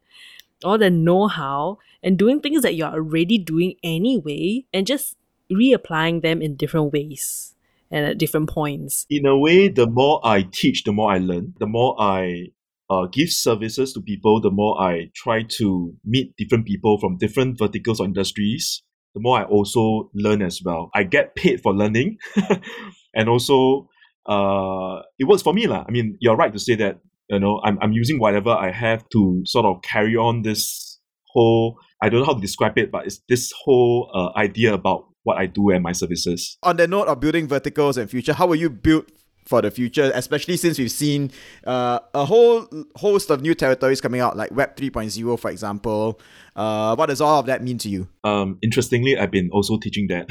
all 0.64 0.79
the 0.79 0.90
know 0.90 1.29
how, 1.29 1.79
and 2.03 2.18
doing 2.18 2.40
things 2.40 2.62
that 2.62 2.75
you're 2.75 2.88
already 2.88 3.38
doing 3.38 3.75
anyway, 3.83 4.64
and 4.73 4.87
just 4.87 5.16
reapplying 5.51 6.23
them 6.23 6.42
in 6.42 6.57
different 6.57 6.92
ways 6.92 7.55
and 7.90 8.05
at 8.05 8.18
different 8.18 8.51
points. 8.51 9.07
In 9.09 9.27
a 9.27 9.37
way, 9.37 9.68
the 9.68 9.87
more 9.87 10.21
I 10.25 10.42
teach, 10.42 10.85
the 10.85 10.92
more 10.92 11.11
I 11.11 11.18
learn. 11.18 11.55
The 11.59 11.66
more 11.66 11.97
I 11.99 12.49
uh, 12.90 13.07
give 13.07 13.31
services 13.31 13.92
to 13.94 14.01
people, 14.01 14.40
the 14.40 14.51
more 14.51 14.81
I 14.81 15.11
try 15.14 15.42
to 15.59 15.94
meet 16.05 16.37
different 16.37 16.66
people 16.66 16.99
from 16.99 17.16
different 17.16 17.59
verticals 17.59 18.01
or 18.01 18.07
industries, 18.07 18.83
the 19.14 19.21
more 19.21 19.38
I 19.38 19.44
also 19.44 20.11
learn 20.14 20.42
as 20.42 20.61
well. 20.62 20.90
I 20.94 21.05
get 21.05 21.35
paid 21.35 21.61
for 21.61 21.75
learning. 21.75 22.18
and 23.14 23.29
also, 23.29 23.88
uh, 24.27 25.01
it 25.18 25.25
works 25.25 25.42
for 25.42 25.55
me. 25.55 25.66
La. 25.66 25.85
I 25.87 25.90
mean, 25.90 26.16
you're 26.21 26.37
right 26.37 26.53
to 26.53 26.59
say 26.59 26.75
that, 26.77 27.01
you 27.29 27.38
know, 27.38 27.61
I'm, 27.64 27.79
I'm 27.81 27.93
using 27.93 28.19
whatever 28.19 28.51
I 28.51 28.71
have 28.71 29.09
to 29.11 29.43
sort 29.45 29.67
of 29.67 29.83
carry 29.83 30.17
on 30.17 30.43
this 30.43 30.99
whole, 31.27 31.79
I 32.03 32.09
don't 32.09 32.21
know 32.21 32.27
how 32.27 32.35
to 32.35 32.41
describe 32.41 32.79
it, 32.79 32.91
but 32.91 33.07
it's 33.07 33.21
this 33.29 33.53
whole 33.64 34.11
uh, 34.14 34.38
idea 34.38 34.75
about 34.75 35.05
what 35.25 35.37
I 35.37 35.47
do 35.47 35.71
and 35.71 35.83
my 35.83 35.93
services. 35.93 36.57
On 36.62 36.77
the 36.77 36.87
note 36.87 37.09
of 37.09 37.21
building 37.21 37.47
verticals 37.47 37.99
and 37.99 38.09
future, 38.09 38.33
how 38.33 38.47
will 38.47 38.57
you 38.57 38.71
build 38.71 39.11
for 39.49 39.63
the 39.63 39.71
future, 39.71 40.13
especially 40.15 40.59
since 40.59 40.79
we've 40.79 40.91
seen 40.91 41.31
uh, 41.65 41.99
a 42.13 42.27
whole 42.27 42.69
host 42.97 43.31
of 43.31 43.41
new 43.41 43.55
territories 43.55 43.99
coming 43.99 44.21
out, 44.21 44.37
like 44.37 44.51
Web 44.53 44.77
3.0, 44.77 45.39
for 45.39 45.51
example. 45.51 46.21
Uh, 46.55 46.95
what 46.97 47.07
does 47.07 47.23
all 47.23 47.41
of 47.41 47.47
that 47.47 47.63
mean 47.63 47.79
to 47.79 47.89
you? 47.89 48.09
Um, 48.25 48.59
interestingly, 48.63 49.17
I've 49.17 49.31
been 49.31 49.49
also 49.51 49.79
teaching 49.79 50.09
that, 50.09 50.29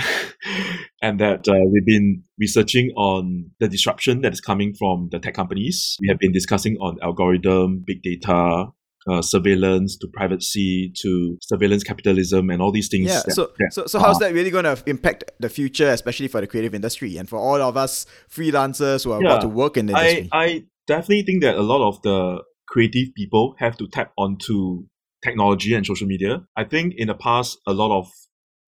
and 1.01 1.19
that 1.19 1.47
uh, 1.47 1.65
we've 1.71 1.85
been 1.85 2.23
researching 2.37 2.91
on 2.95 3.49
the 3.59 3.67
disruption 3.67 4.21
that 4.21 4.33
is 4.33 4.41
coming 4.41 4.75
from 4.75 5.09
the 5.11 5.17
tech 5.17 5.33
companies. 5.33 5.97
We 5.99 6.09
have 6.09 6.19
been 6.19 6.31
discussing 6.31 6.77
on 6.77 6.97
algorithm, 7.01 7.83
big 7.87 8.03
data, 8.03 8.67
uh, 9.09 9.21
surveillance 9.21 9.97
to 9.97 10.07
privacy 10.13 10.91
to 11.01 11.37
surveillance 11.41 11.83
capitalism 11.83 12.49
and 12.49 12.61
all 12.61 12.71
these 12.71 12.89
things. 12.89 13.07
Yeah. 13.07 13.21
That, 13.25 13.33
so, 13.33 13.51
that, 13.57 13.73
so, 13.73 13.85
so 13.85 13.99
how's 13.99 14.19
that 14.19 14.33
really 14.33 14.49
going 14.49 14.65
to 14.65 14.81
impact 14.85 15.31
the 15.39 15.49
future, 15.49 15.89
especially 15.89 16.27
for 16.27 16.41
the 16.41 16.47
creative 16.47 16.75
industry 16.75 17.17
and 17.17 17.27
for 17.27 17.37
all 17.37 17.61
of 17.61 17.77
us 17.77 18.05
freelancers 18.29 19.03
who 19.03 19.11
are 19.11 19.21
yeah, 19.21 19.29
about 19.29 19.41
to 19.41 19.47
work 19.47 19.77
in 19.77 19.87
the 19.87 19.93
industry? 19.93 20.29
I, 20.31 20.43
I 20.43 20.63
definitely 20.87 21.23
think 21.23 21.43
that 21.43 21.55
a 21.55 21.61
lot 21.61 21.87
of 21.87 22.01
the 22.01 22.43
creative 22.67 23.13
people 23.15 23.55
have 23.59 23.77
to 23.77 23.87
tap 23.87 24.11
onto 24.17 24.85
technology 25.23 25.73
and 25.73 25.85
social 25.85 26.07
media. 26.07 26.43
I 26.55 26.63
think 26.63 26.93
in 26.97 27.07
the 27.07 27.15
past, 27.15 27.57
a 27.65 27.73
lot 27.73 27.97
of 27.97 28.09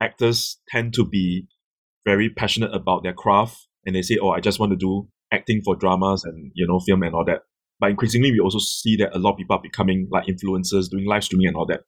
actors 0.02 0.60
tend 0.69 0.93
to 0.93 1.06
be 1.06 1.47
very 2.06 2.30
passionate 2.30 2.73
about 2.73 3.04
their 3.04 3.13
craft 3.13 3.58
and 3.86 3.95
they 3.95 4.02
say, 4.02 4.17
oh, 4.21 4.30
I 4.30 4.39
just 4.39 4.60
want 4.60 4.71
to 4.71 4.78
do 4.78 5.08
acting 5.32 5.62
for 5.63 5.75
dramas 5.75 6.23
and, 6.23 6.52
you 6.56 6.65
know, 6.67 6.80
film 6.80 7.04
and 7.04 7.13
all 7.13 7.25
that. 7.25 7.41
But 7.80 7.92
increasingly, 7.92 8.32
we 8.32 8.39
also 8.39 8.60
see 8.60 8.96
that 8.98 9.15
a 9.15 9.20
lot 9.20 9.32
of 9.32 9.38
people 9.38 9.56
are 9.56 9.62
becoming 9.62 10.08
like 10.12 10.26
influencers, 10.26 10.89
doing 10.89 11.06
live 11.06 11.24
streaming 11.24 11.48
and 11.48 11.56
all 11.56 11.65
that. 11.68 11.82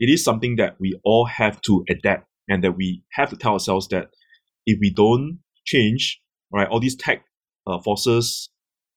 It 0.00 0.08
is 0.08 0.24
something 0.24 0.56
that 0.56 0.76
we 0.80 0.98
all 1.04 1.26
have 1.26 1.60
to 1.62 1.84
adapt 1.90 2.26
and 2.48 2.64
that 2.64 2.72
we 2.72 3.02
have 3.12 3.30
to 3.30 3.36
tell 3.36 3.52
ourselves 3.52 3.88
that 3.88 4.08
if 4.64 4.78
we 4.80 4.90
don't 4.90 5.40
change, 5.64 6.20
right, 6.52 6.68
all 6.68 6.80
these 6.80 6.96
tech 6.96 7.24
uh, 7.66 7.78
forces, 7.80 8.48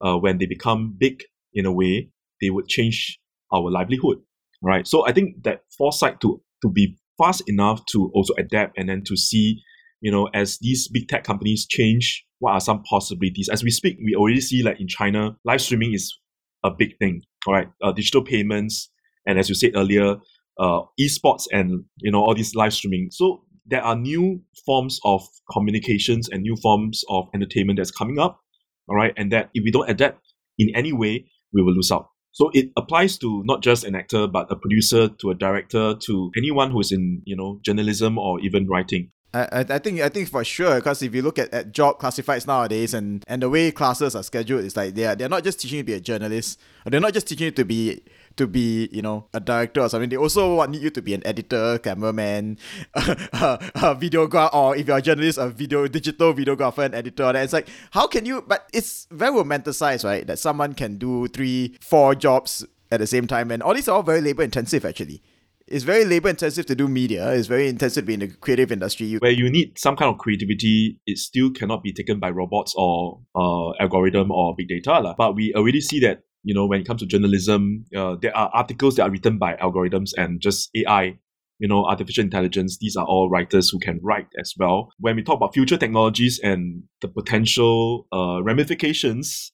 uh, 0.02 0.18
when 0.18 0.38
they 0.38 0.46
become 0.46 0.96
big 0.98 1.24
in 1.54 1.66
a 1.66 1.72
way, 1.72 2.10
they 2.42 2.50
would 2.50 2.68
change 2.68 3.20
our 3.54 3.70
livelihood, 3.70 4.18
right? 4.62 4.88
So 4.88 5.06
I 5.06 5.12
think 5.12 5.44
that 5.44 5.62
foresight 5.78 6.22
to 6.22 6.42
to 6.62 6.70
be 6.70 6.98
fast 7.18 7.44
enough 7.48 7.86
to 7.88 8.12
also 8.14 8.34
adapt 8.38 8.78
and 8.78 8.88
then 8.88 9.04
to 9.06 9.18
see, 9.18 9.62
you 10.00 10.12
know, 10.12 10.30
as 10.34 10.58
these 10.60 10.88
big 10.88 11.08
tech 11.08 11.24
companies 11.24 11.66
change, 11.68 12.26
what 12.40 12.54
are 12.54 12.60
some 12.60 12.84
possibilities? 12.84 13.50
As 13.50 13.64
we 13.64 13.72
speak, 13.72 13.98
we 14.04 14.16
already 14.16 14.42
see 14.42 14.64
like 14.64 14.80
in 14.80 14.88
China, 14.88 15.36
live 15.44 15.62
streaming 15.62 15.94
is 15.94 16.18
a 16.64 16.72
big 16.72 16.98
thing, 16.98 17.22
all 17.48 17.54
right? 17.54 17.70
Uh, 17.82 17.92
digital 17.92 18.24
payments, 18.24 18.90
and 19.26 19.40
as 19.40 19.50
you 19.50 19.56
said 19.56 19.72
earlier, 19.76 20.18
uh, 20.60 20.82
esports 21.00 21.48
and 21.52 21.86
you 21.98 22.12
know 22.12 22.22
all 22.22 22.36
these 22.36 22.56
live 22.56 22.74
streaming. 22.74 23.10
So 23.12 23.44
there 23.66 23.84
are 23.84 23.96
new 23.96 24.42
forms 24.66 25.00
of 25.04 25.28
communications 25.52 26.30
and 26.30 26.42
new 26.42 26.56
forms 26.56 27.04
of 27.10 27.28
entertainment 27.34 27.78
that's 27.78 27.92
coming 27.92 28.20
up, 28.20 28.40
all 28.88 28.96
right? 28.96 29.14
And 29.18 29.32
that 29.32 29.50
if 29.54 29.64
we 29.64 29.72
don't 29.72 29.90
adapt 29.90 30.34
in 30.58 30.76
any 30.76 30.94
way, 30.94 31.26
we 31.54 31.62
will 31.62 31.74
lose 31.74 31.92
out. 31.92 32.10
So 32.34 32.50
it 32.54 32.72
applies 32.78 33.18
to 33.20 33.44
not 33.46 33.62
just 33.62 33.84
an 33.84 33.96
actor, 33.96 34.26
but 34.28 34.52
a 34.52 34.56
producer, 34.56 35.10
to 35.10 35.32
a 35.32 35.36
director, 35.36 35.96
to 35.96 36.32
anyone 36.38 36.72
who's 36.72 36.92
in 36.92 37.22
you 37.26 37.36
know 37.36 37.60
journalism 37.64 38.18
or 38.18 38.40
even 38.40 38.68
writing. 38.68 39.12
I, 39.34 39.66
I 39.70 39.80
think 39.80 40.02
I 40.02 40.10
think 40.10 40.28
for 40.28 40.44
sure 40.44 40.76
because 40.76 41.02
if 41.02 41.16
you 41.16 41.22
look 41.22 41.40
at, 41.40 41.54
at 41.54 41.72
job 41.72 42.00
classifieds 42.00 42.46
nowadays 42.46 42.94
and, 42.94 43.24
and 43.30 43.42
the 43.42 43.50
way 43.50 43.72
classes 43.72 44.14
are 44.14 44.24
scheduled, 44.24 44.66
it's 44.66 44.76
like 44.76 44.94
they're 44.94 45.16
they're 45.16 45.30
not 45.30 45.46
just 45.46 45.62
teaching 45.62 45.78
you 45.78 45.84
to 45.84 45.88
be 45.88 45.94
a 45.94 46.02
journalist, 46.02 46.60
or 46.86 46.90
they're 46.90 47.00
not 47.00 47.14
just 47.14 47.28
teaching 47.28 47.46
you 47.46 47.52
to 47.52 47.64
be 47.64 48.02
to 48.36 48.46
be 48.46 48.90
you 48.92 49.02
know 49.02 49.28
a 49.34 49.40
director 49.40 49.82
or 49.82 49.90
something. 49.90 50.10
They 50.10 50.18
also 50.18 50.56
want 50.56 50.74
you 50.76 50.90
to 50.90 51.02
be 51.02 51.14
an 51.14 51.26
editor, 51.26 51.80
cameraman, 51.80 52.58
a, 52.94 53.00
a 53.32 53.96
videographer, 53.96 54.54
or 54.54 54.76
if 54.76 54.88
you're 54.88 54.98
a 54.98 55.02
journalist, 55.02 55.38
a 55.38 55.48
video 55.48 55.88
digital 55.88 56.34
videographer 56.34 56.84
and 56.84 56.94
editor. 56.94 57.24
And 57.24 57.38
it's 57.38 57.54
like 57.54 57.70
how 57.92 58.08
can 58.08 58.26
you? 58.26 58.42
But 58.42 58.68
it's 58.74 59.08
very 59.12 59.32
romanticized, 59.32 60.04
right? 60.04 60.28
That 60.28 60.40
someone 60.40 60.74
can 60.74 60.98
do 60.98 61.30
three, 61.30 61.78
four 61.80 62.16
jobs 62.16 62.66
at 62.92 63.00
the 63.00 63.08
same 63.08 63.28
time, 63.28 63.50
and 63.52 63.64
all 63.64 63.74
these 63.74 63.88
are 63.88 63.96
all 63.96 64.04
very 64.04 64.20
labor 64.20 64.44
intensive 64.44 64.84
actually 64.84 65.22
it's 65.72 65.84
very 65.84 66.06
labor 66.06 66.30
intensive 66.30 66.66
to 66.68 66.76
do 66.76 66.88
media. 66.88 67.32
It's 67.32 67.48
very 67.48 67.68
intensive 67.68 68.10
in 68.10 68.20
the 68.20 68.28
creative 68.28 68.72
industry. 68.72 69.16
Where 69.16 69.32
you 69.32 69.50
need 69.50 69.80
some 69.80 69.96
kind 69.96 70.12
of 70.12 70.18
creativity, 70.18 71.00
it 71.06 71.18
still 71.18 71.50
cannot 71.52 71.84
be 71.84 71.94
taken 71.94 72.20
by 72.20 72.30
robots 72.30 72.74
or 72.78 73.22
uh, 73.36 73.72
algorithm 73.80 74.32
or 74.32 74.54
big 74.58 74.68
data. 74.68 75.00
La. 75.00 75.16
But 75.18 75.36
we 75.36 75.54
already 75.56 75.82
see 75.82 76.00
that, 76.02 76.24
you 76.44 76.54
know, 76.54 76.66
when 76.66 76.82
it 76.82 76.88
comes 76.88 77.02
to 77.02 77.08
journalism, 77.08 77.86
uh, 77.96 78.16
there 78.22 78.36
are 78.36 78.50
articles 78.54 78.96
that 78.96 79.04
are 79.04 79.12
written 79.12 79.38
by 79.38 79.56
algorithms 79.56 80.12
and 80.18 80.42
just 80.42 80.70
AI 80.76 81.18
you 81.62 81.68
know, 81.68 81.86
artificial 81.86 82.24
intelligence, 82.24 82.80
these 82.82 82.96
are 82.96 83.06
all 83.06 83.30
writers 83.30 83.70
who 83.70 83.78
can 83.78 84.00
write 84.02 84.26
as 84.40 84.56
well. 84.58 84.90
When 84.98 85.16
we 85.16 85.22
talk 85.22 85.36
about 85.36 85.54
future 85.54 85.78
technologies 85.78 86.40
and 86.44 86.82
the 87.02 87.08
potential 87.08 88.08
uh, 88.12 88.42
ramifications, 88.42 89.52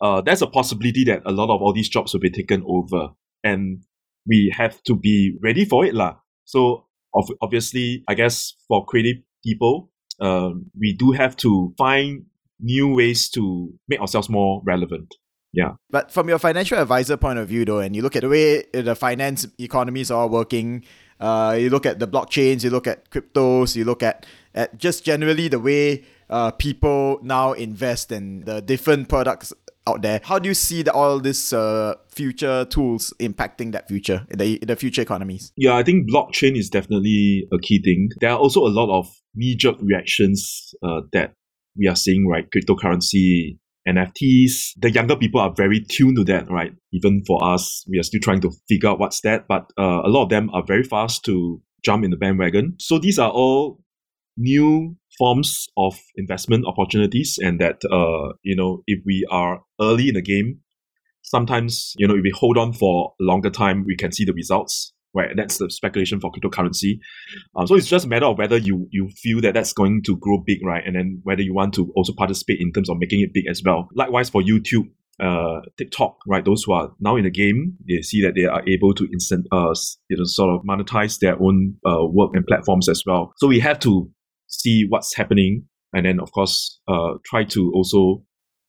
uh, 0.00 0.22
there's 0.22 0.40
a 0.40 0.46
possibility 0.46 1.04
that 1.04 1.20
a 1.26 1.32
lot 1.32 1.54
of 1.54 1.60
all 1.60 1.74
these 1.74 1.90
jobs 1.90 2.14
will 2.14 2.20
be 2.20 2.30
taken 2.30 2.64
over. 2.66 3.08
And 3.44 3.82
we 4.26 4.52
have 4.56 4.82
to 4.84 4.94
be 4.94 5.36
ready 5.42 5.64
for 5.64 5.84
it 5.84 5.94
lah. 5.94 6.16
So 6.44 6.86
obviously, 7.42 8.04
I 8.08 8.14
guess 8.14 8.54
for 8.68 8.84
creative 8.84 9.22
people, 9.44 9.90
um, 10.20 10.70
we 10.78 10.92
do 10.92 11.12
have 11.12 11.36
to 11.38 11.74
find 11.78 12.26
new 12.60 12.94
ways 12.94 13.30
to 13.30 13.72
make 13.88 14.00
ourselves 14.00 14.28
more 14.28 14.62
relevant. 14.64 15.14
Yeah. 15.52 15.72
But 15.90 16.12
from 16.12 16.28
your 16.28 16.38
financial 16.38 16.78
advisor 16.78 17.16
point 17.16 17.38
of 17.38 17.48
view, 17.48 17.64
though, 17.64 17.80
and 17.80 17.96
you 17.96 18.02
look 18.02 18.14
at 18.14 18.22
the 18.22 18.28
way 18.28 18.64
the 18.72 18.94
finance 18.94 19.46
economies 19.58 20.10
are 20.10 20.28
working, 20.28 20.84
uh, 21.18 21.56
you 21.58 21.70
look 21.70 21.86
at 21.86 21.98
the 21.98 22.06
blockchains, 22.06 22.62
you 22.62 22.70
look 22.70 22.86
at 22.86 23.10
cryptos, 23.10 23.74
you 23.74 23.84
look 23.84 24.02
at, 24.02 24.26
at 24.54 24.78
just 24.78 25.04
generally 25.04 25.48
the 25.48 25.58
way 25.58 26.04
uh, 26.28 26.50
people 26.52 27.18
now 27.22 27.52
invest 27.52 28.12
in 28.12 28.44
the 28.44 28.62
different 28.62 29.08
products 29.08 29.52
out 29.90 30.02
there. 30.02 30.20
How 30.24 30.38
do 30.38 30.48
you 30.48 30.54
see 30.54 30.82
the, 30.82 30.92
all 30.92 31.20
these 31.20 31.52
uh, 31.52 31.94
future 32.08 32.64
tools 32.66 33.12
impacting 33.20 33.72
that 33.72 33.88
future 33.88 34.26
the, 34.30 34.58
the 34.58 34.76
future 34.76 35.02
economies? 35.02 35.52
Yeah, 35.56 35.74
I 35.74 35.82
think 35.82 36.10
blockchain 36.10 36.56
is 36.56 36.70
definitely 36.70 37.46
a 37.52 37.58
key 37.58 37.82
thing. 37.82 38.10
There 38.20 38.30
are 38.30 38.38
also 38.38 38.60
a 38.60 38.72
lot 38.72 38.96
of 38.96 39.08
knee-jerk 39.34 39.76
reactions 39.80 40.74
uh, 40.82 41.02
that 41.12 41.34
we 41.76 41.86
are 41.88 41.96
seeing, 41.96 42.26
right? 42.26 42.46
Cryptocurrency, 42.50 43.58
NFTs. 43.88 44.72
The 44.78 44.90
younger 44.90 45.16
people 45.16 45.40
are 45.40 45.52
very 45.56 45.80
tuned 45.80 46.16
to 46.16 46.24
that, 46.24 46.50
right? 46.50 46.72
Even 46.92 47.22
for 47.26 47.42
us, 47.44 47.84
we 47.88 47.98
are 47.98 48.02
still 48.02 48.20
trying 48.22 48.40
to 48.42 48.50
figure 48.68 48.88
out 48.88 48.98
what's 48.98 49.20
that, 49.22 49.46
but 49.48 49.70
uh, 49.78 50.02
a 50.04 50.08
lot 50.08 50.24
of 50.24 50.28
them 50.30 50.50
are 50.52 50.62
very 50.66 50.82
fast 50.82 51.24
to 51.26 51.60
jump 51.84 52.04
in 52.04 52.10
the 52.10 52.16
bandwagon. 52.16 52.74
So 52.78 52.98
these 52.98 53.18
are 53.18 53.30
all 53.30 53.80
new 54.36 54.96
forms 55.20 55.68
of 55.76 55.94
investment 56.16 56.64
opportunities 56.66 57.38
and 57.40 57.60
that 57.60 57.78
uh, 57.92 58.32
you 58.42 58.56
know 58.56 58.82
if 58.86 59.00
we 59.04 59.26
are 59.30 59.60
early 59.78 60.08
in 60.08 60.14
the 60.14 60.22
game 60.22 60.58
sometimes 61.20 61.92
you 61.98 62.08
know 62.08 62.14
if 62.14 62.22
we 62.22 62.32
hold 62.34 62.56
on 62.56 62.72
for 62.72 63.12
a 63.20 63.22
longer 63.22 63.50
time 63.50 63.84
we 63.86 63.94
can 63.94 64.10
see 64.10 64.24
the 64.24 64.32
results 64.32 64.94
right 65.12 65.32
that's 65.36 65.58
the 65.58 65.70
speculation 65.70 66.20
for 66.20 66.32
cryptocurrency 66.32 66.98
um, 67.54 67.66
so 67.66 67.74
it's 67.74 67.86
just 67.86 68.06
a 68.06 68.08
matter 68.08 68.24
of 68.24 68.38
whether 68.38 68.56
you 68.56 68.88
you 68.90 69.10
feel 69.22 69.42
that 69.42 69.52
that's 69.52 69.74
going 69.74 70.02
to 70.02 70.16
grow 70.16 70.38
big 70.38 70.64
right 70.64 70.86
and 70.86 70.96
then 70.96 71.20
whether 71.24 71.42
you 71.42 71.52
want 71.52 71.74
to 71.74 71.92
also 71.96 72.14
participate 72.14 72.58
in 72.58 72.72
terms 72.72 72.88
of 72.88 72.96
making 72.98 73.20
it 73.20 73.34
big 73.34 73.44
as 73.50 73.62
well 73.62 73.88
likewise 73.94 74.30
for 74.30 74.40
youtube 74.40 74.88
uh, 75.22 75.60
TikTok, 75.76 76.16
right? 76.26 76.44
Those 76.46 76.62
who 76.64 76.72
are 76.72 76.92
now 76.98 77.16
in 77.16 77.24
the 77.24 77.30
game, 77.30 77.76
they 77.86 78.00
see 78.00 78.22
that 78.22 78.34
they 78.34 78.46
are 78.46 78.62
able 78.66 78.94
to 78.94 79.06
instant, 79.12 79.46
uh, 79.52 79.74
you 80.08 80.16
know, 80.16 80.24
sort 80.24 80.48
of 80.54 80.62
monetize 80.64 81.18
their 81.18 81.34
own 81.42 81.76
uh, 81.86 82.06
work 82.06 82.30
and 82.32 82.46
platforms 82.46 82.88
as 82.88 83.02
well. 83.04 83.34
So 83.36 83.46
we 83.46 83.60
have 83.60 83.78
to 83.80 84.10
see 84.50 84.84
what's 84.88 85.16
happening, 85.16 85.64
and 85.94 86.04
then 86.04 86.20
of 86.20 86.32
course 86.32 86.80
uh, 86.88 87.14
try 87.24 87.44
to 87.44 87.72
also 87.74 88.22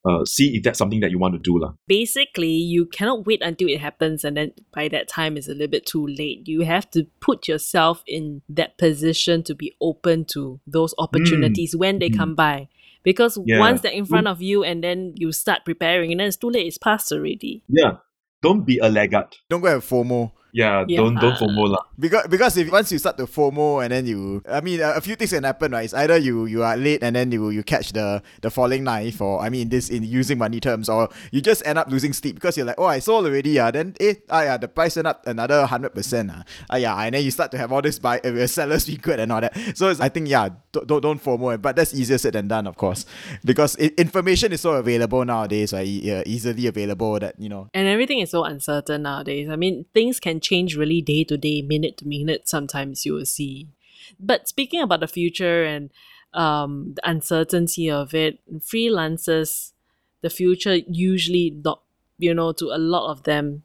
uh, 0.03 0.25
see 0.25 0.55
if 0.55 0.63
that's 0.63 0.79
something 0.79 0.99
that 1.01 1.11
you 1.11 1.19
want 1.19 1.33
to 1.33 1.39
do. 1.39 1.59
La. 1.59 1.73
Basically, 1.87 2.49
you 2.49 2.85
cannot 2.85 3.25
wait 3.25 3.41
until 3.41 3.69
it 3.69 3.79
happens 3.79 4.23
and 4.23 4.37
then 4.37 4.53
by 4.73 4.87
that 4.87 5.07
time 5.07 5.37
it's 5.37 5.47
a 5.47 5.51
little 5.51 5.67
bit 5.67 5.85
too 5.85 6.07
late. 6.07 6.47
You 6.47 6.61
have 6.61 6.89
to 6.91 7.05
put 7.19 7.47
yourself 7.47 8.03
in 8.07 8.41
that 8.49 8.77
position 8.77 9.43
to 9.43 9.55
be 9.55 9.75
open 9.81 10.25
to 10.33 10.59
those 10.65 10.95
opportunities 10.97 11.75
mm. 11.75 11.79
when 11.79 11.99
they 11.99 12.09
mm. 12.09 12.17
come 12.17 12.35
by. 12.35 12.69
Because 13.03 13.37
yeah. 13.45 13.59
once 13.59 13.81
they're 13.81 13.91
in 13.91 14.05
front 14.05 14.27
of 14.27 14.41
you 14.41 14.63
and 14.63 14.83
then 14.83 15.13
you 15.17 15.31
start 15.31 15.65
preparing 15.65 16.11
and 16.11 16.19
then 16.19 16.27
it's 16.27 16.37
too 16.37 16.49
late, 16.49 16.67
it's 16.67 16.77
past 16.77 17.11
already. 17.11 17.63
Yeah. 17.67 17.97
Don't 18.41 18.65
be 18.65 18.79
a 18.79 18.89
laggard. 18.89 19.37
Don't 19.49 19.61
go 19.61 19.69
have 19.69 19.85
FOMO. 19.85 20.31
Yeah, 20.53 20.83
yeah, 20.87 20.97
don't 20.97 21.15
don't 21.15 21.35
FOMO 21.35 21.71
lah. 21.71 21.83
Because 21.97 22.27
because 22.27 22.57
if 22.57 22.71
once 22.71 22.91
you 22.91 22.99
start 22.99 23.17
to 23.17 23.25
FOMO 23.25 23.83
and 23.83 23.91
then 23.91 24.05
you, 24.05 24.43
I 24.49 24.59
mean, 24.59 24.81
a, 24.81 24.99
a, 24.99 25.01
few 25.01 25.15
things 25.15 25.31
can 25.31 25.43
happen, 25.43 25.71
right? 25.71 25.85
It's 25.85 25.93
either 25.93 26.17
you 26.17 26.45
you 26.45 26.63
are 26.63 26.75
late 26.75 27.03
and 27.03 27.15
then 27.15 27.31
you 27.31 27.49
you 27.49 27.63
catch 27.63 27.93
the 27.93 28.21
the 28.41 28.51
falling 28.51 28.83
knife, 28.83 29.21
or 29.21 29.39
I 29.39 29.49
mean, 29.49 29.69
this 29.69 29.89
in 29.89 30.03
using 30.03 30.37
money 30.37 30.59
terms, 30.59 30.89
or 30.89 31.09
you 31.31 31.39
just 31.39 31.65
end 31.65 31.79
up 31.79 31.89
losing 31.89 32.11
sleep 32.11 32.35
because 32.35 32.57
you're 32.57 32.65
like, 32.65 32.75
oh, 32.77 32.85
I 32.85 32.99
sold 32.99 33.25
already, 33.25 33.51
yeah. 33.51 33.71
Then 33.71 33.95
eh, 33.99 34.15
ah 34.29 34.43
yeah, 34.43 34.57
the 34.57 34.67
price 34.67 34.95
went 34.97 35.07
up 35.07 35.25
another 35.25 35.65
hundred 35.65 35.95
percent, 35.95 36.31
ah, 36.33 36.43
ah 36.69 36.75
yeah, 36.75 36.95
and 36.99 37.15
then 37.15 37.23
you 37.23 37.31
start 37.31 37.51
to 37.51 37.57
have 37.57 37.71
all 37.71 37.81
this 37.81 37.99
buy 37.99 38.19
uh, 38.19 38.47
sellers 38.51 38.85
be 38.85 38.97
good 38.97 39.19
and 39.19 39.31
all 39.31 39.39
that. 39.39 39.55
So 39.75 39.95
I 39.99 40.09
think 40.09 40.27
yeah, 40.27 40.49
don't 40.71 40.87
don't, 40.87 41.01
don't 41.01 41.23
FOMO, 41.23 41.61
but 41.61 41.75
that's 41.75 41.93
easier 41.93 42.17
said 42.17 42.33
than 42.33 42.49
done, 42.49 42.67
of 42.67 42.75
course, 42.75 43.05
because 43.45 43.75
it, 43.75 43.93
information 43.95 44.51
is 44.51 44.59
so 44.59 44.73
available 44.73 45.23
nowadays, 45.23 45.71
right? 45.71 45.87
Yeah, 45.87 46.23
easily 46.25 46.67
available 46.67 47.19
that 47.19 47.39
you 47.39 47.47
know, 47.47 47.69
and 47.73 47.87
everything 47.87 48.19
is 48.19 48.31
so 48.31 48.43
uncertain 48.43 49.03
nowadays. 49.03 49.47
I 49.47 49.55
mean, 49.55 49.85
things 49.93 50.19
can 50.19 50.40
change 50.41 50.75
really 50.75 51.01
day 51.01 51.23
to 51.25 51.37
day, 51.37 51.61
minute 51.61 51.97
to 51.97 52.07
minute, 52.07 52.49
sometimes 52.49 53.05
you 53.05 53.13
will 53.13 53.25
see. 53.25 53.67
But 54.19 54.47
speaking 54.47 54.81
about 54.81 54.99
the 54.99 55.07
future 55.07 55.63
and 55.63 55.91
um, 56.33 56.93
the 56.95 57.09
uncertainty 57.09 57.89
of 57.89 58.13
it, 58.13 58.39
freelancers, 58.59 59.73
the 60.21 60.29
future 60.29 60.75
usually 60.87 61.51
not, 61.63 61.81
you 62.17 62.33
know, 62.33 62.51
to 62.53 62.65
a 62.67 62.77
lot 62.77 63.11
of 63.11 63.23
them, 63.23 63.63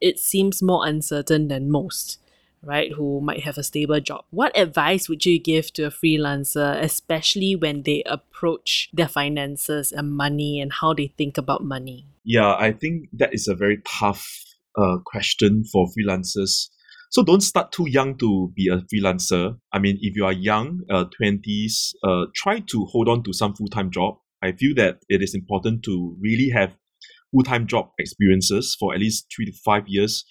it 0.00 0.18
seems 0.18 0.62
more 0.62 0.86
uncertain 0.86 1.48
than 1.48 1.70
most, 1.70 2.18
right? 2.62 2.92
Who 2.92 3.20
might 3.20 3.44
have 3.44 3.56
a 3.56 3.62
stable 3.62 4.00
job. 4.00 4.24
What 4.30 4.56
advice 4.56 5.08
would 5.08 5.24
you 5.24 5.38
give 5.38 5.72
to 5.74 5.84
a 5.84 5.90
freelancer, 5.90 6.80
especially 6.82 7.54
when 7.54 7.82
they 7.82 8.02
approach 8.04 8.90
their 8.92 9.08
finances 9.08 9.92
and 9.92 10.12
money 10.12 10.60
and 10.60 10.72
how 10.72 10.92
they 10.92 11.08
think 11.16 11.38
about 11.38 11.64
money? 11.64 12.06
Yeah, 12.24 12.54
I 12.54 12.72
think 12.72 13.08
that 13.12 13.32
is 13.32 13.48
a 13.48 13.54
very 13.54 13.80
tough 13.84 14.51
uh, 14.76 14.96
question 15.04 15.64
for 15.72 15.86
freelancers 15.88 16.68
so 17.12 17.22
don't 17.22 17.42
start 17.42 17.72
too 17.72 17.86
young 17.86 18.16
to 18.18 18.50
be 18.56 18.68
a 18.68 18.78
freelancer. 18.78 19.58
I 19.70 19.78
mean, 19.78 19.98
if 20.00 20.16
you 20.16 20.24
are 20.24 20.32
young, 20.32 20.80
uh, 20.90 21.04
20s, 21.20 21.92
uh, 22.02 22.24
try 22.34 22.60
to 22.60 22.86
hold 22.86 23.06
on 23.06 23.22
to 23.24 23.34
some 23.34 23.54
full-time 23.54 23.90
job. 23.90 24.14
I 24.42 24.52
feel 24.52 24.74
that 24.76 25.00
it 25.10 25.22
is 25.22 25.34
important 25.34 25.82
to 25.82 26.16
really 26.18 26.48
have 26.54 26.74
full-time 27.30 27.66
job 27.66 27.90
experiences 27.98 28.74
for 28.80 28.94
at 28.94 29.00
least 29.00 29.26
three 29.34 29.44
to 29.44 29.52
five 29.62 29.84
years. 29.88 30.24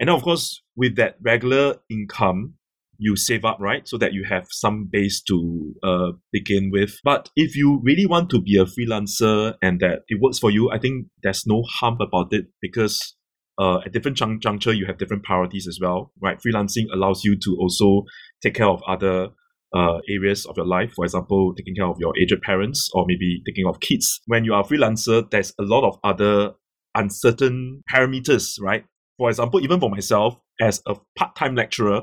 And 0.00 0.10
of 0.10 0.22
course, 0.22 0.60
with 0.74 0.96
that 0.96 1.18
regular 1.22 1.76
income, 1.88 2.54
you 2.98 3.14
save 3.14 3.44
up, 3.44 3.58
right? 3.60 3.86
So 3.86 3.96
that 3.98 4.12
you 4.12 4.24
have 4.28 4.48
some 4.50 4.88
base 4.90 5.22
to 5.28 5.72
uh, 5.84 6.12
begin 6.32 6.70
with. 6.72 6.98
But 7.04 7.30
if 7.36 7.54
you 7.54 7.80
really 7.84 8.06
want 8.06 8.28
to 8.30 8.42
be 8.42 8.56
a 8.56 8.64
freelancer 8.64 9.54
and 9.62 9.78
that 9.78 10.00
it 10.08 10.20
works 10.20 10.40
for 10.40 10.50
you, 10.50 10.68
I 10.72 10.80
think 10.80 11.06
there's 11.22 11.46
no 11.46 11.62
harm 11.78 11.98
about 12.00 12.32
it 12.32 12.46
because 12.60 13.14
uh, 13.58 13.78
at 13.84 13.92
different 13.92 14.16
jun- 14.16 14.40
juncture, 14.40 14.72
you 14.72 14.86
have 14.86 14.98
different 14.98 15.22
priorities 15.22 15.66
as 15.66 15.78
well, 15.80 16.12
right? 16.20 16.38
Freelancing 16.38 16.86
allows 16.92 17.24
you 17.24 17.36
to 17.36 17.56
also 17.60 18.04
take 18.42 18.54
care 18.54 18.68
of 18.68 18.82
other 18.86 19.28
uh, 19.74 19.98
areas 20.08 20.46
of 20.46 20.56
your 20.56 20.66
life. 20.66 20.92
For 20.94 21.04
example, 21.04 21.54
taking 21.56 21.74
care 21.74 21.86
of 21.86 21.98
your 21.98 22.12
aged 22.20 22.40
parents 22.42 22.90
or 22.94 23.04
maybe 23.06 23.42
taking 23.46 23.64
care 23.64 23.70
of 23.70 23.80
kids. 23.80 24.20
When 24.26 24.44
you 24.44 24.54
are 24.54 24.62
a 24.62 24.64
freelancer, 24.64 25.28
there's 25.30 25.52
a 25.58 25.64
lot 25.64 25.84
of 25.84 25.98
other 26.04 26.52
uncertain 26.94 27.82
parameters, 27.92 28.60
right? 28.60 28.84
For 29.18 29.28
example, 29.28 29.60
even 29.60 29.80
for 29.80 29.90
myself, 29.90 30.36
as 30.60 30.82
a 30.86 30.96
part 31.16 31.36
time 31.36 31.54
lecturer, 31.54 32.02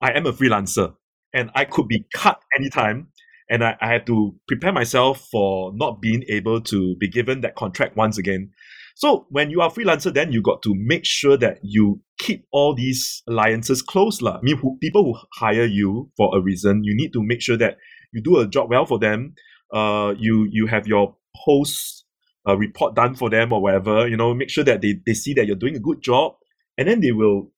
I 0.00 0.12
am 0.12 0.26
a 0.26 0.32
freelancer 0.32 0.94
and 1.34 1.50
I 1.54 1.64
could 1.64 1.88
be 1.88 2.06
cut 2.14 2.40
anytime. 2.58 3.08
And 3.50 3.64
I, 3.64 3.76
I 3.80 3.88
had 3.88 4.06
to 4.06 4.34
prepare 4.46 4.72
myself 4.72 5.26
for 5.30 5.72
not 5.74 6.00
being 6.00 6.24
able 6.28 6.60
to 6.62 6.96
be 6.96 7.08
given 7.08 7.40
that 7.40 7.56
contract 7.56 7.96
once 7.96 8.16
again. 8.16 8.52
So 9.00 9.24
when 9.30 9.48
you 9.48 9.62
are 9.62 9.70
freelancer, 9.70 10.12
then 10.12 10.30
you 10.30 10.42
got 10.42 10.60
to 10.64 10.74
make 10.76 11.06
sure 11.06 11.38
that 11.38 11.60
you 11.62 12.02
keep 12.18 12.44
all 12.52 12.74
these 12.74 13.22
alliances 13.26 13.80
close. 13.80 14.22
I 14.22 14.40
mean, 14.42 14.58
who, 14.58 14.76
people 14.78 15.04
who 15.04 15.14
hire 15.32 15.64
you 15.64 16.10
for 16.18 16.36
a 16.36 16.40
reason, 16.42 16.84
you 16.84 16.94
need 16.94 17.14
to 17.14 17.22
make 17.22 17.40
sure 17.40 17.56
that 17.56 17.78
you 18.12 18.20
do 18.20 18.38
a 18.40 18.46
job 18.46 18.68
well 18.68 18.84
for 18.84 18.98
them. 18.98 19.32
Uh, 19.72 20.12
you 20.18 20.46
you 20.52 20.66
have 20.66 20.86
your 20.86 21.16
post 21.46 22.04
uh, 22.46 22.58
report 22.58 22.94
done 22.94 23.14
for 23.14 23.30
them 23.30 23.54
or 23.54 23.62
whatever. 23.62 24.06
You 24.06 24.18
know, 24.18 24.34
make 24.34 24.50
sure 24.50 24.64
that 24.64 24.82
they, 24.82 24.96
they 25.06 25.14
see 25.14 25.32
that 25.32 25.46
you're 25.46 25.56
doing 25.56 25.76
a 25.76 25.80
good 25.80 26.02
job, 26.02 26.34
and 26.76 26.86
then 26.86 27.00
they 27.00 27.12
will 27.12 27.52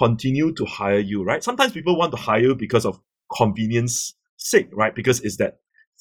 continue 0.00 0.52
to 0.52 0.64
hire 0.64 0.98
you. 0.98 1.22
Right? 1.22 1.44
Sometimes 1.44 1.74
people 1.74 1.96
want 1.96 2.10
to 2.10 2.18
hire 2.18 2.40
you 2.40 2.56
because 2.56 2.84
of 2.84 2.98
convenience 3.36 4.14
sake, 4.36 4.68
right? 4.72 4.96
Because 4.96 5.20
it's 5.20 5.36
that 5.36 5.58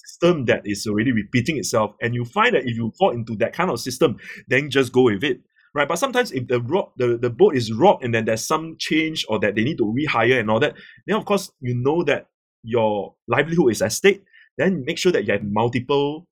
system 0.07 0.45
that 0.45 0.61
is 0.65 0.87
already 0.87 1.11
repeating 1.11 1.57
itself. 1.57 1.91
And 2.01 2.15
you 2.15 2.25
find 2.25 2.55
that 2.55 2.63
if 2.65 2.75
you 2.75 2.91
fall 2.97 3.11
into 3.11 3.35
that 3.37 3.53
kind 3.53 3.69
of 3.69 3.79
system, 3.79 4.17
then 4.47 4.69
just 4.69 4.91
go 4.93 5.03
with 5.03 5.23
it. 5.23 5.41
Right. 5.75 5.87
But 5.87 5.99
sometimes 5.99 6.31
if 6.31 6.47
the 6.47 6.61
rock 6.61 6.93
the, 6.97 7.17
the 7.17 7.29
boat 7.29 7.55
is 7.55 7.71
rocked 7.71 8.03
and 8.03 8.13
then 8.13 8.25
there's 8.25 8.47
some 8.47 8.77
change 8.79 9.25
or 9.29 9.37
that 9.39 9.55
they 9.55 9.63
need 9.63 9.77
to 9.77 9.83
rehire 9.83 10.39
and 10.39 10.49
all 10.49 10.59
that, 10.59 10.73
then 11.05 11.17
of 11.17 11.25
course 11.25 11.51
you 11.59 11.75
know 11.75 12.03
that 12.05 12.27
your 12.63 13.13
livelihood 13.27 13.71
is 13.71 13.81
at 13.81 13.91
stake. 13.91 14.23
Then 14.57 14.83
make 14.85 14.97
sure 14.97 15.11
that 15.11 15.27
you 15.27 15.33
have 15.33 15.43
multiple 15.43 16.25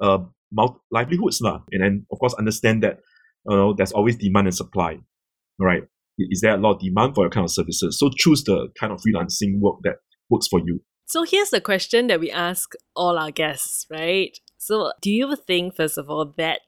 uh 0.00 0.18
multi- 0.52 0.78
livelihoods 0.92 1.40
lah. 1.40 1.62
And 1.72 1.82
then 1.82 2.06
of 2.12 2.18
course 2.20 2.34
understand 2.34 2.84
that 2.84 3.00
you 3.48 3.56
know 3.56 3.74
there's 3.74 3.92
always 3.92 4.16
demand 4.16 4.46
and 4.46 4.54
supply. 4.54 4.98
Right. 5.58 5.82
Is 6.18 6.42
there 6.42 6.54
a 6.54 6.58
lot 6.58 6.74
of 6.74 6.80
demand 6.80 7.14
for 7.16 7.24
your 7.24 7.30
kind 7.30 7.44
of 7.44 7.50
services? 7.50 7.98
So 7.98 8.10
choose 8.14 8.44
the 8.44 8.68
kind 8.78 8.92
of 8.92 9.00
freelancing 9.00 9.58
work 9.58 9.76
that 9.82 9.96
works 10.30 10.46
for 10.46 10.60
you. 10.60 10.80
So 11.06 11.24
here's 11.24 11.50
the 11.50 11.60
question 11.60 12.06
that 12.06 12.20
we 12.20 12.30
ask 12.30 12.72
all 12.96 13.18
our 13.18 13.30
guests, 13.30 13.86
right? 13.90 14.38
So 14.56 14.92
do 15.00 15.10
you 15.10 15.36
think, 15.36 15.74
first 15.74 15.98
of 15.98 16.08
all, 16.08 16.32
that 16.36 16.60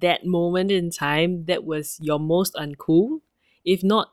that 0.00 0.24
moment 0.24 0.70
in 0.70 0.90
time 0.90 1.44
that 1.46 1.64
was 1.64 1.98
your 2.00 2.18
most 2.18 2.54
uncool? 2.54 3.20
If 3.64 3.82
not, 3.82 4.12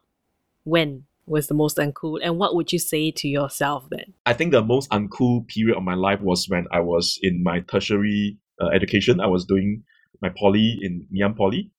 when 0.64 1.06
was 1.26 1.48
the 1.48 1.54
most 1.54 1.78
uncool? 1.78 2.20
And 2.22 2.38
what 2.38 2.56
would 2.56 2.74
you 2.74 2.80
say 2.80 3.12
to 3.12 3.28
yourself 3.28 3.88
then? 3.90 4.14
I 4.26 4.34
think 4.34 4.52
the 4.52 4.64
most 4.64 4.90
uncool 4.90 5.48
period 5.48 5.78
of 5.78 5.84
my 5.84 5.96
life 5.96 6.20
was 6.22 6.50
when 6.50 6.66
I 6.72 6.80
was 6.80 7.18
in 7.22 7.44
my 7.44 7.62
tertiary 7.62 8.38
uh, 8.62 8.68
education. 8.68 9.22
I 9.22 9.28
was 9.28 9.46
doing 9.46 9.84
my 10.22 10.30
poly 10.38 10.80
in 10.82 11.08
Ngee 11.14 11.38
Poly. 11.38 11.72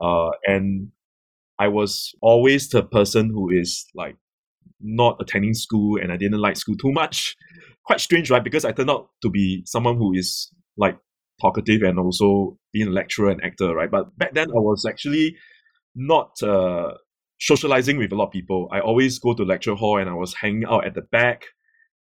Uh, 0.00 0.30
and 0.46 0.90
I 1.58 1.68
was 1.68 2.14
always 2.22 2.68
the 2.68 2.82
person 2.82 3.30
who 3.30 3.50
is 3.50 3.86
like 3.94 4.16
not 4.80 5.16
attending 5.20 5.54
school 5.54 6.00
and 6.00 6.12
I 6.12 6.16
didn't 6.16 6.40
like 6.40 6.56
school 6.56 6.76
too 6.76 6.92
much. 6.92 7.36
Quite 7.84 8.00
strange, 8.00 8.30
right? 8.30 8.44
Because 8.44 8.64
I 8.64 8.72
turned 8.72 8.90
out 8.90 9.08
to 9.22 9.30
be 9.30 9.62
someone 9.66 9.96
who 9.96 10.12
is 10.12 10.52
like 10.76 10.98
talkative 11.40 11.82
and 11.82 11.98
also 11.98 12.58
being 12.72 12.88
a 12.88 12.90
lecturer 12.90 13.30
and 13.30 13.42
actor, 13.42 13.74
right? 13.74 13.90
But 13.90 14.16
back 14.18 14.34
then 14.34 14.48
I 14.48 14.60
was 14.60 14.84
actually 14.88 15.36
not 15.94 16.40
uh, 16.42 16.92
socializing 17.40 17.96
with 17.98 18.12
a 18.12 18.14
lot 18.14 18.26
of 18.26 18.32
people. 18.32 18.68
I 18.72 18.80
always 18.80 19.18
go 19.18 19.34
to 19.34 19.44
lecture 19.44 19.74
hall 19.74 19.98
and 19.98 20.08
I 20.08 20.14
was 20.14 20.34
hanging 20.34 20.64
out 20.64 20.86
at 20.86 20.94
the 20.94 21.02
back. 21.02 21.44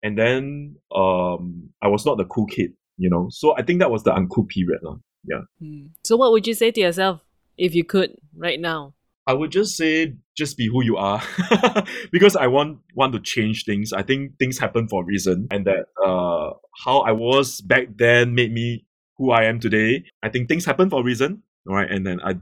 And 0.03 0.19
then 0.19 0.77
um, 0.95 1.71
I 1.83 1.89
was 1.89 2.05
not 2.05 2.19
the 2.19 2.25
cool 2.27 2.47
kid, 2.47 2.73
you 2.99 3.09
know. 3.09 3.29
So 3.31 3.57
I 3.57 3.63
think 3.63 3.81
that 3.81 3.91
was 3.91 4.03
the 4.03 4.13
uncool 4.13 4.49
period. 4.49 4.81
Uh. 4.87 4.97
Yeah. 5.25 5.41
Hmm. 5.59 5.87
So 6.05 6.17
what 6.17 6.33
would 6.33 6.47
you 6.47 6.55
say 6.55 6.71
to 6.71 6.81
yourself 6.81 7.21
if 7.57 7.75
you 7.75 7.85
could 7.85 8.17
right 8.37 8.61
now? 8.61 8.95
I 9.27 9.33
would 9.33 9.51
just 9.51 9.77
say 9.77 10.15
just 10.37 10.57
be 10.57 10.69
who 10.69 10.85
you 10.85 10.97
are 10.97 11.23
because 12.13 12.37
I 12.37 12.47
want 12.47 12.79
want 12.95 13.13
to 13.15 13.21
change 13.21 13.65
things. 13.65 13.93
I 13.93 14.03
think 14.03 14.39
things 14.39 14.59
happen 14.59 14.89
for 14.89 15.03
a 15.03 15.07
reason, 15.07 15.49
and 15.51 15.67
that 15.67 15.87
uh, 16.05 16.53
how 16.85 17.01
I 17.01 17.13
was 17.13 17.61
back 17.61 17.97
then 17.97 18.35
made 18.35 18.53
me 18.53 18.87
who 19.17 19.31
I 19.31 19.45
am 19.45 19.61
today. 19.61 20.05
I 20.23 20.29
think 20.29 20.49
things 20.49 20.65
happen 20.65 20.91
for 20.91 21.01
a 21.01 21.05
reason, 21.05 21.43
right? 21.67 21.91
And 21.91 22.07
then 22.07 22.21
I 22.21 22.35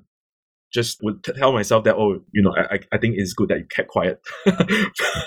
just 0.72 1.02
would 1.02 1.22
tell 1.22 1.52
myself 1.52 1.84
that, 1.84 1.96
oh, 1.96 2.20
you 2.32 2.42
know, 2.42 2.54
I, 2.56 2.80
I 2.90 2.98
think 2.98 3.16
it's 3.18 3.34
good 3.34 3.48
that 3.50 3.58
you 3.58 3.66
kept 3.66 3.88
quiet 3.88 4.20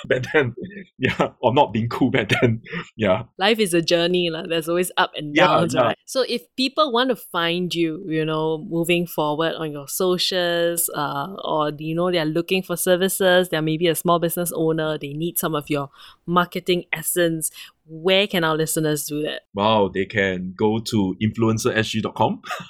back 0.08 0.26
then. 0.34 0.56
Yeah. 0.98 1.30
Or 1.40 1.54
not 1.54 1.72
being 1.72 1.90
cool 1.90 2.12
back 2.12 2.30
then. 2.30 2.62
Yeah. 2.98 3.24
Life 3.38 3.60
is 3.60 3.74
a 3.74 3.82
journey. 3.82 4.30
Like, 4.30 4.48
there's 4.48 4.70
always 4.70 4.92
up 4.98 5.12
and 5.16 5.36
Yeah, 5.36 5.66
yeah. 5.70 5.82
right? 5.82 5.98
So 6.06 6.24
if 6.28 6.44
people 6.56 6.92
want 6.92 7.10
to 7.10 7.16
find 7.16 7.74
you, 7.74 8.04
you 8.08 8.24
know, 8.24 8.66
moving 8.70 9.06
forward 9.06 9.54
on 9.56 9.72
your 9.72 9.88
socials, 9.88 10.90
uh, 10.96 11.36
or 11.44 11.72
you 11.78 11.94
know, 11.94 12.12
they're 12.12 12.26
looking 12.26 12.64
for 12.64 12.78
services, 12.78 13.50
they're 13.50 13.62
maybe 13.62 13.88
a 13.88 13.96
small 13.96 14.20
business 14.20 14.52
owner, 14.56 14.98
they 14.98 15.14
need 15.14 15.38
some 15.38 15.56
of 15.56 15.70
your 15.70 15.90
marketing 16.26 16.86
essence. 16.94 17.52
Where 17.88 18.26
can 18.26 18.44
our 18.44 18.56
listeners 18.56 19.06
do 19.06 19.22
that? 19.24 19.44
Wow, 19.54 19.92
they 19.94 20.06
can 20.06 20.54
go 20.58 20.80
to 20.80 21.16
influencersg.com. 21.22 22.42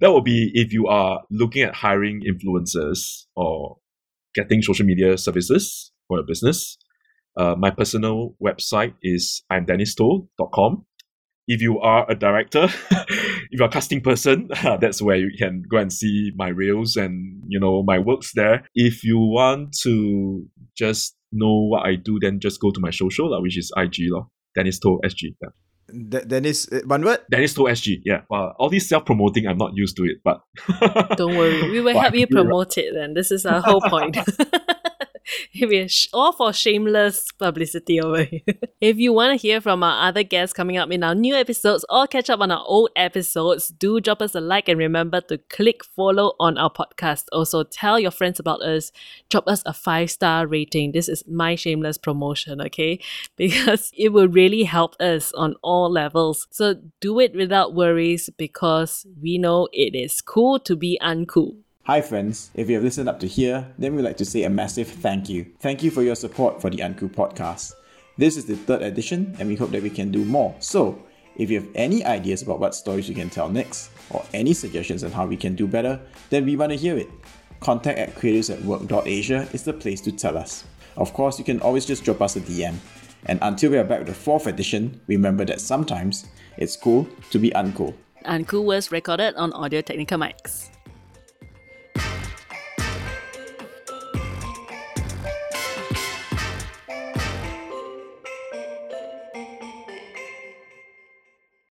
that 0.00 0.12
will 0.12 0.20
be 0.20 0.52
if 0.54 0.72
you 0.72 0.86
are 0.86 1.22
looking 1.30 1.62
at 1.62 1.74
hiring 1.74 2.22
influencers 2.22 3.26
or 3.34 3.78
getting 4.34 4.62
social 4.62 4.86
media 4.86 5.18
services 5.18 5.92
for 6.06 6.18
your 6.18 6.26
business. 6.26 6.78
Uh, 7.36 7.54
my 7.56 7.70
personal 7.70 8.34
website 8.42 8.94
is 9.02 9.42
imdennisto.com. 9.50 10.84
If 11.46 11.62
you 11.62 11.80
are 11.80 12.04
a 12.08 12.14
director, 12.14 12.64
if 12.90 13.48
you're 13.50 13.68
a 13.68 13.70
casting 13.70 14.02
person, 14.02 14.48
that's 14.80 15.00
where 15.00 15.16
you 15.16 15.30
can 15.36 15.62
go 15.68 15.78
and 15.78 15.92
see 15.92 16.30
my 16.36 16.48
reels 16.48 16.94
and 16.96 17.42
you 17.48 17.58
know 17.58 17.82
my 17.82 17.98
works 17.98 18.32
there. 18.34 18.64
If 18.74 19.02
you 19.02 19.18
want 19.18 19.74
to 19.82 20.46
just 20.76 21.16
know 21.32 21.68
what 21.68 21.86
I 21.86 21.96
do, 21.96 22.18
then 22.20 22.40
just 22.40 22.60
go 22.60 22.70
to 22.70 22.80
my 22.80 22.90
social, 22.90 23.30
lah, 23.30 23.40
which 23.40 23.58
is 23.58 23.72
IG, 23.76 24.10
lah, 24.10 24.24
Dennis 24.54 24.78
To 24.80 25.00
SG. 25.04 25.34
Yeah. 25.40 25.50
De- 26.08 26.24
Dennis, 26.24 26.68
uh, 26.70 26.80
one 26.84 27.04
word? 27.04 27.20
Dennis 27.30 27.54
To 27.54 27.62
SG. 27.62 28.00
Yeah. 28.04 28.22
Well, 28.28 28.54
all 28.58 28.68
these 28.68 28.88
self 28.88 29.04
promoting, 29.04 29.46
I'm 29.46 29.58
not 29.58 29.72
used 29.74 29.96
to 29.96 30.04
it, 30.04 30.18
but 30.24 30.40
Don't 31.16 31.36
worry, 31.36 31.70
we 31.70 31.80
will 31.80 31.98
help 32.00 32.14
you 32.14 32.26
promote 32.26 32.76
it 32.76 32.92
then. 32.94 33.14
This 33.14 33.30
is 33.30 33.46
our 33.46 33.60
whole 33.60 33.80
point. 33.80 34.16
We're 35.60 35.88
all 36.12 36.32
for 36.32 36.52
shameless 36.52 37.30
publicity 37.32 38.00
over 38.00 38.24
here. 38.24 38.40
if 38.80 38.98
you 38.98 39.12
want 39.12 39.32
to 39.32 39.36
hear 39.36 39.60
from 39.60 39.82
our 39.82 40.08
other 40.08 40.22
guests 40.22 40.52
coming 40.52 40.76
up 40.76 40.90
in 40.90 41.02
our 41.02 41.14
new 41.14 41.34
episodes 41.34 41.84
or 41.88 42.06
catch 42.06 42.28
up 42.28 42.40
on 42.40 42.50
our 42.50 42.64
old 42.66 42.90
episodes, 42.96 43.68
do 43.68 44.00
drop 44.00 44.20
us 44.20 44.34
a 44.34 44.40
like 44.40 44.68
and 44.68 44.78
remember 44.78 45.20
to 45.22 45.38
click 45.38 45.84
follow 45.84 46.34
on 46.38 46.58
our 46.58 46.70
podcast. 46.70 47.24
Also, 47.32 47.62
tell 47.62 47.98
your 47.98 48.10
friends 48.10 48.38
about 48.38 48.62
us. 48.62 48.92
Drop 49.30 49.48
us 49.48 49.62
a 49.64 49.72
five 49.72 50.10
star 50.10 50.46
rating. 50.46 50.92
This 50.92 51.08
is 51.08 51.24
my 51.26 51.54
shameless 51.54 51.98
promotion, 51.98 52.60
okay? 52.60 53.00
Because 53.36 53.92
it 53.96 54.12
will 54.12 54.28
really 54.28 54.64
help 54.64 55.00
us 55.00 55.32
on 55.32 55.54
all 55.62 55.90
levels. 55.90 56.46
So 56.50 56.74
do 57.00 57.20
it 57.20 57.34
without 57.34 57.74
worries 57.74 58.28
because 58.36 59.06
we 59.22 59.38
know 59.38 59.68
it 59.72 59.94
is 59.94 60.20
cool 60.20 60.58
to 60.60 60.76
be 60.76 60.98
uncool. 61.00 61.56
Hi, 61.88 62.02
friends. 62.02 62.50
If 62.52 62.68
you 62.68 62.74
have 62.74 62.84
listened 62.84 63.08
up 63.08 63.18
to 63.20 63.26
here, 63.26 63.66
then 63.78 63.96
we'd 63.96 64.02
like 64.02 64.18
to 64.18 64.24
say 64.26 64.42
a 64.42 64.50
massive 64.50 64.88
thank 64.88 65.30
you. 65.30 65.46
Thank 65.58 65.82
you 65.82 65.90
for 65.90 66.02
your 66.02 66.16
support 66.16 66.60
for 66.60 66.68
the 66.68 66.82
Uncool 66.82 67.08
podcast. 67.08 67.72
This 68.18 68.36
is 68.36 68.44
the 68.44 68.56
third 68.56 68.82
edition, 68.82 69.34
and 69.38 69.48
we 69.48 69.56
hope 69.56 69.70
that 69.70 69.82
we 69.82 69.88
can 69.88 70.10
do 70.10 70.26
more. 70.26 70.54
So, 70.58 71.02
if 71.36 71.50
you 71.50 71.58
have 71.58 71.70
any 71.74 72.04
ideas 72.04 72.42
about 72.42 72.60
what 72.60 72.74
stories 72.74 73.08
we 73.08 73.14
can 73.14 73.30
tell 73.30 73.48
next, 73.48 73.88
or 74.10 74.22
any 74.34 74.52
suggestions 74.52 75.02
on 75.02 75.12
how 75.12 75.24
we 75.24 75.38
can 75.38 75.54
do 75.54 75.66
better, 75.66 75.98
then 76.28 76.44
we 76.44 76.56
want 76.56 76.72
to 76.72 76.76
hear 76.76 76.94
it. 76.98 77.08
Contact 77.60 77.98
at 77.98 78.14
creatives 78.14 78.52
at 78.52 78.62
work.asia 78.64 79.48
is 79.54 79.62
the 79.62 79.72
place 79.72 80.02
to 80.02 80.12
tell 80.12 80.36
us. 80.36 80.64
Of 80.98 81.14
course, 81.14 81.38
you 81.38 81.44
can 81.46 81.58
always 81.62 81.86
just 81.86 82.04
drop 82.04 82.20
us 82.20 82.36
a 82.36 82.42
DM. 82.42 82.76
And 83.24 83.38
until 83.40 83.70
we 83.70 83.78
are 83.78 83.84
back 83.84 84.00
with 84.00 84.08
the 84.08 84.14
fourth 84.14 84.46
edition, 84.46 85.00
remember 85.06 85.46
that 85.46 85.58
sometimes 85.58 86.26
it's 86.58 86.76
cool 86.76 87.08
to 87.30 87.38
be 87.38 87.48
uncool. 87.52 87.94
Uncool 88.26 88.64
was 88.64 88.92
recorded 88.92 89.36
on 89.36 89.54
Audio 89.54 89.80
Technica 89.80 90.16
mics. 90.16 90.68